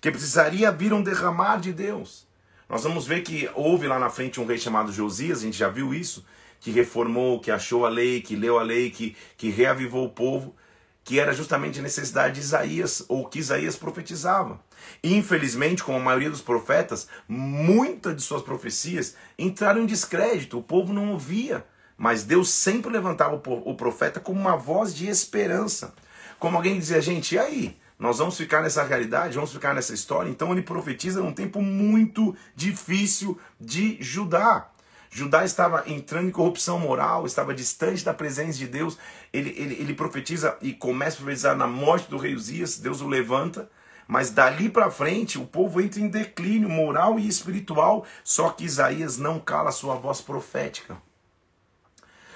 que 0.00 0.08
precisaria 0.08 0.70
vir 0.70 0.92
um 0.92 1.02
derramar 1.02 1.56
de 1.56 1.72
Deus. 1.72 2.27
Nós 2.68 2.82
vamos 2.82 3.06
ver 3.06 3.22
que 3.22 3.48
houve 3.54 3.86
lá 3.86 3.98
na 3.98 4.10
frente 4.10 4.38
um 4.38 4.44
rei 4.44 4.58
chamado 4.58 4.92
Josias, 4.92 5.38
a 5.38 5.42
gente 5.42 5.56
já 5.56 5.70
viu 5.70 5.94
isso, 5.94 6.24
que 6.60 6.70
reformou, 6.70 7.40
que 7.40 7.50
achou 7.50 7.86
a 7.86 7.88
lei, 7.88 8.20
que 8.20 8.36
leu 8.36 8.58
a 8.58 8.62
lei, 8.62 8.90
que, 8.90 9.16
que 9.38 9.48
reavivou 9.48 10.04
o 10.04 10.10
povo, 10.10 10.54
que 11.02 11.18
era 11.18 11.32
justamente 11.32 11.78
a 11.78 11.82
necessidade 11.82 12.34
de 12.34 12.40
Isaías, 12.40 13.02
ou 13.08 13.26
que 13.26 13.38
Isaías 13.38 13.76
profetizava. 13.76 14.60
Infelizmente, 15.02 15.82
como 15.82 15.96
a 15.96 16.02
maioria 16.02 16.28
dos 16.28 16.42
profetas, 16.42 17.08
muitas 17.26 18.14
de 18.14 18.20
suas 18.20 18.42
profecias 18.42 19.16
entraram 19.38 19.82
em 19.82 19.86
descrédito, 19.86 20.58
o 20.58 20.62
povo 20.62 20.92
não 20.92 21.12
ouvia. 21.12 21.64
Mas 21.96 22.22
Deus 22.22 22.50
sempre 22.50 22.92
levantava 22.92 23.40
o 23.44 23.74
profeta 23.74 24.20
como 24.20 24.38
uma 24.38 24.56
voz 24.56 24.94
de 24.94 25.08
esperança. 25.08 25.94
Como 26.38 26.56
alguém 26.56 26.78
dizia, 26.78 27.00
gente, 27.00 27.34
e 27.34 27.38
aí? 27.38 27.76
Nós 27.98 28.18
vamos 28.18 28.36
ficar 28.36 28.62
nessa 28.62 28.84
realidade, 28.84 29.34
vamos 29.34 29.52
ficar 29.52 29.74
nessa 29.74 29.92
história. 29.92 30.30
Então 30.30 30.52
ele 30.52 30.62
profetiza 30.62 31.20
num 31.20 31.32
tempo 31.32 31.60
muito 31.60 32.34
difícil 32.54 33.38
de 33.60 33.96
Judá. 34.00 34.68
Judá 35.10 35.44
estava 35.44 35.82
entrando 35.86 36.28
em 36.28 36.32
corrupção 36.32 36.78
moral, 36.78 37.26
estava 37.26 37.54
distante 37.54 38.04
da 38.04 38.14
presença 38.14 38.58
de 38.58 38.68
Deus. 38.68 38.96
Ele, 39.32 39.50
ele, 39.56 39.74
ele 39.80 39.94
profetiza 39.94 40.56
e 40.62 40.72
começa 40.72 41.16
a 41.16 41.20
profetizar 41.20 41.56
na 41.56 41.66
morte 41.66 42.08
do 42.08 42.18
rei 42.18 42.34
Uzias, 42.34 42.78
Deus 42.78 43.00
o 43.00 43.08
levanta. 43.08 43.68
Mas 44.06 44.30
dali 44.30 44.70
para 44.70 44.90
frente 44.90 45.38
o 45.38 45.46
povo 45.46 45.80
entra 45.80 46.00
em 46.00 46.08
declínio 46.08 46.68
moral 46.68 47.18
e 47.18 47.26
espiritual. 47.26 48.06
Só 48.22 48.50
que 48.50 48.64
Isaías 48.64 49.18
não 49.18 49.40
cala 49.40 49.72
sua 49.72 49.96
voz 49.96 50.20
profética. 50.20 50.96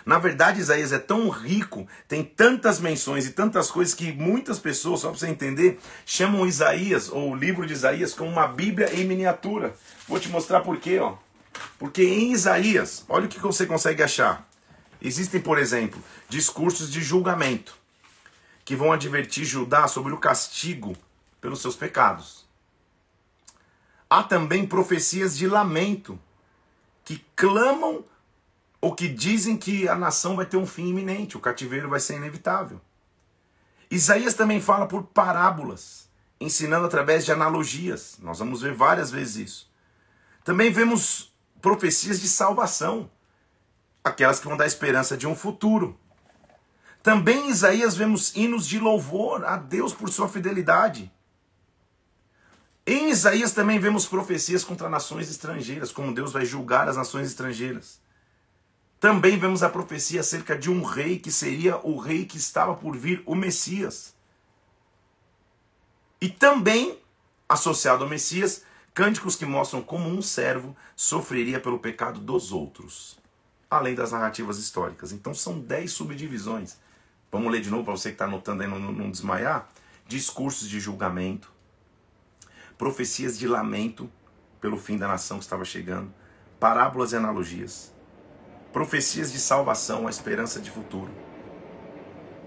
Na 0.04 0.18
verdade, 0.18 0.60
Isaías 0.60 0.92
é 0.92 0.98
tão 0.98 1.28
rico, 1.28 1.86
tem 2.08 2.24
tantas 2.24 2.80
menções 2.80 3.26
e 3.26 3.30
tantas 3.30 3.70
coisas 3.70 3.94
que 3.94 4.12
muitas 4.12 4.58
pessoas, 4.58 5.00
só 5.00 5.10
para 5.10 5.18
você 5.18 5.28
entender, 5.28 5.78
chamam 6.04 6.46
Isaías, 6.46 7.08
ou 7.08 7.30
o 7.30 7.36
livro 7.36 7.66
de 7.66 7.72
Isaías, 7.72 8.12
como 8.12 8.30
uma 8.30 8.48
Bíblia 8.48 8.92
em 8.94 9.04
miniatura. 9.04 9.74
Vou 10.08 10.18
te 10.18 10.28
mostrar 10.28 10.60
por 10.60 10.78
quê, 10.78 10.98
ó. 10.98 11.16
Porque 11.78 12.02
em 12.02 12.32
Isaías, 12.32 13.04
olha 13.08 13.26
o 13.26 13.28
que 13.28 13.38
você 13.38 13.64
consegue 13.66 14.02
achar. 14.02 14.48
Existem, 15.00 15.40
por 15.40 15.58
exemplo, 15.58 16.02
discursos 16.28 16.90
de 16.90 17.00
julgamento 17.00 17.74
que 18.64 18.76
vão 18.76 18.92
advertir 18.92 19.44
Judá 19.44 19.88
sobre 19.88 20.12
o 20.12 20.18
castigo 20.18 20.96
pelos 21.40 21.60
seus 21.60 21.74
pecados. 21.74 22.46
Há 24.08 24.22
também 24.22 24.66
profecias 24.66 25.36
de 25.36 25.48
lamento 25.48 26.18
que 27.04 27.24
clamam 27.34 28.04
ou 28.82 28.92
que 28.92 29.06
dizem 29.06 29.56
que 29.56 29.88
a 29.88 29.94
nação 29.94 30.34
vai 30.34 30.44
ter 30.44 30.56
um 30.56 30.66
fim 30.66 30.88
iminente, 30.88 31.36
o 31.36 31.40
cativeiro 31.40 31.88
vai 31.88 32.00
ser 32.00 32.16
inevitável. 32.16 32.80
Isaías 33.88 34.34
também 34.34 34.60
fala 34.60 34.88
por 34.88 35.04
parábolas, 35.04 36.10
ensinando 36.40 36.86
através 36.86 37.24
de 37.24 37.30
analogias. 37.30 38.16
Nós 38.20 38.40
vamos 38.40 38.60
ver 38.60 38.74
várias 38.74 39.08
vezes 39.08 39.36
isso. 39.36 39.70
Também 40.42 40.72
vemos 40.72 41.32
profecias 41.60 42.20
de 42.20 42.28
salvação, 42.28 43.08
aquelas 44.02 44.40
que 44.40 44.48
vão 44.48 44.56
dar 44.56 44.66
esperança 44.66 45.16
de 45.16 45.28
um 45.28 45.36
futuro. 45.36 45.96
Também 47.04 47.46
em 47.46 47.50
Isaías 47.50 47.94
vemos 47.94 48.34
hinos 48.34 48.66
de 48.66 48.80
louvor 48.80 49.44
a 49.44 49.56
Deus 49.56 49.92
por 49.92 50.10
sua 50.10 50.28
fidelidade. 50.28 51.12
Em 52.84 53.10
Isaías 53.10 53.52
também 53.52 53.78
vemos 53.78 54.06
profecias 54.06 54.64
contra 54.64 54.88
nações 54.88 55.30
estrangeiras, 55.30 55.92
como 55.92 56.12
Deus 56.12 56.32
vai 56.32 56.44
julgar 56.44 56.88
as 56.88 56.96
nações 56.96 57.28
estrangeiras. 57.28 58.02
Também 59.02 59.36
vemos 59.36 59.64
a 59.64 59.68
profecia 59.68 60.20
acerca 60.20 60.56
de 60.56 60.70
um 60.70 60.84
rei 60.84 61.18
que 61.18 61.32
seria 61.32 61.76
o 61.78 61.98
rei 61.98 62.24
que 62.24 62.36
estava 62.36 62.76
por 62.76 62.96
vir, 62.96 63.20
o 63.26 63.34
Messias. 63.34 64.14
E 66.20 66.28
também, 66.28 66.96
associado 67.48 68.04
ao 68.04 68.08
Messias, 68.08 68.64
cânticos 68.94 69.34
que 69.34 69.44
mostram 69.44 69.82
como 69.82 70.08
um 70.08 70.22
servo 70.22 70.76
sofreria 70.94 71.58
pelo 71.58 71.80
pecado 71.80 72.20
dos 72.20 72.52
outros, 72.52 73.18
além 73.68 73.96
das 73.96 74.12
narrativas 74.12 74.58
históricas. 74.58 75.10
Então 75.10 75.34
são 75.34 75.58
dez 75.58 75.90
subdivisões 75.90 76.76
Vamos 77.32 77.50
ler 77.50 77.60
de 77.60 77.70
novo 77.70 77.82
para 77.82 77.96
você 77.96 78.10
que 78.10 78.14
está 78.14 78.26
anotando 78.26 78.62
aí 78.62 78.68
não, 78.68 78.78
não 78.78 79.10
desmaiar. 79.10 79.66
Discursos 80.06 80.68
de 80.68 80.78
julgamento, 80.78 81.50
profecias 82.78 83.36
de 83.36 83.48
lamento 83.48 84.08
pelo 84.60 84.76
fim 84.76 84.96
da 84.96 85.08
nação 85.08 85.38
que 85.38 85.44
estava 85.44 85.64
chegando, 85.64 86.14
parábolas 86.60 87.12
e 87.12 87.16
analogias, 87.16 87.92
profecias 88.72 89.30
de 89.30 89.38
salvação, 89.38 90.06
a 90.06 90.10
esperança 90.10 90.58
de 90.58 90.70
futuro, 90.70 91.12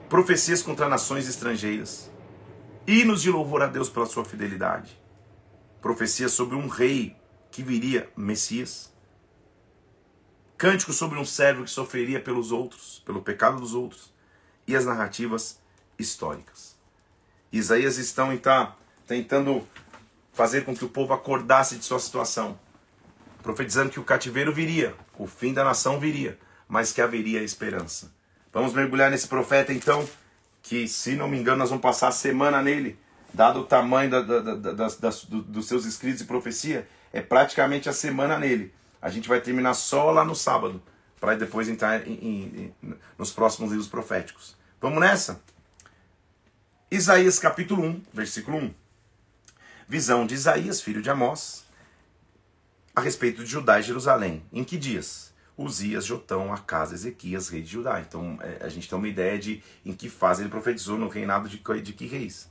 profecias 0.10 0.62
contra 0.62 0.90
nações 0.90 1.28
estrangeiras, 1.28 2.10
hinos 2.88 3.22
de 3.22 3.30
louvor 3.30 3.62
a 3.62 3.68
Deus 3.68 3.90
pela 3.90 4.06
sua 4.06 4.26
fidelidade, 4.26 5.00
profecias 5.82 6.32
sobre 6.32 6.56
um 6.56 6.68
rei 6.68 7.16
que 7.52 7.62
viria, 7.62 8.10
Messias, 8.18 8.92
cânticos 10.58 10.96
sobre 10.96 11.20
um 11.20 11.26
servo 11.26 11.64
que 11.64 11.70
sofreria 11.70 12.20
pelos 12.20 12.52
outros, 12.52 13.04
pelo 13.06 13.22
pecado 13.22 13.60
dos 13.60 13.76
outros, 13.76 14.14
e 14.68 14.76
as 14.76 14.86
narrativas 14.86 15.60
históricas. 15.98 16.76
Isaías 17.52 18.00
então 18.00 18.34
está 18.34 18.76
tentando 19.06 19.66
fazer 20.34 20.66
com 20.66 20.76
que 20.76 20.84
o 20.84 20.90
povo 20.90 21.14
acordasse 21.14 21.78
de 21.78 21.86
sua 21.86 22.00
situação, 22.00 22.60
profetizando 23.44 23.92
que 23.92 24.00
o 24.00 24.04
cativeiro 24.04 24.52
viria, 24.52 24.96
o 25.18 25.28
fim 25.28 25.54
da 25.54 25.64
nação 25.64 26.00
viria, 26.00 26.38
mas 26.68 26.92
que 26.92 27.02
haveria 27.02 27.44
esperança. 27.44 28.12
Vamos 28.52 28.74
mergulhar 28.74 29.12
nesse 29.12 29.28
profeta 29.28 29.74
então, 29.74 30.08
que 30.64 30.88
se 30.88 31.16
não 31.16 31.28
me 31.28 31.38
engano 31.38 31.58
nós 31.58 31.70
vamos 31.70 31.82
passar 31.82 32.08
a 32.08 32.12
semana 32.12 32.62
nele, 32.62 32.98
dado 33.34 33.60
o 33.60 33.66
tamanho 33.66 34.10
da, 34.10 34.22
da, 34.22 34.88
do, 35.28 35.42
dos 35.42 35.68
seus 35.68 35.86
escritos 35.86 36.22
e 36.22 36.26
profecia, 36.26 36.88
é 37.12 37.22
praticamente 37.22 37.90
a 37.90 37.94
semana 37.94 38.40
nele. 38.40 38.74
A 39.02 39.10
gente 39.10 39.28
vai 39.28 39.42
terminar 39.42 39.74
só 39.74 40.10
lá 40.12 40.24
no 40.24 40.36
sábado, 40.36 40.82
para 41.20 41.36
depois 41.36 41.68
entrar 41.68 42.08
em, 42.08 42.14
em, 42.14 42.74
em, 42.84 42.96
nos 43.18 43.32
próximos 43.32 43.72
livros 43.72 43.88
proféticos. 43.90 44.56
Vamos 44.80 45.00
nessa? 45.00 45.42
Isaías 46.90 47.40
capítulo 47.40 47.84
1, 47.84 48.04
versículo 48.14 48.58
1. 48.58 48.74
Visão 49.88 50.26
de 50.26 50.34
Isaías, 50.34 50.82
filho 50.82 51.02
de 51.02 51.10
Amós, 51.10 51.65
a 52.96 53.02
respeito 53.02 53.44
de 53.44 53.50
Judá 53.50 53.80
e 53.80 53.84
Jerusalém. 53.84 54.44
Em 54.54 54.64
que 54.64 54.78
dias? 54.78 55.34
Uzias, 55.58 56.06
Jotão, 56.06 56.54
Acas, 56.54 56.94
Ezequias, 56.94 57.50
rei 57.50 57.62
de 57.62 57.72
Judá. 57.72 58.00
Então 58.00 58.38
é, 58.42 58.66
a 58.66 58.70
gente 58.70 58.88
tem 58.88 58.98
uma 58.98 59.08
ideia 59.08 59.38
de 59.38 59.62
em 59.86 59.94
que 59.94 60.10
fase 60.10 60.42
ele 60.42 60.50
profetizou 60.50 60.98
no 60.98 61.10
reinado 61.10 61.50
de, 61.50 61.62
de 61.82 61.94
que 61.94 62.06
reis. 62.06 62.50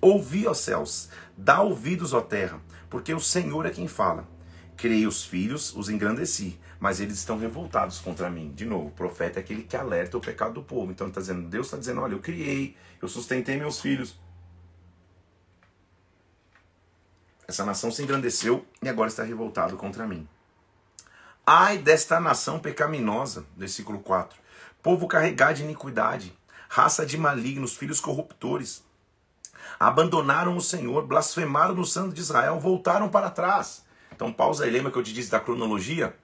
Ouvi, 0.00 0.46
ó 0.46 0.52
céus, 0.52 1.08
dá 1.36 1.62
ouvidos, 1.62 2.12
ó 2.12 2.20
terra, 2.20 2.60
porque 2.90 3.12
o 3.12 3.20
Senhor 3.20 3.64
é 3.64 3.70
quem 3.70 3.88
fala. 3.88 4.28
Criei 4.76 5.06
os 5.06 5.24
filhos, 5.24 5.74
os 5.74 5.88
engrandeci, 5.88 6.58
mas 6.78 7.00
eles 7.00 7.16
estão 7.16 7.38
revoltados 7.38 7.98
contra 7.98 8.28
mim. 8.28 8.52
De 8.54 8.66
novo, 8.66 8.88
o 8.88 8.90
profeta 8.90 9.38
é 9.38 9.40
aquele 9.40 9.62
que 9.62 9.76
alerta 9.76 10.18
o 10.18 10.20
pecado 10.20 10.54
do 10.54 10.62
povo. 10.62 10.92
Então 10.92 11.08
está 11.08 11.20
dizendo, 11.20 11.48
Deus 11.48 11.66
está 11.66 11.78
dizendo, 11.78 12.02
olha, 12.02 12.12
eu 12.12 12.20
criei, 12.20 12.76
eu 13.00 13.08
sustentei 13.08 13.56
meus 13.56 13.80
filhos, 13.80 14.18
Essa 17.48 17.64
nação 17.64 17.92
se 17.92 18.02
engrandeceu 18.02 18.66
e 18.82 18.88
agora 18.88 19.08
está 19.08 19.22
revoltado 19.22 19.76
contra 19.76 20.06
mim. 20.06 20.28
Ai 21.46 21.78
desta 21.78 22.18
nação 22.18 22.58
pecaminosa, 22.58 23.46
versículo 23.56 24.00
4. 24.00 24.36
Povo 24.82 25.06
carregado 25.06 25.54
de 25.54 25.62
iniquidade, 25.62 26.36
raça 26.68 27.06
de 27.06 27.16
malignos, 27.16 27.76
filhos 27.76 28.00
corruptores. 28.00 28.84
Abandonaram 29.78 30.56
o 30.56 30.60
Senhor, 30.60 31.06
blasfemaram 31.06 31.74
no 31.74 31.84
santo 31.84 32.12
de 32.12 32.20
Israel, 32.20 32.58
voltaram 32.58 33.08
para 33.08 33.30
trás. 33.30 33.84
Então, 34.12 34.32
pausa 34.32 34.64
aí, 34.64 34.70
lembra 34.70 34.90
que 34.90 34.98
eu 34.98 35.02
te 35.02 35.12
disse 35.12 35.30
da 35.30 35.38
cronologia? 35.38 36.16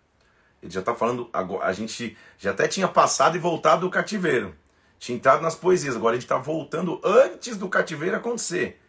Ele 0.60 0.72
já 0.72 0.80
está 0.80 0.94
falando, 0.94 1.30
agora, 1.32 1.66
a 1.66 1.72
gente 1.72 2.16
já 2.36 2.50
até 2.50 2.66
tinha 2.66 2.88
passado 2.88 3.36
e 3.36 3.40
voltado 3.40 3.82
do 3.82 3.90
cativeiro. 3.90 4.56
Tinha 4.98 5.16
entrado 5.16 5.40
nas 5.40 5.54
poesias, 5.54 5.94
agora 5.94 6.12
a 6.12 6.16
gente 6.16 6.24
está 6.24 6.38
voltando 6.38 7.00
antes 7.04 7.56
do 7.56 7.68
cativeiro 7.68 8.16
acontecer 8.16 8.81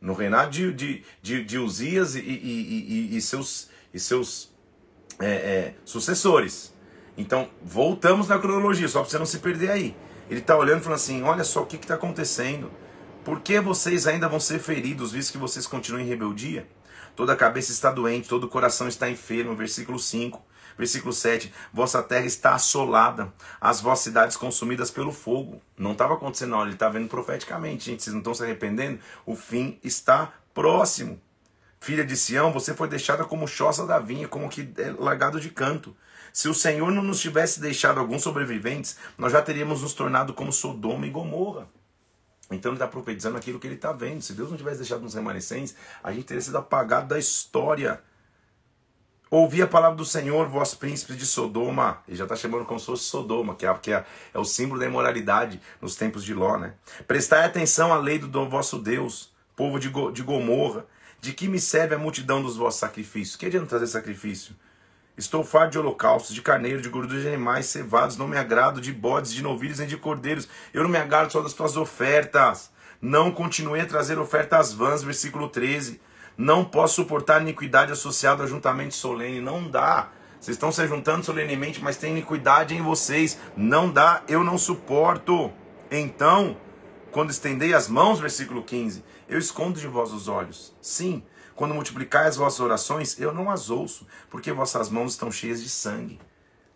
no 0.00 0.14
reinado 0.14 0.50
de, 0.50 0.72
de, 0.72 1.04
de, 1.20 1.44
de 1.44 1.58
Uzias 1.58 2.14
e, 2.14 2.20
e, 2.20 3.10
e, 3.12 3.16
e, 3.16 3.20
seus, 3.20 3.68
e 3.92 4.00
seus 4.00 4.50
é, 5.18 5.26
é, 5.26 5.74
sucessores. 5.84 6.72
Então, 7.16 7.50
voltamos 7.62 8.28
na 8.28 8.38
cronologia, 8.38 8.88
só 8.88 9.00
para 9.00 9.10
você 9.10 9.18
não 9.18 9.26
se 9.26 9.38
perder 9.40 9.70
aí. 9.70 9.96
Ele 10.30 10.40
está 10.40 10.56
olhando 10.56 10.80
e 10.80 10.84
falando 10.84 10.96
assim: 10.96 11.22
olha 11.22 11.44
só 11.44 11.62
o 11.62 11.66
que 11.66 11.76
está 11.76 11.94
acontecendo. 11.94 12.70
Por 13.24 13.40
que 13.40 13.60
vocês 13.60 14.06
ainda 14.06 14.28
vão 14.28 14.40
ser 14.40 14.58
feridos, 14.58 15.12
visto 15.12 15.32
que 15.32 15.38
vocês 15.38 15.66
continuam 15.66 16.02
em 16.02 16.08
rebeldia? 16.08 16.66
Toda 17.14 17.34
a 17.34 17.36
cabeça 17.36 17.72
está 17.72 17.90
doente, 17.90 18.28
todo 18.28 18.44
o 18.44 18.48
coração 18.48 18.88
está 18.88 19.10
enfermo. 19.10 19.54
Versículo 19.54 19.98
5. 19.98 20.42
Versículo 20.80 21.12
7: 21.12 21.52
Vossa 21.74 22.02
terra 22.02 22.24
está 22.24 22.54
assolada, 22.54 23.30
as 23.60 23.82
vossas 23.82 24.04
cidades 24.04 24.34
consumidas 24.34 24.90
pelo 24.90 25.12
fogo. 25.12 25.60
Não 25.76 25.92
estava 25.92 26.14
acontecendo, 26.14 26.52
não, 26.52 26.62
ele 26.62 26.72
está 26.72 26.88
vendo 26.88 27.06
profeticamente. 27.06 27.84
Gente, 27.84 28.02
vocês 28.02 28.14
não 28.14 28.20
estão 28.20 28.32
se 28.32 28.42
arrependendo? 28.42 28.98
O 29.26 29.36
fim 29.36 29.78
está 29.84 30.32
próximo. 30.54 31.20
Filha 31.78 32.02
de 32.02 32.16
Sião, 32.16 32.50
você 32.50 32.72
foi 32.72 32.88
deixada 32.88 33.26
como 33.26 33.46
choça 33.46 33.86
da 33.86 33.98
vinha, 33.98 34.26
como 34.26 34.48
que 34.48 34.72
é 34.78 34.90
largado 34.98 35.38
de 35.38 35.50
canto. 35.50 35.94
Se 36.32 36.48
o 36.48 36.54
Senhor 36.54 36.90
não 36.90 37.02
nos 37.02 37.20
tivesse 37.20 37.60
deixado 37.60 38.00
alguns 38.00 38.22
sobreviventes, 38.22 38.96
nós 39.18 39.32
já 39.32 39.42
teríamos 39.42 39.82
nos 39.82 39.92
tornado 39.92 40.32
como 40.32 40.50
Sodoma 40.50 41.06
e 41.06 41.10
Gomorra. 41.10 41.68
Então 42.50 42.70
ele 42.70 42.76
está 42.76 42.88
profetizando 42.88 43.36
aquilo 43.36 43.60
que 43.60 43.66
ele 43.66 43.74
está 43.74 43.92
vendo. 43.92 44.22
Se 44.22 44.32
Deus 44.32 44.48
não 44.48 44.56
tivesse 44.56 44.78
deixado 44.78 45.02
nos 45.02 45.12
remanescentes, 45.12 45.74
a 46.02 46.10
gente 46.10 46.24
teria 46.24 46.40
sido 46.40 46.56
apagado 46.56 47.08
da 47.08 47.18
história. 47.18 48.02
Ouvi 49.30 49.62
a 49.62 49.66
palavra 49.68 49.96
do 49.96 50.04
Senhor, 50.04 50.48
vós 50.48 50.74
príncipes 50.74 51.16
de 51.16 51.24
Sodoma. 51.24 52.02
Ele 52.08 52.16
já 52.16 52.24
está 52.24 52.34
chamando 52.34 52.64
como 52.64 52.80
se 52.80 52.86
fosse 52.86 53.04
Sodoma, 53.04 53.54
que, 53.54 53.64
é, 53.64 53.72
que 53.74 53.92
é, 53.92 54.04
é, 54.34 54.38
o 54.40 54.44
símbolo 54.44 54.80
da 54.80 54.86
imoralidade 54.86 55.60
nos 55.80 55.94
tempos 55.94 56.24
de 56.24 56.34
Ló. 56.34 56.58
Né? 56.58 56.74
Prestai 57.06 57.44
atenção 57.44 57.92
à 57.92 57.96
lei 57.96 58.18
do, 58.18 58.48
vosso 58.48 58.76
Deus, 58.76 59.32
povo 59.54 59.78
de, 59.78 59.88
Go, 59.88 60.10
de 60.10 60.24
Gomorra. 60.24 60.84
De 61.20 61.32
que 61.32 61.46
me 61.46 61.60
serve 61.60 61.94
a 61.94 61.98
multidão 61.98 62.42
dos 62.42 62.56
vossos 62.56 62.80
sacrifícios? 62.80 63.36
Que 63.36 63.46
adianta 63.46 63.66
trazer 63.66 63.86
sacrifício? 63.86 64.56
Estou 65.16 65.44
farto 65.44 65.72
de 65.72 65.78
holocaustos, 65.78 66.34
de 66.34 66.40
carneiro, 66.40 66.80
de 66.80 66.88
gordura 66.88 67.20
de 67.20 67.28
animais 67.28 67.66
cevados. 67.66 68.16
Não 68.16 68.26
me 68.26 68.38
agrado 68.38 68.80
de 68.80 68.90
bodes, 68.90 69.32
de 69.32 69.42
novilhos 69.42 69.78
nem 69.78 69.86
de 69.86 69.98
cordeiros. 69.98 70.48
Eu 70.72 70.82
não 70.82 70.90
me 70.90 70.96
agrado 70.96 71.30
só 71.30 71.40
das 71.40 71.52
tuas 71.52 71.76
ofertas. 71.76 72.70
Não 73.00 73.30
continue 73.30 73.80
a 73.80 73.86
trazer 73.86 74.18
ofertas 74.18 74.72
vãs. 74.72 75.02
Versículo 75.02 75.48
13. 75.48 76.00
Não 76.42 76.64
posso 76.64 76.94
suportar 76.94 77.42
iniquidade 77.42 77.92
associada 77.92 78.44
a 78.44 78.46
juntamento 78.46 78.94
solene. 78.94 79.42
Não 79.42 79.70
dá. 79.70 80.08
Vocês 80.40 80.56
estão 80.56 80.72
se 80.72 80.88
juntando 80.88 81.22
solenemente, 81.22 81.82
mas 81.82 81.98
tem 81.98 82.12
iniquidade 82.12 82.74
em 82.74 82.80
vocês. 82.80 83.38
Não 83.54 83.92
dá, 83.92 84.22
eu 84.26 84.42
não 84.42 84.56
suporto. 84.56 85.52
Então, 85.90 86.56
quando 87.12 87.28
estendei 87.28 87.74
as 87.74 87.88
mãos, 87.88 88.20
versículo 88.20 88.62
15, 88.62 89.04
eu 89.28 89.38
escondo 89.38 89.78
de 89.78 89.86
vós 89.86 90.14
os 90.14 90.28
olhos. 90.28 90.74
Sim, 90.80 91.22
quando 91.54 91.74
multiplicai 91.74 92.26
as 92.26 92.38
vossas 92.38 92.60
orações, 92.60 93.20
eu 93.20 93.34
não 93.34 93.50
as 93.50 93.68
ouço, 93.68 94.06
porque 94.30 94.50
vossas 94.50 94.88
mãos 94.88 95.12
estão 95.12 95.30
cheias 95.30 95.62
de 95.62 95.68
sangue. 95.68 96.18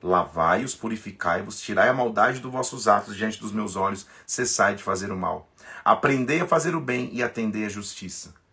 Lavai-os, 0.02 0.74
purificai-vos, 0.74 1.58
tirai 1.58 1.88
a 1.88 1.94
maldade 1.94 2.38
dos 2.38 2.52
vossos 2.52 2.86
atos 2.86 3.16
diante 3.16 3.40
dos 3.40 3.50
meus 3.50 3.76
olhos, 3.76 4.06
cessai 4.26 4.74
de 4.74 4.82
fazer 4.82 5.10
o 5.10 5.16
mal. 5.16 5.48
Aprendei 5.82 6.42
a 6.42 6.46
fazer 6.46 6.76
o 6.76 6.82
bem 6.82 7.08
e 7.14 7.22
atendei 7.22 7.64
a 7.64 7.70
justiça 7.70 8.43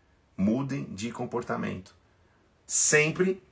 mudem 0.41 0.85
de 0.85 1.11
comportamento. 1.11 1.95
Sempre, 2.65 3.43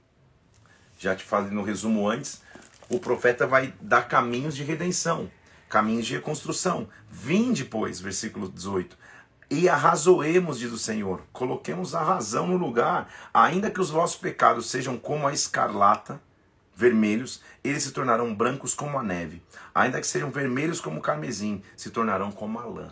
já 0.97 1.15
te 1.15 1.23
falei 1.23 1.51
no 1.51 1.61
resumo 1.61 2.09
antes, 2.09 2.41
o 2.89 2.99
profeta 2.99 3.45
vai 3.45 3.73
dar 3.79 4.07
caminhos 4.07 4.55
de 4.55 4.63
redenção, 4.63 5.29
caminhos 5.69 6.07
de 6.07 6.15
reconstrução. 6.15 6.89
Vim 7.09 7.53
depois, 7.53 8.01
versículo 8.01 8.49
18. 8.49 8.97
E 9.51 9.69
arrazoemos, 9.69 10.57
diz 10.57 10.71
o 10.71 10.79
Senhor, 10.79 11.21
coloquemos 11.31 11.93
a 11.93 12.01
razão 12.01 12.47
no 12.47 12.57
lugar, 12.57 13.07
ainda 13.31 13.69
que 13.69 13.81
os 13.81 13.91
vossos 13.91 14.17
pecados 14.17 14.69
sejam 14.69 14.97
como 14.97 15.27
a 15.27 15.33
escarlata, 15.33 16.19
vermelhos, 16.75 17.41
eles 17.63 17.83
se 17.83 17.91
tornarão 17.91 18.33
brancos 18.33 18.73
como 18.73 18.97
a 18.97 19.03
neve. 19.03 19.43
Ainda 19.75 19.99
que 19.99 20.07
sejam 20.07 20.31
vermelhos 20.31 20.81
como 20.81 20.99
o 20.99 21.03
carmesim, 21.03 21.61
se 21.75 21.91
tornarão 21.91 22.31
como 22.31 22.59
a 22.59 22.65
lã. 22.65 22.91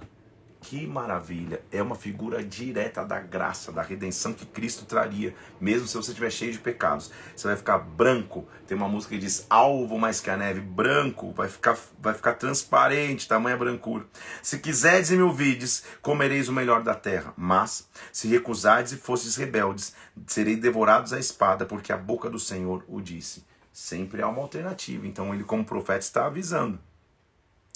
Que 0.70 0.86
maravilha! 0.86 1.62
É 1.72 1.82
uma 1.82 1.96
figura 1.96 2.44
direta 2.44 3.06
da 3.06 3.22
graça, 3.22 3.72
da 3.72 3.82
redenção 3.82 4.34
que 4.34 4.46
Cristo 4.46 4.84
traria, 4.84 5.34
mesmo 5.62 5.88
se 5.88 5.96
você 5.96 6.12
estiver 6.12 6.30
cheio 6.30 6.52
de 6.52 6.60
pecados. 6.60 7.10
Você 7.34 7.48
vai 7.48 7.56
ficar 7.56 7.78
branco. 7.78 8.46
Tem 8.68 8.76
uma 8.76 8.90
música 8.90 9.16
que 9.16 9.22
diz 9.22 9.46
alvo 9.50 9.98
mais 9.98 10.20
que 10.20 10.30
a 10.30 10.36
neve, 10.36 10.60
branco, 10.60 11.32
vai 11.32 11.48
ficar, 11.48 11.78
vai 12.02 12.14
ficar 12.14 12.34
transparente, 12.34 13.30
tamanha 13.30 13.56
brancura. 13.56 14.06
Se 14.44 14.60
quiserdes 14.60 15.12
e 15.12 15.16
me 15.16 15.22
ouvides, 15.22 15.86
comereis 16.02 16.50
o 16.50 16.54
melhor 16.54 16.84
da 16.84 16.94
terra. 16.94 17.34
Mas, 17.38 17.88
se 18.12 18.28
recusardes 18.28 18.92
e 18.92 18.98
fostes 18.98 19.38
rebeldes, 19.38 19.96
serei 20.26 20.58
devorados 20.58 21.14
à 21.14 21.20
espada, 21.20 21.66
porque 21.66 21.94
a 21.94 21.98
boca 21.98 22.30
do 22.30 22.40
Senhor 22.40 22.84
o 22.90 23.00
disse. 23.00 23.46
Sempre 23.72 24.22
há 24.22 24.28
uma 24.28 24.42
alternativa. 24.42 25.08
Então, 25.08 25.34
ele, 25.34 25.46
como 25.46 25.64
profeta, 25.64 26.00
está 26.00 26.26
avisando. 26.26 26.78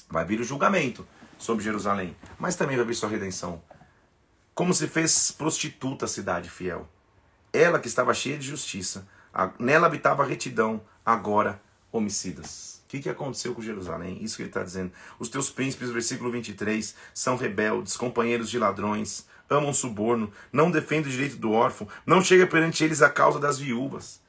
Vai 0.10 0.26
vir 0.26 0.42
o 0.42 0.44
julgamento 0.44 1.08
sobre 1.42 1.64
Jerusalém, 1.64 2.16
mas 2.38 2.56
também 2.56 2.78
vai 2.78 2.86
vir 2.86 2.94
sua 2.94 3.10
redenção. 3.10 3.62
Como 4.54 4.74
se 4.74 4.88
fez 4.88 5.32
prostituta 5.32 6.06
a 6.06 6.08
cidade 6.08 6.50
fiel. 6.50 6.88
Ela 7.52 7.80
que 7.80 7.88
estava 7.88 8.14
cheia 8.14 8.38
de 8.38 8.48
justiça, 8.48 9.08
nela 9.60 9.88
habitava 9.88 10.24
retidão, 10.24 10.82
agora 11.06 11.62
homicidas. 11.92 12.82
O 12.86 12.88
que, 12.88 13.00
que 13.00 13.10
aconteceu 13.10 13.56
com 13.56 13.62
Jerusalém? 13.62 14.20
Isso 14.22 14.36
que 14.36 14.44
ele 14.44 14.50
está 14.50 14.64
dizendo. 14.64 14.92
Os 15.18 15.30
teus 15.30 15.50
príncipes, 15.50 15.90
versículo 15.90 16.32
23, 16.32 16.96
são 17.14 17.36
rebeldes, 17.36 17.98
companheiros 17.98 18.50
de 18.50 18.60
ladrões, 18.60 19.26
amam 19.50 19.74
suborno, 19.74 20.32
não 20.52 20.70
defendem 20.70 21.08
o 21.08 21.12
direito 21.12 21.38
do 21.38 21.52
órfão, 21.52 21.88
não 22.06 22.24
chega 22.24 22.46
perante 22.46 22.84
eles 22.84 23.02
a 23.02 23.10
causa 23.10 23.40
das 23.40 23.58
viúvas. 23.58 24.21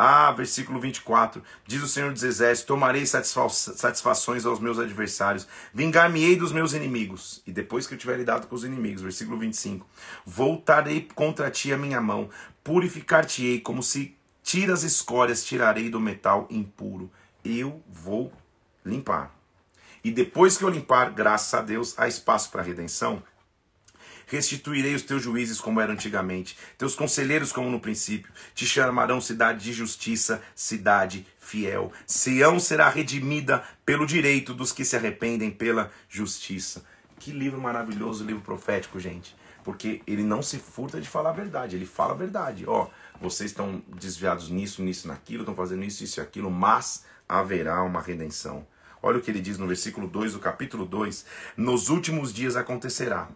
Ah, 0.00 0.30
versículo 0.30 0.78
24: 0.78 1.42
Diz 1.66 1.82
o 1.82 1.88
Senhor 1.88 2.12
dos 2.12 2.22
Exércitos: 2.22 2.68
Tomarei 2.68 3.04
satisfa 3.04 3.48
satisfações 3.48 4.46
aos 4.46 4.60
meus 4.60 4.78
adversários, 4.78 5.48
vingar-me-ei 5.74 6.36
dos 6.36 6.52
meus 6.52 6.72
inimigos. 6.72 7.42
E 7.44 7.50
depois 7.50 7.84
que 7.84 7.94
eu 7.94 7.98
tiver 7.98 8.16
lidado 8.16 8.46
com 8.46 8.54
os 8.54 8.62
inimigos, 8.62 9.02
versículo 9.02 9.36
25: 9.36 9.84
Voltarei 10.24 11.08
contra 11.16 11.50
ti 11.50 11.72
a 11.72 11.76
minha 11.76 12.00
mão, 12.00 12.30
purificar-te-ei 12.62 13.60
como 13.60 13.82
se 13.82 14.16
tiras 14.40 14.84
escórias, 14.84 15.44
tirarei 15.44 15.90
do 15.90 15.98
metal 15.98 16.46
impuro. 16.48 17.10
Eu 17.44 17.82
vou 17.88 18.32
limpar. 18.86 19.34
E 20.04 20.12
depois 20.12 20.56
que 20.56 20.62
eu 20.62 20.68
limpar, 20.68 21.10
graças 21.10 21.52
a 21.54 21.60
Deus, 21.60 21.98
há 21.98 22.06
espaço 22.06 22.52
para 22.52 22.62
redenção. 22.62 23.20
Restituirei 24.28 24.94
os 24.94 25.02
teus 25.02 25.22
juízes 25.22 25.58
como 25.58 25.80
era 25.80 25.92
antigamente, 25.92 26.56
teus 26.76 26.94
conselheiros 26.94 27.50
como 27.50 27.70
no 27.70 27.80
princípio. 27.80 28.30
Te 28.54 28.66
chamarão 28.66 29.22
cidade 29.22 29.64
de 29.64 29.72
justiça, 29.72 30.42
cidade 30.54 31.26
fiel. 31.38 31.90
Sião 32.06 32.60
será 32.60 32.90
redimida 32.90 33.64
pelo 33.86 34.06
direito 34.06 34.52
dos 34.52 34.70
que 34.70 34.84
se 34.84 34.96
arrependem 34.96 35.50
pela 35.50 35.90
justiça. 36.10 36.84
Que 37.18 37.32
livro 37.32 37.58
maravilhoso, 37.58 38.22
livro 38.22 38.42
profético, 38.42 39.00
gente. 39.00 39.34
Porque 39.64 40.02
ele 40.06 40.22
não 40.22 40.42
se 40.42 40.58
furta 40.58 41.00
de 41.00 41.08
falar 41.08 41.30
a 41.30 41.32
verdade, 41.32 41.76
ele 41.76 41.86
fala 41.86 42.12
a 42.12 42.16
verdade. 42.16 42.64
Ó, 42.66 42.88
vocês 43.18 43.50
estão 43.50 43.82
desviados 43.88 44.50
nisso, 44.50 44.82
nisso, 44.82 45.08
naquilo, 45.08 45.42
estão 45.42 45.54
fazendo 45.54 45.84
isso, 45.84 46.04
isso 46.04 46.20
e 46.20 46.22
aquilo, 46.22 46.50
mas 46.50 47.04
haverá 47.26 47.82
uma 47.82 48.00
redenção. 48.00 48.66
Olha 49.02 49.18
o 49.18 49.20
que 49.22 49.30
ele 49.30 49.40
diz 49.40 49.56
no 49.58 49.66
versículo 49.66 50.06
2 50.06 50.34
do 50.34 50.38
capítulo 50.38 50.84
2: 50.84 51.24
Nos 51.56 51.88
últimos 51.88 52.32
dias 52.32 52.56
acontecerá 52.56 53.28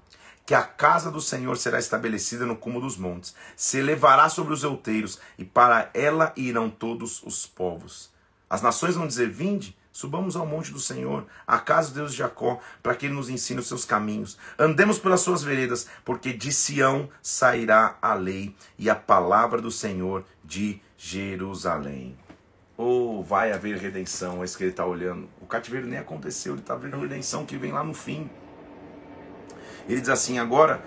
que 0.44 0.54
a 0.54 0.62
casa 0.62 1.10
do 1.10 1.20
Senhor 1.20 1.56
será 1.56 1.78
estabelecida 1.78 2.44
no 2.44 2.56
cume 2.56 2.80
dos 2.80 2.96
montes, 2.96 3.34
se 3.56 3.78
elevará 3.78 4.28
sobre 4.28 4.52
os 4.52 4.64
outeiros, 4.64 5.20
e 5.38 5.44
para 5.44 5.90
ela 5.94 6.32
irão 6.36 6.68
todos 6.68 7.22
os 7.22 7.46
povos. 7.46 8.10
As 8.50 8.60
nações 8.60 8.96
vão 8.96 9.06
dizer: 9.06 9.30
Vinde, 9.30 9.76
subamos 9.92 10.36
ao 10.36 10.46
monte 10.46 10.72
do 10.72 10.80
Senhor, 10.80 11.26
à 11.46 11.58
casa 11.58 11.90
do 11.90 11.94
Deus 11.94 12.12
de 12.12 12.18
Jacó, 12.18 12.60
para 12.82 12.94
que 12.94 13.06
ele 13.06 13.14
nos 13.14 13.28
ensine 13.28 13.60
os 13.60 13.68
seus 13.68 13.84
caminhos. 13.84 14.36
Andemos 14.58 14.98
pelas 14.98 15.20
suas 15.20 15.42
veredas, 15.42 15.86
porque 16.04 16.32
de 16.32 16.52
Sião 16.52 17.08
sairá 17.22 17.96
a 18.02 18.14
lei 18.14 18.54
e 18.78 18.90
a 18.90 18.94
palavra 18.94 19.60
do 19.60 19.70
Senhor 19.70 20.24
de 20.44 20.80
Jerusalém. 20.96 22.18
Oh, 22.76 23.22
vai 23.22 23.52
haver 23.52 23.76
redenção, 23.76 24.42
é 24.42 24.44
isso 24.44 24.56
que 24.56 24.64
ele 24.64 24.70
está 24.70 24.84
olhando. 24.84 25.28
O 25.40 25.46
cativeiro 25.46 25.86
nem 25.86 25.98
aconteceu, 25.98 26.54
ele 26.54 26.62
está 26.62 26.74
vendo 26.74 26.96
a 26.96 26.98
redenção 26.98 27.46
que 27.46 27.56
vem 27.56 27.70
lá 27.70 27.84
no 27.84 27.94
fim. 27.94 28.28
Ele 29.88 30.00
diz 30.00 30.08
assim: 30.08 30.38
agora 30.38 30.82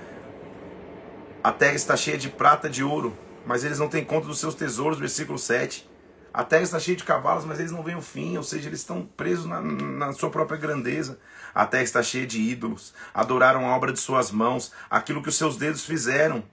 a 1.44 1.52
terra 1.52 1.76
está 1.76 1.96
cheia 1.96 2.18
de 2.18 2.30
prata, 2.30 2.70
de 2.70 2.84
ouro, 2.84 3.16
mas 3.46 3.64
eles 3.64 3.78
não 3.78 3.88
têm 3.88 4.04
conta 4.04 4.28
dos 4.28 4.40
seus 4.40 4.56
tesouros, 4.56 4.98
versículo 4.98 5.38
7. 5.38 5.88
A 6.34 6.44
terra 6.44 6.64
está 6.64 6.80
cheia 6.80 6.98
de 6.98 7.04
cavalos, 7.04 7.46
mas 7.46 7.60
eles 7.60 7.72
não 7.72 7.84
veem 7.84 7.98
o 7.98 8.02
fim, 8.02 8.36
ou 8.36 8.44
seja, 8.44 8.68
eles 8.68 8.80
estão 8.80 9.06
presos 9.06 9.46
na, 9.46 9.62
na 9.62 10.12
sua 10.12 10.30
própria 10.30 10.58
grandeza. 10.58 11.20
A 11.54 11.66
terra 11.66 11.84
está 11.84 12.02
cheia 12.02 12.26
de 12.26 12.42
ídolos, 12.42 12.94
adoraram 13.14 13.70
a 13.70 13.76
obra 13.76 13.94
de 13.94 14.00
suas 14.00 14.32
mãos, 14.32 14.74
aquilo 14.90 15.22
que 15.22 15.30
os 15.30 15.38
seus 15.38 15.56
dedos 15.56 15.86
fizeram. 15.86 16.44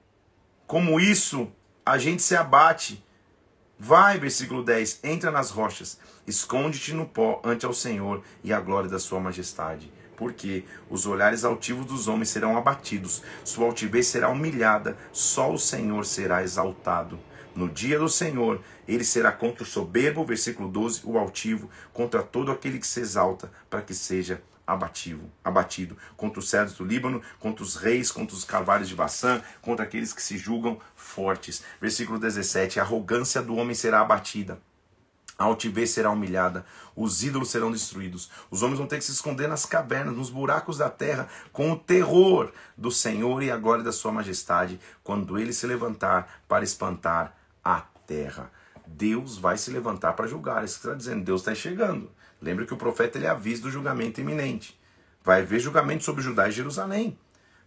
Como 0.67 1.01
isso, 1.01 1.51
a 1.85 1.99
gente 1.99 2.23
se 2.23 2.37
abate. 2.37 3.05
Vai, 3.79 4.21
versículo 4.21 4.63
10, 4.63 5.01
entra 5.03 5.31
nas 5.31 5.51
rochas, 5.51 5.99
esconde-te 6.27 6.93
no 6.93 7.07
pó 7.07 7.41
ante 7.43 7.65
ao 7.65 7.73
Senhor 7.73 8.23
e 8.45 8.53
a 8.53 8.61
glória 8.61 8.89
da 8.89 8.99
sua 8.99 9.19
majestade 9.19 9.91
porque 10.17 10.65
os 10.89 11.07
olhares 11.07 11.45
altivos 11.45 11.87
dos 11.87 12.09
homens 12.09 12.29
serão 12.29 12.57
abatidos, 12.57 13.23
sua 13.45 13.67
altivez 13.67 14.07
será 14.07 14.29
humilhada, 14.29 14.97
só 15.13 15.53
o 15.53 15.59
Senhor 15.59 16.05
será 16.05 16.43
exaltado. 16.43 17.19
No 17.55 17.69
dia 17.69 17.99
do 17.99 18.09
Senhor, 18.09 18.61
ele 18.89 19.05
será 19.05 19.31
contra 19.31 19.63
o 19.63 19.67
soberbo, 19.67 20.25
versículo 20.25 20.69
12, 20.69 21.03
o 21.05 21.19
altivo, 21.19 21.69
contra 21.93 22.23
todo 22.23 22.51
aquele 22.51 22.79
que 22.79 22.87
se 22.87 23.01
exalta, 23.01 23.51
para 23.69 23.83
que 23.83 23.95
seja 23.95 24.43
abativo, 24.67 25.31
abatido, 25.45 25.97
contra 26.17 26.41
os 26.41 26.49
cedros 26.49 26.75
do 26.75 26.85
Líbano, 26.85 27.21
contra 27.39 27.63
os 27.63 27.77
reis, 27.77 28.11
contra 28.11 28.35
os 28.35 28.45
cavalos 28.45 28.89
de 28.89 28.95
Baçã, 28.95 29.43
contra 29.61 29.85
aqueles 29.85 30.13
que 30.13 30.23
se 30.23 30.39
julgam 30.39 30.79
fortes. 30.97 31.63
Versículo 31.81 32.19
17: 32.19 32.81
a 32.81 32.83
arrogância 32.83 33.43
do 33.43 33.57
homem 33.57 33.75
será 33.75 34.01
abatida 34.01 34.59
a 35.43 35.47
altivez 35.47 35.91
será 35.91 36.11
humilhada, 36.11 36.65
os 36.95 37.23
ídolos 37.23 37.51
serão 37.51 37.73
destruídos, 37.73 38.31
os 38.51 38.63
homens 38.63 38.79
vão 38.79 38.87
ter 38.87 38.99
que 38.99 39.05
se 39.05 39.13
esconder 39.13 39.49
nas 39.49 39.67
cavernas, 39.67 40.17
nos 40.17 40.31
buracos 40.31 40.79
da 40.79 40.89
terra, 40.89 41.29
com 41.53 41.73
o 41.73 41.77
terror 41.77 42.53
do 42.77 42.91
Senhor 42.91 43.43
e 43.43 43.51
a 43.51 43.57
glória 43.57 43.83
da 43.83 43.93
Sua 43.93 44.13
majestade, 44.13 44.79
quando 45.03 45.39
ele 45.39 45.53
se 45.53 45.67
levantar 45.67 46.43
para 46.47 46.65
espantar 46.65 47.37
a 47.65 47.81
terra. 48.07 48.51
Deus 48.87 49.37
vai 49.37 49.59
se 49.59 49.71
levantar 49.71 50.13
para 50.13 50.27
julgar. 50.27 50.65
Isso 50.65 50.81
que 50.81 50.87
está 50.87 50.97
dizendo, 50.97 51.25
Deus 51.25 51.41
está 51.41 51.55
chegando. 51.55 52.11
Lembra 52.41 52.67
que 52.67 52.75
o 52.75 52.77
profeta 52.77 53.19
ele 53.19 53.27
avisa 53.27 53.63
do 53.63 53.71
julgamento 53.71 54.21
iminente. 54.21 54.79
Vai 55.25 55.43
haver 55.43 55.61
julgamento 55.61 56.05
sobre 56.05 56.23
Judá 56.23 56.49
e 56.49 56.53
Jerusalém. 56.53 57.19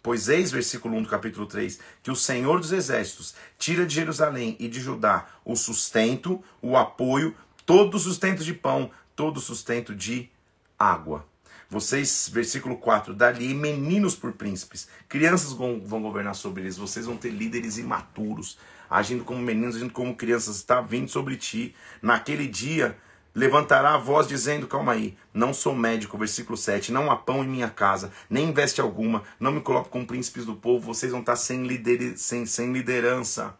Pois 0.05 0.29
eis, 0.29 0.51
versículo 0.51 0.95
1 0.97 1.01
do 1.01 1.09
capítulo 1.09 1.47
3, 1.47 1.79
que 2.03 2.11
o 2.11 2.15
Senhor 2.15 2.59
dos 2.59 2.71
Exércitos 2.71 3.33
tira 3.57 3.87
de 3.87 3.95
Jerusalém 3.95 4.55
e 4.59 4.67
de 4.67 4.79
Judá 4.79 5.25
o 5.43 5.55
sustento, 5.55 6.43
o 6.61 6.77
apoio, 6.77 7.35
todo 7.65 7.97
sustento 7.97 8.43
de 8.43 8.53
pão, 8.53 8.91
todo 9.15 9.39
sustento 9.39 9.95
de 9.95 10.29
água. 10.77 11.25
Vocês, 11.67 12.29
versículo 12.31 12.77
4, 12.77 13.13
dali 13.13 13.53
meninos 13.53 14.15
por 14.15 14.33
príncipes, 14.33 14.87
crianças 15.09 15.51
vão, 15.51 15.79
governar 15.79 16.35
sobre 16.35 16.61
eles, 16.61 16.77
vocês 16.77 17.07
vão 17.07 17.17
ter 17.17 17.31
líderes 17.31 17.77
imaturos, 17.77 18.59
agindo 18.87 19.23
como 19.23 19.41
meninos, 19.41 19.75
agindo 19.75 19.91
como 19.91 20.15
crianças, 20.15 20.57
está 20.57 20.79
vindo 20.79 21.09
sobre 21.09 21.35
ti. 21.37 21.75
Naquele 22.03 22.47
dia 22.47 22.95
levantará 23.33 23.95
a 23.95 23.97
voz 23.97 24.27
dizendo: 24.27 24.67
Calma 24.67 24.91
aí, 24.91 25.17
não 25.33 25.55
sou 25.55 25.75
médico, 25.75 26.19
versículo 26.19 26.55
7, 26.55 26.91
não 26.91 27.09
há 27.09 27.15
pão 27.15 27.43
em 27.43 27.47
minha 27.47 27.69
casa, 27.69 28.11
nem 28.29 28.49
investe 28.49 28.79
alguma, 28.79 29.23
não 29.39 29.51
me 29.51 29.61
coloco 29.61 29.89
com 29.89 30.05
príncipes 30.05 30.45
do 30.45 30.55
povo, 30.55 30.93
vocês 30.93 31.11
vão 31.11 31.21
estar 31.21 31.35
sem, 31.35 31.67
sem, 32.15 32.45
sem 32.45 32.71
liderança. 32.71 33.57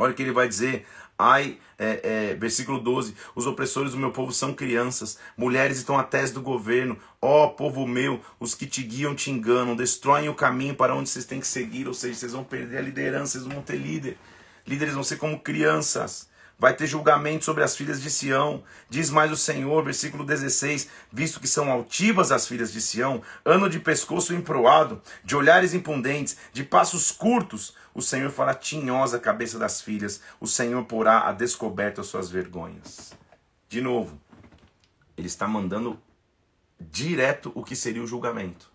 Olha 0.00 0.12
o 0.12 0.14
que 0.14 0.22
ele 0.22 0.32
vai 0.32 0.48
dizer: 0.48 0.86
Ai, 1.22 1.58
é, 1.78 2.30
é, 2.30 2.34
versículo 2.34 2.80
12: 2.80 3.14
Os 3.34 3.46
opressores 3.46 3.92
do 3.92 3.98
meu 3.98 4.10
povo 4.10 4.32
são 4.32 4.54
crianças, 4.54 5.18
mulheres 5.36 5.76
estão 5.76 5.98
à 5.98 6.02
tese 6.02 6.32
do 6.32 6.40
governo. 6.40 6.96
Ó 7.20 7.44
oh, 7.44 7.50
povo 7.50 7.86
meu, 7.86 8.22
os 8.38 8.54
que 8.54 8.66
te 8.66 8.82
guiam 8.82 9.14
te 9.14 9.30
enganam, 9.30 9.76
destroem 9.76 10.30
o 10.30 10.34
caminho 10.34 10.74
para 10.74 10.94
onde 10.94 11.10
vocês 11.10 11.26
têm 11.26 11.38
que 11.38 11.46
seguir, 11.46 11.86
ou 11.86 11.92
seja, 11.92 12.14
vocês 12.14 12.32
vão 12.32 12.42
perder 12.42 12.78
a 12.78 12.80
liderança, 12.80 13.38
vocês 13.38 13.44
vão 13.44 13.60
ter 13.60 13.76
líder. 13.76 14.16
Líderes 14.66 14.94
vão 14.94 15.04
ser 15.04 15.18
como 15.18 15.38
crianças. 15.40 16.30
Vai 16.58 16.74
ter 16.74 16.86
julgamento 16.86 17.44
sobre 17.44 17.64
as 17.64 17.74
filhas 17.74 18.02
de 18.02 18.10
Sião. 18.10 18.62
Diz 18.88 19.08
mais 19.08 19.32
o 19.32 19.36
Senhor, 19.36 19.82
versículo 19.82 20.24
16: 20.24 20.88
Visto 21.10 21.40
que 21.40 21.48
são 21.48 21.70
altivas 21.70 22.30
as 22.30 22.46
filhas 22.46 22.70
de 22.70 22.82
Sião, 22.82 23.22
ano 23.44 23.68
de 23.68 23.78
pescoço 23.80 24.34
emproado, 24.34 25.00
de 25.24 25.34
olhares 25.34 25.72
impudentes, 25.72 26.36
de 26.52 26.62
passos 26.62 27.10
curtos, 27.10 27.74
o 27.94 28.02
Senhor 28.02 28.30
fará 28.30 28.54
tinhosa 28.54 29.16
a 29.16 29.20
cabeça 29.20 29.58
das 29.58 29.80
filhas, 29.80 30.20
o 30.40 30.46
Senhor 30.46 30.84
porá 30.84 31.28
a 31.28 31.32
descoberta 31.32 32.00
as 32.00 32.06
suas 32.06 32.30
vergonhas. 32.30 33.12
De 33.68 33.80
novo, 33.80 34.20
ele 35.16 35.26
está 35.26 35.46
mandando 35.46 36.00
direto 36.80 37.52
o 37.54 37.62
que 37.62 37.76
seria 37.76 38.02
o 38.02 38.06
julgamento. 38.06 38.70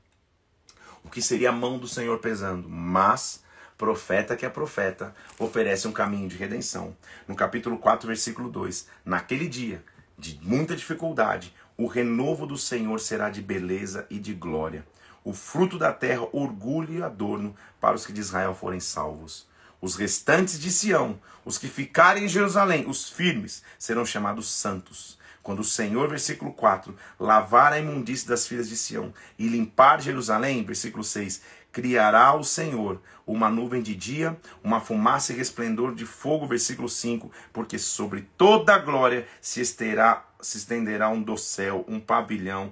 O 1.04 1.10
que 1.10 1.22
seria 1.22 1.50
a 1.50 1.54
mão 1.54 1.78
do 1.78 1.88
Senhor 1.88 2.20
pesando. 2.20 2.68
Mas, 2.68 3.44
profeta 3.78 4.36
que 4.36 4.46
é 4.46 4.50
profeta, 4.50 5.14
oferece 5.38 5.88
um 5.88 5.92
caminho 5.92 6.28
de 6.28 6.36
redenção. 6.36 6.96
No 7.28 7.36
capítulo 7.36 7.78
4, 7.78 8.08
versículo 8.08 8.50
2: 8.50 8.88
Naquele 9.04 9.48
dia 9.48 9.84
de 10.18 10.40
muita 10.42 10.76
dificuldade, 10.76 11.54
o 11.78 11.88
renovo 11.88 12.48
do 12.48 12.58
Senhor 12.58 13.00
será 13.00 13.30
de 13.30 13.42
beleza 13.42 14.08
e 14.10 14.18
de 14.18 14.34
glória 14.34 14.86
o 15.26 15.34
fruto 15.34 15.80
da 15.80 15.92
terra, 15.92 16.28
orgulho 16.32 16.94
e 16.94 17.04
adorno 17.04 17.56
para 17.82 17.96
os 17.96 18.06
que 18.06 18.14
de 18.14 18.22
Israel 18.22 18.54
forem 18.54 18.80
salvos. 18.80 19.48
Os 19.82 19.96
restantes 19.96 20.60
de 20.60 20.72
Sião, 20.72 21.20
os 21.44 21.58
que 21.58 21.68
ficarem 21.68 22.26
em 22.26 22.30
Jerusalém, 22.30 22.86
os 22.88 23.10
firmes, 23.10 23.64
serão 23.78 24.06
chamados 24.06 24.48
santos. 24.50 25.18
Quando 25.42 25.60
o 25.60 25.64
Senhor, 25.64 26.08
versículo 26.08 26.54
4, 26.54 26.96
lavar 27.20 27.74
a 27.74 27.80
imundície 27.80 28.28
das 28.28 28.48
filhas 28.48 28.70
de 28.70 28.78
Sião 28.78 29.14
e 29.38 29.48
limpar 29.48 30.02
Jerusalém, 30.02 30.64
versículo 30.64 31.04
6, 31.04 31.42
criará 31.72 32.34
o 32.36 32.44
Senhor 32.44 33.02
uma 33.28 33.50
nuvem 33.50 33.82
de 33.82 33.96
dia, 33.96 34.40
uma 34.64 34.80
fumaça 34.80 35.34
e 35.34 35.36
resplendor 35.36 35.94
de 35.94 36.06
fogo, 36.06 36.48
versículo 36.48 36.88
5, 36.88 37.32
porque 37.52 37.78
sobre 37.78 38.28
toda 38.38 38.76
a 38.76 38.80
glória 38.80 39.28
se, 39.42 39.60
esterá, 39.60 40.24
se 40.40 40.58
estenderá 40.58 41.10
um 41.10 41.22
dossel, 41.22 41.84
um 41.88 42.00
pavilhão 42.00 42.72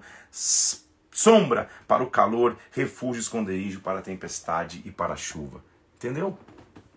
sombra 1.14 1.70
para 1.88 2.04
o 2.04 2.10
calor, 2.10 2.58
refúgio, 2.72 3.22
esconderijo 3.22 3.80
para 3.80 4.00
a 4.00 4.02
tempestade 4.02 4.82
e 4.84 4.92
para 4.92 5.14
a 5.14 5.18
chuva. 5.18 5.64
Entendeu? 5.96 6.38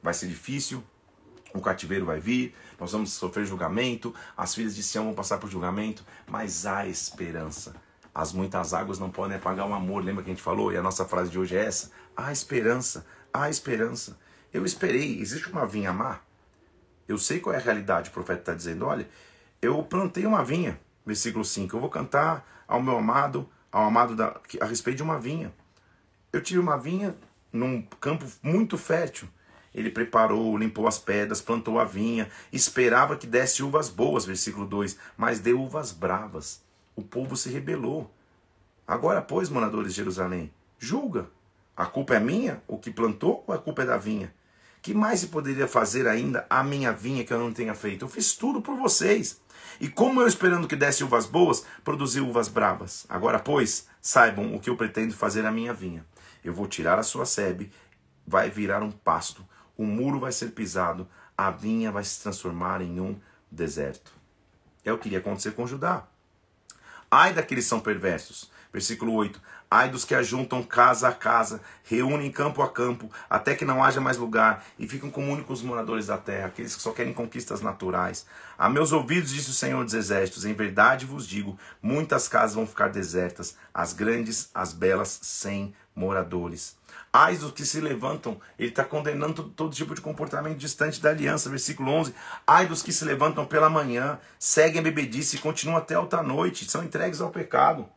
Vai 0.03 0.14
ser 0.14 0.27
difícil, 0.27 0.83
o 1.53 1.61
cativeiro 1.61 2.07
vai 2.07 2.19
vir, 2.19 2.55
nós 2.79 2.93
vamos 2.93 3.12
sofrer 3.12 3.47
julgamento, 3.47 4.14
as 4.37 4.55
filhas 4.55 4.75
de 4.75 4.83
Sião 4.83 5.05
vão 5.05 5.14
passar 5.14 5.39
por 5.39 5.51
julgamento, 5.51 6.05
mas 6.27 6.67
há 6.67 6.87
esperança. 6.87 7.75
As 8.14 8.33
muitas 8.33 8.73
águas 8.73 8.99
não 8.99 9.11
podem 9.11 9.37
apagar 9.37 9.69
o 9.69 9.75
amor, 9.75 10.03
lembra 10.03 10.25
que 10.25 10.31
a 10.31 10.35
gente 10.35 10.43
falou? 10.43 10.73
E 10.73 10.77
a 10.77 10.83
nossa 10.83 11.05
frase 11.05 11.31
de 11.31 11.39
hoje 11.39 11.57
é 11.57 11.64
essa: 11.64 11.91
há 12.17 12.33
esperança, 12.33 13.07
há 13.33 13.51
esperança. 13.51 14.19
Eu 14.53 14.64
esperei, 14.64 15.21
existe 15.21 15.51
uma 15.51 15.67
vinha 15.67 15.93
má? 15.93 16.21
Eu 17.07 17.19
sei 17.19 17.41
qual 17.41 17.55
é 17.55 17.59
a 17.59 17.62
realidade, 17.62 18.09
o 18.09 18.12
profeta 18.12 18.41
está 18.41 18.55
dizendo: 18.55 18.87
olha, 18.87 19.07
eu 19.61 19.83
plantei 19.83 20.25
uma 20.25 20.43
vinha, 20.43 20.81
versículo 21.05 21.45
5, 21.45 21.77
eu 21.77 21.81
vou 21.81 21.91
cantar 21.91 22.64
ao 22.67 22.83
meu 22.83 22.97
amado, 22.97 23.49
ao 23.77 23.85
amado 23.85 24.16
da, 24.16 24.41
a 24.59 24.64
respeito 24.64 24.97
de 24.97 25.03
uma 25.03 25.20
vinha. 25.20 25.53
Eu 26.33 26.41
tive 26.41 26.59
uma 26.59 26.79
vinha 26.79 27.14
num 27.53 27.83
campo 28.01 28.24
muito 28.43 28.79
fértil. 28.79 29.29
Ele 29.74 29.91
preparou, 29.91 30.57
limpou 30.57 30.89
as 30.89 30.99
pedras, 30.99 31.43
plantou 31.43 31.79
a 31.79 31.85
vinha, 31.85 32.31
esperava 32.51 33.18
que 33.18 33.27
desse 33.27 33.62
uvas 33.62 33.91
boas, 33.91 34.24
versículo 34.24 34.66
2, 34.66 34.97
mas 35.14 35.41
deu 35.41 35.61
uvas 35.61 35.93
bravas. 35.93 36.62
O 36.95 37.03
povo 37.03 37.37
se 37.37 37.51
rebelou. 37.51 38.11
Agora, 38.89 39.20
pois, 39.20 39.51
moradores 39.51 39.91
de 39.91 39.97
Jerusalém, 39.97 40.51
julga. 40.79 41.29
A 41.77 41.85
culpa 41.85 42.14
é 42.14 42.20
minha, 42.20 42.62
o 42.66 42.79
que 42.79 42.91
plantou, 42.91 43.45
ou 43.47 43.55
a 43.55 43.59
culpa 43.59 43.83
é 43.83 43.87
da 43.87 43.99
vinha? 43.99 44.33
Que 44.81 44.95
mais 44.95 45.20
se 45.20 45.27
poderia 45.27 45.68
fazer 45.68 46.09
ainda 46.09 46.47
a 46.49 46.64
minha 46.64 46.95
vinha 46.95 47.24
que 47.24 47.33
eu 47.35 47.39
não 47.39 47.53
tenha 47.53 47.74
feito? 47.74 48.07
Eu 48.07 48.09
fiz 48.09 48.35
tudo 48.35 48.62
por 48.62 48.79
vocês. 48.79 49.39
E 49.81 49.89
como 49.89 50.20
eu 50.20 50.27
esperando 50.27 50.68
que 50.68 50.77
desse 50.77 51.05
uvas 51.05 51.27
boas, 51.27 51.64
produzi 51.85 52.20
uvas 52.20 52.49
bravas. 52.49 53.05
Agora, 53.09 53.39
pois, 53.39 53.87
saibam 54.01 54.55
o 54.55 54.61
que 54.61 54.70
eu 54.70 54.77
pretendo 54.77 55.14
fazer 55.14 55.45
à 55.45 55.51
minha 55.51 55.74
vinha. 55.74 56.05
Eu 56.45 56.55
vou 56.55 56.66
tirar 56.66 56.99
a 56.99 57.03
sua 57.03 57.27
sebe, 57.27 57.70
vai 58.27 58.51
virar 58.51 58.83
um 58.83 58.91
pasto, 58.91 59.47
o 59.77 59.85
muro 59.85 60.20
vai 60.20 60.33
ser 60.33 60.53
pisado, 60.53 61.09
a 61.37 61.51
vinha 61.51 61.93
vai 61.93 62.05
se 62.05 62.22
transformar 62.22 62.81
em 62.81 63.01
um 63.01 63.18
deserto. 63.51 64.12
É 64.85 64.93
o 64.93 64.99
que 64.99 65.09
iria 65.09 65.18
acontecer 65.18 65.53
com 65.53 65.66
Judá. 65.66 66.07
Ai 67.11 67.33
daqueles 67.33 67.64
que 67.64 67.68
são 67.68 67.81
perversos. 67.81 68.51
Versículo 68.72 69.12
8. 69.14 69.41
Ai 69.71 69.89
dos 69.89 70.05
que 70.05 70.14
ajuntam 70.14 70.62
casa 70.62 71.09
a 71.09 71.12
casa, 71.12 71.61
reúnem 71.83 72.31
campo 72.31 72.62
a 72.62 72.69
campo, 72.69 73.11
até 73.29 73.55
que 73.55 73.64
não 73.64 73.83
haja 73.83 74.01
mais 74.01 74.17
lugar, 74.17 74.64
e 74.79 74.87
ficam 74.87 75.11
como 75.11 75.33
únicos 75.33 75.61
moradores 75.61 76.07
da 76.07 76.17
terra, 76.17 76.47
aqueles 76.47 76.77
que 76.77 76.83
só 76.83 76.93
querem 76.93 77.12
conquistas 77.12 77.61
naturais. 77.61 78.27
A 78.57 78.69
meus 78.69 78.93
ouvidos, 78.93 79.33
disse 79.33 79.51
o 79.51 79.55
Senhor 79.55 79.83
dos 79.85 79.95
Exércitos, 79.95 80.45
em 80.45 80.55
verdade 80.55 81.05
vos 81.05 81.27
digo: 81.27 81.59
muitas 81.83 82.29
casas 82.29 82.55
vão 82.55 82.67
ficar 82.67 82.89
desertas, 82.89 83.57
as 83.75 83.93
grandes, 83.93 84.51
as 84.55 84.73
belas, 84.73 85.19
sem 85.23 85.75
moradores. 85.97 86.77
Ai 87.12 87.37
dos 87.37 87.51
que 87.51 87.64
se 87.64 87.81
levantam, 87.81 88.39
ele 88.59 88.69
está 88.69 88.85
condenando 88.85 89.35
todo, 89.35 89.49
todo, 89.49 89.75
tipo 89.75 89.95
de 89.95 90.03
comportamento 90.03 90.59
distante 90.59 91.01
da 91.01 91.09
aliança. 91.09 91.49
Versículo 91.49 91.91
11. 91.91 92.14
Ai 92.47 92.67
dos 92.67 92.83
que 92.83 92.93
se 92.93 93.05
levantam 93.07 93.47
pela 93.47 93.71
manhã, 93.71 94.19
seguem 94.39 94.81
a 94.81 94.83
bebedice 94.83 95.37
e 95.37 95.39
continuam 95.39 95.79
até 95.79 95.95
alta 95.95 96.23
noite, 96.23 96.71
são 96.71 96.85
entregues 96.85 97.21
ao 97.21 97.31
pecado. 97.31 97.89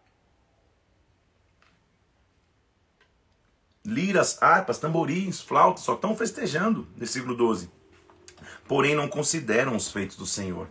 Liras, 3.90 4.38
harpas, 4.42 4.78
tamborins, 4.78 5.42
flautas, 5.42 5.84
só 5.84 5.96
estão 5.96 6.16
festejando. 6.16 6.88
Versículo 6.96 7.36
12. 7.36 7.70
Porém 8.68 8.94
não 8.94 9.08
consideram 9.08 9.76
os 9.76 9.92
feitos 9.92 10.16
do 10.16 10.28
Senhor, 10.28 10.70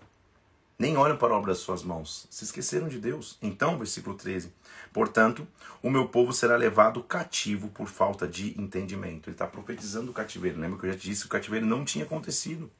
nem 0.78 0.96
olham 0.96 1.16
para 1.16 1.34
a 1.34 1.36
obra 1.36 1.52
das 1.52 1.58
suas 1.58 1.82
mãos. 1.82 2.28
Se 2.30 2.44
esqueceram 2.44 2.86
de 2.86 3.00
Deus. 3.00 3.36
Então, 3.42 3.76
versículo 3.76 4.16
13. 4.16 4.52
Portanto, 4.92 5.46
o 5.82 5.90
meu 5.90 6.06
povo 6.06 6.32
será 6.32 6.56
levado 6.56 7.02
cativo 7.02 7.68
por 7.70 7.88
falta 7.88 8.28
de 8.28 8.58
entendimento. 8.60 9.28
Ele 9.28 9.34
está 9.34 9.48
profetizando 9.48 10.12
o 10.12 10.14
cativeiro. 10.14 10.60
Lembra 10.60 10.78
que 10.78 10.86
eu 10.86 10.92
já 10.92 10.98
te 10.98 11.08
disse 11.08 11.22
que 11.22 11.26
o 11.26 11.30
cativeiro 11.30 11.66
não 11.66 11.84
tinha 11.84 12.04
acontecido. 12.04 12.70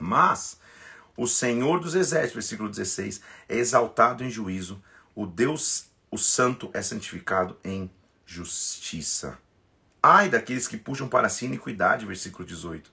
Mas 0.00 0.58
o 1.14 1.26
Senhor 1.26 1.80
dos 1.80 1.94
Exércitos, 1.94 2.34
versículo 2.34 2.70
16, 2.70 3.20
é 3.46 3.56
exaltado 3.56 4.24
em 4.24 4.30
juízo. 4.30 4.82
O 5.14 5.26
Deus, 5.26 5.88
o 6.10 6.16
Santo, 6.16 6.70
é 6.72 6.80
santificado 6.80 7.58
em 7.62 7.90
justiça. 8.24 9.38
Ai 10.08 10.28
daqueles 10.28 10.68
que 10.68 10.76
puxam 10.76 11.08
para 11.08 11.28
si 11.28 11.46
iniquidade, 11.46 12.06
versículo 12.06 12.46
18 12.46 12.92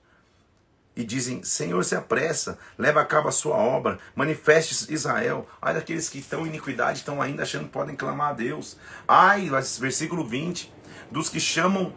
e 0.96 1.04
dizem: 1.04 1.44
Senhor, 1.44 1.84
se 1.84 1.94
apressa, 1.94 2.58
leva 2.76 3.00
a 3.00 3.04
cabo 3.04 3.28
a 3.28 3.32
sua 3.32 3.56
obra, 3.56 4.00
manifeste 4.16 4.92
Israel. 4.92 5.46
Ai 5.62 5.74
daqueles 5.74 6.08
que 6.08 6.18
estão 6.18 6.44
em 6.44 6.48
iniquidade, 6.48 6.98
estão 6.98 7.22
ainda 7.22 7.44
achando 7.44 7.66
que 7.66 7.70
podem 7.70 7.94
clamar 7.94 8.30
a 8.30 8.32
Deus. 8.32 8.76
Ai, 9.06 9.48
versículo 9.78 10.26
20, 10.26 10.72
dos 11.08 11.28
que 11.28 11.38
chamam, 11.38 11.92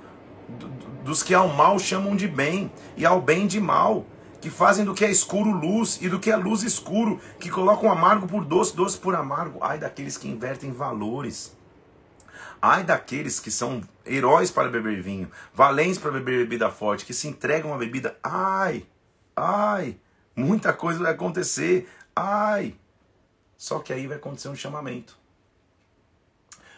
dos 1.03 1.23
que 1.23 1.33
ao 1.33 1.47
mal 1.47 1.79
chamam 1.79 2.15
de 2.15 2.27
bem, 2.27 2.71
e 2.95 3.03
ao 3.03 3.19
bem 3.19 3.47
de 3.47 3.59
mal, 3.59 4.05
que 4.39 4.51
fazem 4.51 4.85
do 4.85 4.93
que 4.93 5.03
é 5.03 5.09
escuro 5.09 5.49
luz, 5.49 5.97
e 5.99 6.09
do 6.09 6.19
que 6.19 6.29
é 6.29 6.35
luz 6.35 6.61
escuro, 6.61 7.19
que 7.39 7.49
colocam 7.49 7.91
amargo 7.91 8.27
por 8.27 8.45
doce, 8.45 8.75
doce 8.75 8.99
por 8.99 9.15
amargo. 9.15 9.57
Ai 9.63 9.79
daqueles 9.79 10.15
que 10.15 10.27
invertem 10.27 10.71
valores. 10.71 11.56
Ai 12.61 12.83
daqueles 12.83 13.39
que 13.39 13.51
são 13.51 13.81
heróis 14.05 14.49
para 14.51 14.69
beber 14.69 15.01
vinho, 15.01 15.31
valentes 15.53 15.97
para 15.97 16.11
beber 16.11 16.39
bebida 16.39 16.69
forte, 16.69 17.05
que 17.05 17.13
se 17.13 17.27
entregam 17.27 17.73
à 17.73 17.77
bebida. 17.77 18.17
Ai, 18.23 18.85
ai, 19.35 19.99
muita 20.35 20.73
coisa 20.73 20.99
vai 20.99 21.11
acontecer. 21.11 21.89
Ai. 22.15 22.75
Só 23.55 23.79
que 23.79 23.93
aí 23.93 24.07
vai 24.07 24.17
acontecer 24.17 24.49
um 24.49 24.55
chamamento. 24.55 25.17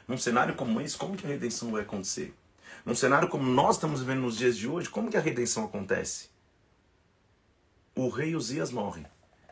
Num 0.07 0.17
cenário 0.17 0.55
como 0.55 0.81
esse, 0.81 0.97
como 0.97 1.15
que 1.15 1.25
a 1.25 1.29
redenção 1.29 1.71
vai 1.71 1.81
acontecer? 1.81 2.33
Num 2.85 2.95
cenário 2.95 3.27
como 3.27 3.43
nós 3.43 3.75
estamos 3.75 3.99
vivendo 3.99 4.21
nos 4.21 4.37
dias 4.37 4.57
de 4.57 4.67
hoje, 4.67 4.89
como 4.89 5.09
que 5.09 5.17
a 5.17 5.21
redenção 5.21 5.65
acontece? 5.65 6.29
O 7.95 8.09
rei 8.09 8.35
Uzias 8.35 8.71
morre 8.71 9.05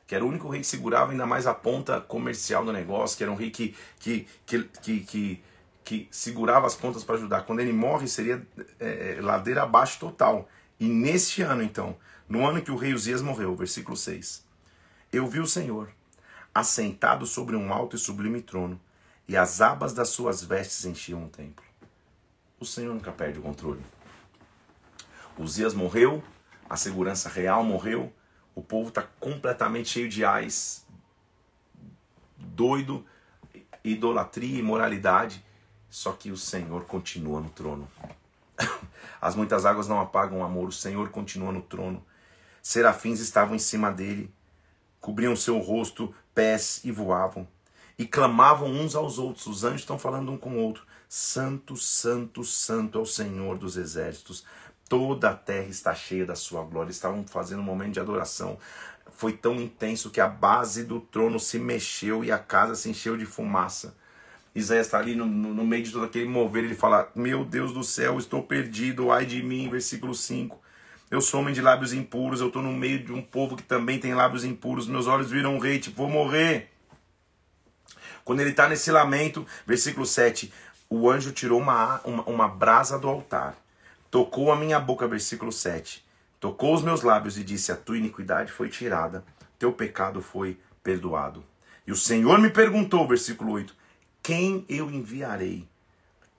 que 0.07 0.15
era 0.15 0.23
o 0.23 0.27
único 0.29 0.47
rei 0.47 0.61
que 0.61 0.67
segurava 0.67 1.11
ainda 1.11 1.25
mais 1.25 1.45
a 1.45 1.53
ponta 1.53 1.99
comercial 1.99 2.63
do 2.63 2.71
negócio, 2.71 3.17
que 3.17 3.23
era 3.23 3.31
um 3.31 3.35
rei 3.35 3.51
que, 3.51 3.75
que, 3.99 4.25
que, 4.45 4.63
que, 4.81 4.99
que 5.01 5.43
que 5.87 6.05
segurava 6.11 6.67
as 6.67 6.75
pontas 6.75 7.01
para 7.05 7.15
ajudar. 7.15 7.43
Quando 7.43 7.61
ele 7.61 7.71
morre, 7.71 8.09
seria 8.09 8.45
é, 8.77 9.15
é, 9.19 9.21
ladeira 9.21 9.63
abaixo 9.63 9.97
total. 9.97 10.49
E 10.77 10.85
neste 10.85 11.41
ano, 11.41 11.63
então, 11.63 11.95
no 12.27 12.45
ano 12.45 12.61
que 12.61 12.69
o 12.69 12.75
rei 12.75 12.93
Uzias 12.93 13.21
morreu, 13.21 13.55
versículo 13.55 13.95
6, 13.95 14.45
eu 15.13 15.25
vi 15.27 15.39
o 15.39 15.47
Senhor 15.47 15.89
assentado 16.53 17.25
sobre 17.25 17.55
um 17.55 17.71
alto 17.71 17.95
e 17.95 17.99
sublime 17.99 18.41
trono, 18.41 18.77
e 19.29 19.37
as 19.37 19.61
abas 19.61 19.93
das 19.93 20.09
suas 20.09 20.43
vestes 20.43 20.83
enchiam 20.83 21.23
o 21.23 21.29
templo. 21.29 21.63
O 22.59 22.65
Senhor 22.65 22.93
nunca 22.93 23.13
perde 23.13 23.39
o 23.39 23.41
controle. 23.41 23.81
Uzias 25.37 25.73
morreu, 25.73 26.21
a 26.69 26.75
segurança 26.75 27.29
real 27.29 27.63
morreu, 27.63 28.11
o 28.53 28.61
povo 28.61 28.89
está 28.89 29.03
completamente 29.21 29.87
cheio 29.87 30.09
de 30.09 30.25
ais, 30.25 30.85
doido, 32.35 33.05
idolatria, 33.85 34.59
imoralidade. 34.59 35.46
Só 35.97 36.11
que 36.11 36.29
o 36.29 36.37
Senhor 36.37 36.85
continua 36.85 37.41
no 37.41 37.49
trono. 37.49 37.89
As 39.19 39.33
muitas 39.33 39.65
águas 39.65 39.87
não 39.87 39.99
apagam 39.99 40.41
o 40.41 40.43
amor, 40.43 40.67
o 40.67 40.71
Senhor 40.71 41.09
continua 41.09 41.51
no 41.51 41.63
trono. 41.63 42.05
Serafins 42.61 43.19
estavam 43.19 43.55
em 43.55 43.59
cima 43.59 43.91
dele, 43.91 44.31
cobriam 45.01 45.35
seu 45.35 45.57
rosto, 45.57 46.13
pés 46.35 46.81
e 46.83 46.91
voavam. 46.91 47.47
E 47.97 48.05
clamavam 48.05 48.69
uns 48.69 48.93
aos 48.93 49.17
outros. 49.17 49.47
Os 49.47 49.63
anjos 49.63 49.81
estão 49.81 49.97
falando 49.97 50.31
um 50.31 50.37
com 50.37 50.51
o 50.51 50.59
outro. 50.59 50.85
Santo, 51.09 51.75
santo, 51.75 52.43
santo 52.43 52.99
é 52.99 53.01
o 53.01 53.05
Senhor 53.05 53.57
dos 53.57 53.75
exércitos. 53.75 54.45
Toda 54.87 55.31
a 55.31 55.35
terra 55.35 55.67
está 55.67 55.95
cheia 55.95 56.27
da 56.27 56.35
sua 56.35 56.63
glória. 56.63 56.91
Estavam 56.91 57.25
fazendo 57.25 57.61
um 57.61 57.65
momento 57.65 57.93
de 57.93 57.99
adoração. 57.99 58.59
Foi 59.09 59.33
tão 59.33 59.55
intenso 59.55 60.11
que 60.11 60.21
a 60.21 60.27
base 60.27 60.83
do 60.83 60.99
trono 60.99 61.39
se 61.39 61.57
mexeu 61.57 62.23
e 62.23 62.31
a 62.31 62.37
casa 62.37 62.75
se 62.75 62.87
encheu 62.87 63.17
de 63.17 63.25
fumaça. 63.25 63.95
Isaías 64.57 64.87
está 64.87 64.97
ali 64.97 65.13
no, 65.13 65.27
no, 65.27 65.63
meio 65.63 65.83
de 65.83 65.91
todo 65.91 66.05
aquele 66.05 66.27
mover, 66.27 66.63
ele 66.63 66.73
fala: 66.73 67.11
Meu 67.13 67.45
Deus 67.45 67.71
do 67.71 67.83
céu, 67.83 68.17
estou 68.17 68.41
perdido, 68.41 69.11
ai 69.11 69.23
de 69.23 69.43
mim, 69.43 69.69
versículo 69.69 70.15
5. 70.15 70.59
Eu 71.11 71.21
sou 71.21 71.41
homem 71.41 71.53
de 71.53 71.61
lábios 71.61 71.93
impuros, 71.93 72.41
eu 72.41 72.47
estou 72.47 72.63
no 72.63 72.73
meio 72.73 73.03
de 73.03 73.13
um 73.13 73.21
povo 73.21 73.55
que 73.55 73.61
também 73.61 73.99
tem 73.99 74.15
lábios 74.15 74.43
impuros, 74.43 74.87
meus 74.87 75.05
olhos 75.05 75.29
viram 75.29 75.55
um 75.55 75.59
rei, 75.59 75.77
tipo, 75.77 75.97
vou 75.97 76.09
morrer. 76.09 76.71
Quando 78.25 78.39
ele 78.39 78.49
está 78.49 78.67
nesse 78.67 78.89
lamento, 78.89 79.45
versículo 79.65 80.07
7, 80.07 80.51
o 80.89 81.07
anjo 81.07 81.31
tirou 81.31 81.61
uma, 81.61 82.01
uma, 82.03 82.23
uma 82.23 82.47
brasa 82.47 82.97
do 82.97 83.07
altar, 83.07 83.55
tocou 84.09 84.51
a 84.51 84.55
minha 84.55 84.79
boca, 84.79 85.07
versículo 85.07 85.51
7, 85.51 86.03
tocou 86.39 86.73
os 86.73 86.81
meus 86.81 87.03
lábios 87.03 87.37
e 87.37 87.43
disse: 87.43 87.71
A 87.71 87.75
tua 87.75 87.97
iniquidade 87.97 88.51
foi 88.51 88.69
tirada, 88.69 89.23
teu 89.59 89.71
pecado 89.71 90.19
foi 90.19 90.57
perdoado. 90.81 91.43
E 91.85 91.91
o 91.91 91.95
Senhor 91.95 92.39
me 92.39 92.49
perguntou, 92.49 93.07
versículo 93.07 93.51
8, 93.51 93.77
quem 94.27 94.65
eu 94.67 94.91
enviarei? 94.91 95.65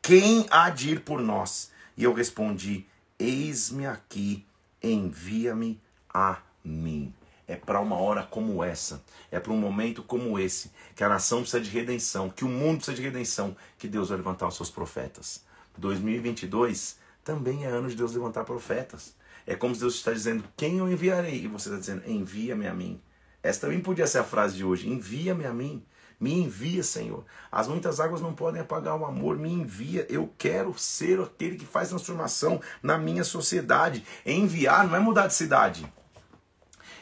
Quem 0.03 0.47
há 0.51 0.69
de 0.69 0.91
ir 0.91 1.01
por 1.01 1.23
nós? 1.23 1.73
E 1.97 2.05
eu 2.05 2.13
respondi: 2.13 2.85
Eis-me 3.19 3.87
aqui, 3.87 4.45
envia-me 4.83 5.81
a 6.13 6.37
mim. 6.63 7.15
É 7.47 7.57
para 7.57 7.81
uma 7.81 7.97
hora 7.97 8.23
como 8.25 8.63
essa, 8.63 9.03
é 9.31 9.41
para 9.41 9.55
um 9.55 9.57
momento 9.57 10.03
como 10.03 10.39
esse, 10.39 10.71
que 10.95 11.03
a 11.03 11.09
nação 11.09 11.41
precisa 11.41 11.63
de 11.63 11.71
redenção, 11.71 12.29
que 12.29 12.45
o 12.45 12.49
mundo 12.49 12.77
precisa 12.77 12.95
de 12.95 13.01
redenção, 13.01 13.57
que 13.79 13.89
Deus 13.89 14.11
vai 14.11 14.19
levantar 14.19 14.49
os 14.49 14.57
seus 14.57 14.69
profetas. 14.69 15.43
2022 15.79 16.99
também 17.25 17.65
é 17.65 17.69
ano 17.69 17.89
de 17.89 17.97
Deus 17.97 18.13
levantar 18.13 18.45
profetas. 18.45 19.15
É 19.47 19.57
como 19.57 19.75
se 19.75 19.81
Deus 19.81 19.95
está 19.95 20.13
dizendo: 20.13 20.45
Quem 20.59 20.77
eu 20.77 20.93
enviarei? 20.93 21.45
E 21.45 21.49
você 21.49 21.71
está 21.71 21.81
dizendo: 21.81 22.03
Envia-me 22.07 22.67
a 22.67 22.75
mim. 22.75 23.01
Essa 23.43 23.63
também 23.63 23.81
podia 23.81 24.07
ser 24.07 24.19
a 24.19 24.25
frase 24.25 24.59
de 24.59 24.63
hoje: 24.63 24.91
Envia-me 24.91 25.47
a 25.47 25.55
mim. 25.55 25.83
Me 26.21 26.35
envia, 26.35 26.83
Senhor. 26.83 27.25
As 27.51 27.69
muitas 27.69 28.01
águas 28.01 28.21
não 28.21 28.35
podem 28.35 28.61
apagar 28.61 28.97
o 28.97 29.05
amor. 29.05 29.39
Me 29.39 29.53
envia. 29.53 30.05
Eu 30.09 30.33
quero 30.37 30.77
ser 30.77 31.21
aquele 31.21 31.57
que 31.57 31.67
faz 31.67 31.91
transformação 31.91 32.61
na 32.83 32.99
minha 32.99 33.23
sociedade. 33.23 34.05
Enviar 34.27 34.87
não 34.87 34.97
é 34.97 34.99
mudar 34.99 35.29
de 35.29 35.35
cidade. 35.35 35.91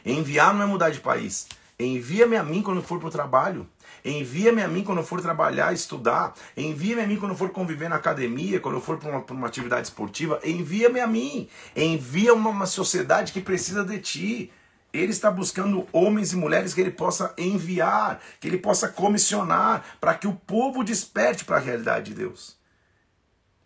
Enviar 0.05 0.53
não 0.55 0.63
é 0.63 0.67
mudar 0.67 0.91
de 0.91 1.01
país. 1.01 1.49
Envia-me 1.79 2.37
a 2.37 2.43
mim 2.43 2.63
quando 2.63 2.83
for 2.83 2.99
para 2.99 3.09
o 3.09 3.11
trabalho. 3.11 3.67
Envia-me 4.05 4.63
a 4.63 4.69
mim 4.69 4.85
quando 4.85 4.99
eu 4.99 5.05
for 5.05 5.21
trabalhar, 5.21 5.73
estudar. 5.73 6.35
Envia-me 6.57 7.03
a 7.03 7.07
mim 7.07 7.17
quando 7.17 7.33
eu 7.33 7.39
for 7.39 7.51
conviver 7.51 7.89
na 7.89 7.97
academia, 7.97 8.61
quando 8.61 8.77
eu 8.77 8.81
for 8.81 8.99
para 8.99 9.11
uma, 9.11 9.25
uma, 9.31 9.47
atividade 9.47 9.89
esportiva. 9.89 10.41
Envia-me 10.45 11.01
a 11.01 11.07
mim. 11.07 11.49
Envia 11.75 12.33
uma, 12.33 12.51
uma 12.51 12.67
sociedade 12.67 13.33
que 13.33 13.41
precisa 13.41 13.85
de 13.85 13.99
ti. 13.99 14.53
Ele 14.97 15.13
está 15.13 15.31
buscando 15.31 15.87
homens 15.93 16.33
e 16.33 16.37
mulheres 16.37 16.73
que 16.73 16.81
ele 16.81 16.91
possa 16.91 17.35
enviar, 17.37 18.21
que 18.41 18.49
ele 18.49 18.59
possa 18.59 18.89
comissionar, 18.89 19.85
para 20.01 20.15
que 20.15 20.27
o 20.27 20.35
povo 20.35 20.83
desperte 20.83 21.45
para 21.45 21.57
a 21.57 21.61
realidade 21.61 22.07
de 22.07 22.15
Deus. 22.15 22.57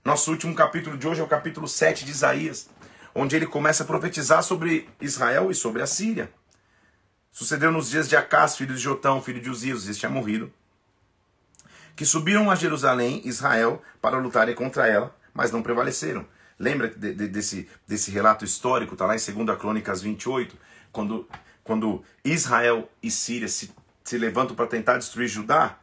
Nosso 0.04 0.30
último 0.30 0.54
capítulo 0.54 0.96
de 0.98 1.06
hoje 1.06 1.20
é 1.20 1.24
o 1.24 1.28
capítulo 1.28 1.68
7 1.68 2.04
de 2.04 2.10
Isaías, 2.10 2.68
onde 3.14 3.36
ele 3.36 3.46
começa 3.46 3.82
a 3.82 3.86
profetizar 3.86 4.42
sobre 4.42 4.88
Israel 5.00 5.50
e 5.50 5.54
sobre 5.54 5.82
a 5.82 5.86
Síria. 5.86 6.32
Sucedeu 7.30 7.70
nos 7.70 7.90
dias 7.90 8.08
de 8.08 8.16
Acás, 8.16 8.56
filho 8.56 8.74
de 8.74 8.80
Jotão, 8.80 9.22
filho 9.22 9.40
de 9.40 9.48
Uzias, 9.48 9.86
este 9.88 10.00
tinha 10.00 10.10
morrido, 10.10 10.52
que 11.94 12.04
subiram 12.04 12.50
a 12.50 12.54
Jerusalém, 12.54 13.22
Israel, 13.24 13.82
para 14.00 14.18
lutarem 14.18 14.54
contra 14.54 14.88
ela, 14.88 15.14
mas 15.32 15.52
não 15.52 15.62
prevaleceram. 15.62 16.26
Lembra 16.58 16.88
de, 16.88 17.14
de, 17.14 17.28
desse, 17.28 17.68
desse 17.86 18.10
relato 18.10 18.44
histórico, 18.44 18.94
está 18.94 19.06
lá 19.06 19.14
em 19.14 19.44
2 19.44 19.58
Crônicas 19.58 20.02
28, 20.02 20.56
quando, 20.92 21.28
quando 21.62 22.02
Israel 22.24 22.88
e 23.02 23.10
Síria 23.10 23.48
se, 23.48 23.72
se 24.04 24.18
levantam 24.18 24.54
para 24.54 24.66
tentar 24.66 24.98
destruir 24.98 25.28
Judá, 25.28 25.78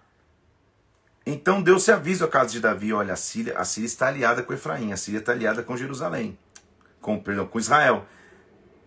então 1.26 1.62
Deus 1.62 1.84
se 1.84 1.92
avisa 1.92 2.24
ao 2.24 2.32
caso 2.32 2.54
de 2.54 2.62
Davi, 2.62 2.94
olha, 2.94 3.14
a 3.14 3.18
Síria, 3.18 3.58
a 3.58 3.66
Síria 3.66 3.88
está 3.88 4.08
aliada 4.08 4.42
com 4.42 4.54
Efraim, 4.54 4.94
a 4.94 4.98
Síria 4.98 5.20
está 5.20 5.34
aliada 5.34 5.62
com 5.62 5.76
Jerusalém, 5.76 6.38
com, 7.02 7.20
perdão, 7.20 7.46
com 7.46 7.60
Israel. 7.60 8.06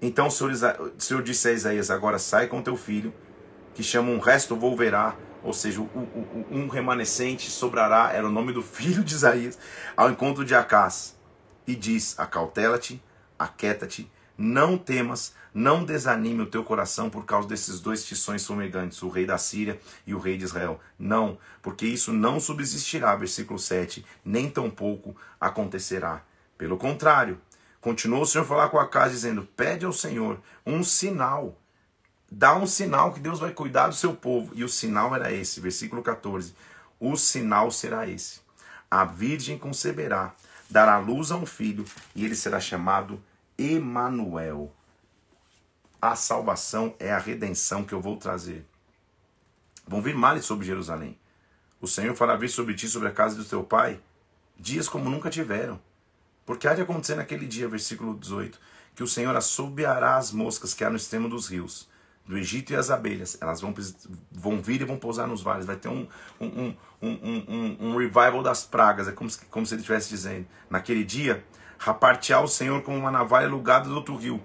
Então 0.01 0.29
o 0.29 0.31
Senhor, 0.31 0.53
o 0.97 1.01
Senhor 1.01 1.23
disse 1.23 1.49
a 1.49 1.53
Isaías, 1.53 1.91
agora 1.91 2.19
sai 2.19 2.47
com 2.47 2.63
teu 2.63 2.79
filho, 2.79 3.13
que 3.75 3.83
chama 3.83 4.11
um 4.11 4.19
resto 4.19 4.57
volverá, 4.57 5.17
ou 5.43 5.53
seja, 5.53 5.81
um 6.51 6.67
remanescente 6.69 7.51
sobrará, 7.51 8.11
era 8.13 8.27
o 8.27 8.31
nome 8.31 8.55
do 8.55 8.63
filho 8.65 9.05
de 9.05 9.15
Isaías, 9.15 9.59
ao 9.95 10.11
encontro 10.11 10.43
de 10.43 10.55
Acás, 10.55 11.17
e 11.67 11.77
diz, 11.77 12.19
acautela-te, 12.19 13.03
aquieta-te, 13.39 14.11
não 14.43 14.79
temas, 14.79 15.35
não 15.53 15.85
desanime 15.85 16.41
o 16.41 16.47
teu 16.47 16.65
coração 16.65 17.11
por 17.11 17.27
causa 17.27 17.47
desses 17.47 17.79
dois 17.79 18.07
tições 18.07 18.47
fumegantes, 18.47 19.03
o 19.03 19.11
rei 19.11 19.27
da 19.27 19.37
Síria 19.37 19.79
e 20.07 20.15
o 20.15 20.19
rei 20.19 20.39
de 20.39 20.45
Israel. 20.45 20.81
Não, 20.99 21.37
porque 21.61 21.85
isso 21.85 22.11
não 22.11 22.41
subsistirá, 22.41 23.15
versículo 23.17 23.59
7, 23.59 24.03
nem 24.25 24.49
tampouco 24.49 25.15
acontecerá. 25.39 26.23
Pelo 26.57 26.79
contrário, 26.79 27.39
continuou 27.83 28.23
o 28.23 28.27
Senhor 28.27 28.45
a 28.45 28.49
falar 28.49 28.71
com 28.71 28.79
a 28.79 28.89
casa, 28.89 29.11
dizendo: 29.11 29.47
Pede 29.55 29.85
ao 29.85 29.93
Senhor 29.93 30.41
um 30.65 30.83
sinal. 30.83 31.59
Dá 32.33 32.57
um 32.57 32.67
sinal 32.67 33.13
que 33.13 33.21
Deus 33.21 33.41
vai 33.41 33.53
cuidar 33.53 33.89
do 33.89 33.95
seu 33.95 34.15
povo. 34.15 34.53
E 34.55 34.65
o 34.65 34.71
sinal 34.71 35.15
era 35.15 35.31
esse, 35.31 35.61
versículo 35.61 36.03
14. 36.03 36.55
O 36.99 37.15
sinal 37.15 37.71
será 37.71 38.09
esse: 38.09 38.41
A 38.91 39.05
virgem 39.05 39.59
conceberá, 39.59 40.35
dará 40.71 40.97
luz 40.97 41.31
a 41.31 41.37
um 41.37 41.45
filho, 41.45 41.85
e 42.15 42.25
ele 42.25 42.35
será 42.35 42.59
chamado 42.59 43.23
Emanuel. 43.61 44.73
A 46.01 46.17
salvação 46.17 46.95
é 46.99 47.13
a 47.13 47.19
redenção 47.19 47.85
que 47.85 47.93
eu 47.93 48.01
vou 48.01 48.17
trazer. 48.17 48.65
Vão 49.87 50.01
vir 50.01 50.15
males 50.15 50.47
sobre 50.47 50.67
Jerusalém. 50.67 51.19
O 51.79 51.87
Senhor 51.87 52.15
fará 52.15 52.37
vir 52.37 52.49
sobre 52.49 52.75
ti, 52.75 52.89
sobre 52.89 53.09
a 53.09 53.13
casa 53.13 53.37
do 53.37 53.45
teu 53.45 53.63
pai, 53.63 54.01
dias 54.59 54.89
como 54.89 55.11
nunca 55.11 55.29
tiveram. 55.29 55.79
Porque 56.47 56.67
há 56.67 56.75
de 56.75 56.81
acontecer 56.81 57.17
naquele 57.17 57.47
dia, 57.47 57.69
versículo 57.69 58.17
18, 58.19 58.59
que 58.95 59.03
o 59.03 59.07
Senhor 59.07 59.37
assobiará 59.37 60.17
as 60.17 60.33
moscas 60.33 60.73
que 60.73 60.83
há 60.83 60.91
no 60.91 60.97
extremo 60.97 61.29
dos 61.29 61.47
rios, 61.47 61.89
do 62.27 62.39
Egito 62.39 62.73
e 62.73 62.77
as 62.77 62.91
abelhas. 62.91 63.37
Elas 63.41 63.61
vão, 63.61 63.75
vão 64.33 64.61
vir 64.61 64.81
e 64.81 64.85
vão 64.85 64.97
pousar 64.97 65.27
nos 65.27 65.43
vales. 65.43 65.67
Vai 65.67 65.77
ter 65.77 65.89
um, 65.89 66.09
um, 66.41 66.75
um, 67.03 67.09
um, 67.09 67.77
um 67.81 67.97
revival 67.97 68.43
das 68.43 68.65
pragas. 68.65 69.07
É 69.07 69.13
como 69.13 69.31
como 69.51 69.67
se 69.67 69.75
ele 69.75 69.81
estivesse 69.81 70.09
dizendo. 70.09 70.47
Naquele 70.69 71.05
dia, 71.05 71.45
rapartear 71.81 72.45
o 72.45 72.49
Senhor 72.49 72.83
como 72.83 72.99
uma 72.99 73.11
navalha 73.11 73.47
alugada 73.47 73.89
do 73.89 73.95
outro 73.95 74.15
rio. 74.15 74.39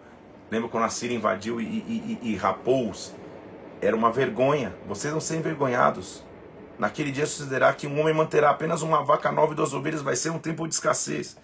Lembra 0.50 0.70
quando 0.70 0.86
a 0.86 0.90
Síria 0.90 1.18
invadiu 1.18 1.60
e, 1.60 1.66
e, 1.66 2.20
e, 2.22 2.32
e 2.32 2.36
rapou-os? 2.38 3.14
Era 3.82 3.94
uma 3.94 4.10
vergonha. 4.10 4.74
Vocês 4.88 5.12
vão 5.12 5.20
ser 5.20 5.36
envergonhados. 5.36 6.24
Naquele 6.80 7.12
dia 7.12 7.26
sucederá 7.26 7.74
que 7.74 7.88
um 7.88 8.00
homem 8.00 8.14
manterá 8.14 8.52
apenas 8.52 8.82
uma 8.82 9.04
vaca 9.04 9.34
nova 9.34 9.52
e 9.52 9.56
duas 9.56 9.74
ovelhas, 9.74 10.02
vai 10.02 10.16
ser 10.16 10.30
um 10.30 10.40
tempo 10.40 10.66
de 10.66 10.76
escassez. 10.76 11.36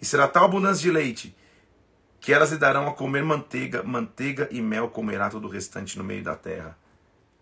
E 0.00 0.04
será 0.04 0.28
tal 0.28 0.44
abundância 0.44 0.82
de 0.82 0.90
leite 0.90 1.34
que 2.20 2.32
elas 2.32 2.50
lhe 2.50 2.58
darão 2.58 2.86
a 2.86 2.92
comer 2.92 3.22
manteiga, 3.22 3.82
manteiga 3.82 4.48
e 4.50 4.60
mel 4.60 4.90
comerá 4.90 5.30
todo 5.30 5.46
o 5.46 5.50
restante 5.50 5.96
no 5.96 6.04
meio 6.04 6.22
da 6.22 6.36
terra. 6.36 6.76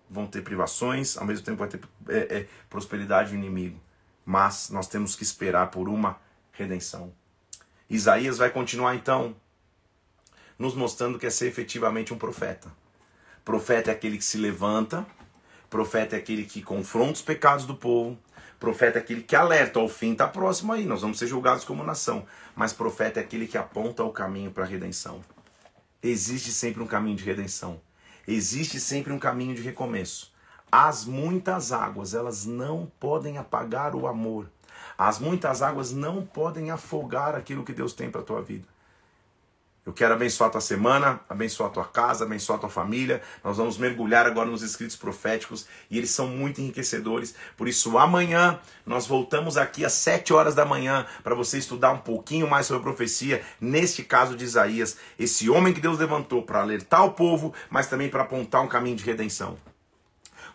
Vão 0.09 0.27
ter 0.29 0.43
privações, 0.43 1.17
ao 1.17 1.25
mesmo 1.25 1.45
tempo 1.45 1.59
vai 1.59 1.69
ter 1.69 1.81
é, 2.09 2.39
é, 2.39 2.47
prosperidade 2.71 3.31
do 3.31 3.37
inimigo. 3.37 3.81
Mas 4.25 4.71
nós 4.71 4.87
temos 4.87 5.17
que 5.17 5.25
esperar 5.25 5.71
por 5.73 5.89
uma 5.89 6.19
redenção. 6.53 7.13
Isaías 7.89 8.39
vai 8.39 8.51
continuar 8.51 8.95
então 8.95 9.37
nos 10.59 10.75
mostrando 10.75 11.19
que 11.19 11.27
é 11.27 11.31
ser 11.31 11.47
efetivamente 11.47 12.15
um 12.15 12.19
profeta. 12.19 12.73
Profeta 13.45 13.91
é 13.91 13.95
aquele 13.95 14.17
que 14.17 14.25
se 14.25 14.39
levanta, 14.39 15.07
profeta 15.69 16.17
é 16.17 16.19
aquele 16.19 16.45
que 16.45 16.63
confronta 16.63 17.13
os 17.13 17.23
pecados 17.23 17.67
do 17.67 17.75
povo, 17.75 18.19
profeta 18.59 18.99
é 18.99 19.03
aquele 19.03 19.23
que 19.23 19.37
alerta, 19.37 19.81
o 19.81 19.89
fim 19.89 20.13
está 20.13 20.27
próximo 20.27 20.73
aí, 20.73 20.87
nós 20.87 21.03
vamos 21.03 21.19
ser 21.19 21.27
julgados 21.27 21.65
como 21.65 21.85
nação. 21.85 22.25
Mas 22.57 22.73
profeta 22.73 23.21
é 23.21 23.23
aquele 23.23 23.47
que 23.47 23.59
aponta 23.59 24.03
o 24.03 24.13
caminho 24.13 24.51
para 24.51 24.65
a 24.65 24.67
redenção. 24.67 25.21
Existe 26.03 26.53
sempre 26.53 26.83
um 26.83 26.87
caminho 26.87 27.17
de 27.17 27.25
redenção. 27.25 27.81
Existe 28.27 28.81
sempre 28.81 29.13
um 29.13 29.19
caminho 29.19 29.55
de 29.55 29.63
recomeço. 29.63 30.33
As 30.73 31.05
muitas 31.05 31.73
águas, 31.73 32.15
elas 32.15 32.47
não 32.47 32.91
podem 32.99 33.37
apagar 33.37 33.95
o 33.95 34.07
amor. 34.07 34.51
As 34.97 35.19
muitas 35.19 35.63
águas 35.63 35.93
não 35.93 36.23
podem 36.23 36.71
afogar 36.71 37.35
aquilo 37.35 37.65
que 37.65 37.73
Deus 37.73 37.93
tem 37.93 38.11
para 38.11 38.21
a 38.21 38.25
tua 38.25 38.43
vida. 38.43 38.75
Eu 39.87 39.93
quero 39.93 40.15
abençoar 40.15 40.51
tua 40.51 40.63
semana, 40.63 41.21
abençoar 41.29 41.71
tua 41.71 41.85
casa, 41.85 42.25
abençoar 42.25 42.59
tua 42.59 42.71
família. 42.71 43.21
Nós 43.43 43.59
vamos 43.59 43.77
mergulhar 43.77 44.27
agora 44.27 44.49
nos 44.49 44.63
escritos 44.63 44.97
proféticos 44.97 45.67
e 45.91 45.99
eles 45.99 46.11
são 46.11 46.27
muito 46.27 46.59
enriquecedores. 46.59 47.35
Por 47.55 47.69
isso, 47.69 47.99
amanhã 47.99 48.59
nós 48.87 49.07
voltamos 49.07 49.59
aqui 49.59 49.85
às 49.85 49.93
7 49.93 50.33
horas 50.33 50.55
da 50.55 50.65
manhã 50.65 51.07
para 51.23 51.35
você 51.35 51.59
estudar 51.59 51.93
um 51.93 51.99
pouquinho 51.99 52.49
mais 52.49 52.65
sobre 52.65 52.81
a 52.81 52.85
profecia, 52.85 53.43
neste 53.61 54.03
caso 54.03 54.35
de 54.35 54.45
Isaías, 54.45 54.97
esse 55.19 55.51
homem 55.51 55.75
que 55.75 55.83
Deus 55.83 55.99
levantou 55.99 56.43
para 56.43 56.63
alertar 56.63 57.05
o 57.05 57.13
povo, 57.13 57.53
mas 57.69 57.87
também 57.87 58.09
para 58.09 58.23
apontar 58.23 58.63
um 58.63 58.69
caminho 58.69 58.97
de 58.97 59.05
redenção. 59.05 59.59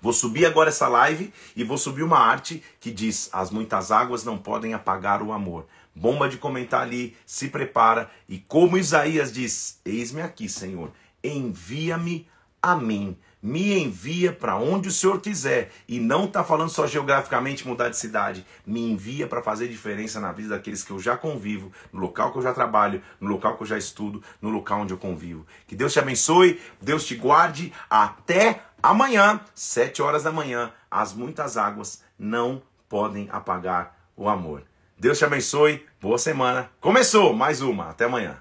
Vou 0.01 0.13
subir 0.13 0.45
agora 0.45 0.69
essa 0.69 0.87
live 0.87 1.33
e 1.55 1.63
vou 1.63 1.77
subir 1.77 2.03
uma 2.03 2.19
arte 2.19 2.63
que 2.79 2.91
diz: 2.91 3.29
As 3.33 3.51
muitas 3.51 3.91
águas 3.91 4.23
não 4.23 4.37
podem 4.37 4.73
apagar 4.73 5.21
o 5.21 5.31
amor. 5.31 5.65
Bomba 5.93 6.29
de 6.29 6.37
comentar 6.37 6.81
ali, 6.81 7.17
se 7.25 7.49
prepara 7.49 8.09
e 8.27 8.37
como 8.37 8.77
Isaías 8.77 9.31
diz: 9.31 9.79
Eis-me 9.83 10.21
aqui, 10.21 10.47
Senhor, 10.47 10.91
envia-me 11.23 12.27
a 12.61 12.75
mim. 12.75 13.17
Me 13.41 13.79
envia 13.79 14.33
para 14.33 14.57
onde 14.57 14.89
o 14.89 14.91
Senhor 14.91 15.21
quiser. 15.21 15.71
E 15.87 15.97
não 15.97 16.25
está 16.25 16.43
falando 16.43 16.69
só 16.69 16.85
geograficamente 16.85 17.65
mudar 17.65 17.87
de 17.87 17.97
cidade. 17.97 18.45
Me 18.65 18.81
envia 18.91 19.27
para 19.27 19.41
fazer 19.41 19.69
diferença 19.69 20.19
na 20.19 20.33
vida 20.33 20.49
daqueles 20.49 20.83
que 20.83 20.91
eu 20.91 20.99
já 20.99 21.15
convivo, 21.15 21.71
no 21.93 22.01
local 22.01 22.33
que 22.33 22.37
eu 22.37 22.41
já 22.41 22.53
trabalho, 22.53 23.01
no 23.19 23.29
local 23.29 23.55
que 23.55 23.63
eu 23.63 23.67
já 23.67 23.77
estudo, 23.77 24.21
no 24.41 24.49
local 24.49 24.81
onde 24.81 24.93
eu 24.93 24.97
convivo. 24.97 25.45
Que 25.65 25.75
Deus 25.75 25.93
te 25.93 25.99
abençoe, 25.99 26.59
Deus 26.81 27.05
te 27.05 27.15
guarde. 27.15 27.71
Até 27.89 28.61
Amanhã, 28.81 29.41
sete 29.53 30.01
horas 30.01 30.23
da 30.23 30.31
manhã, 30.31 30.71
as 30.89 31.13
muitas 31.13 31.57
águas 31.57 32.01
não 32.17 32.61
podem 32.87 33.27
apagar 33.29 33.97
o 34.15 34.29
amor. 34.29 34.63
Deus 34.97 35.17
te 35.17 35.25
abençoe, 35.25 35.85
boa 35.99 36.17
semana. 36.17 36.69
Começou 36.79 37.33
mais 37.33 37.61
uma, 37.61 37.89
até 37.89 38.05
amanhã. 38.05 38.37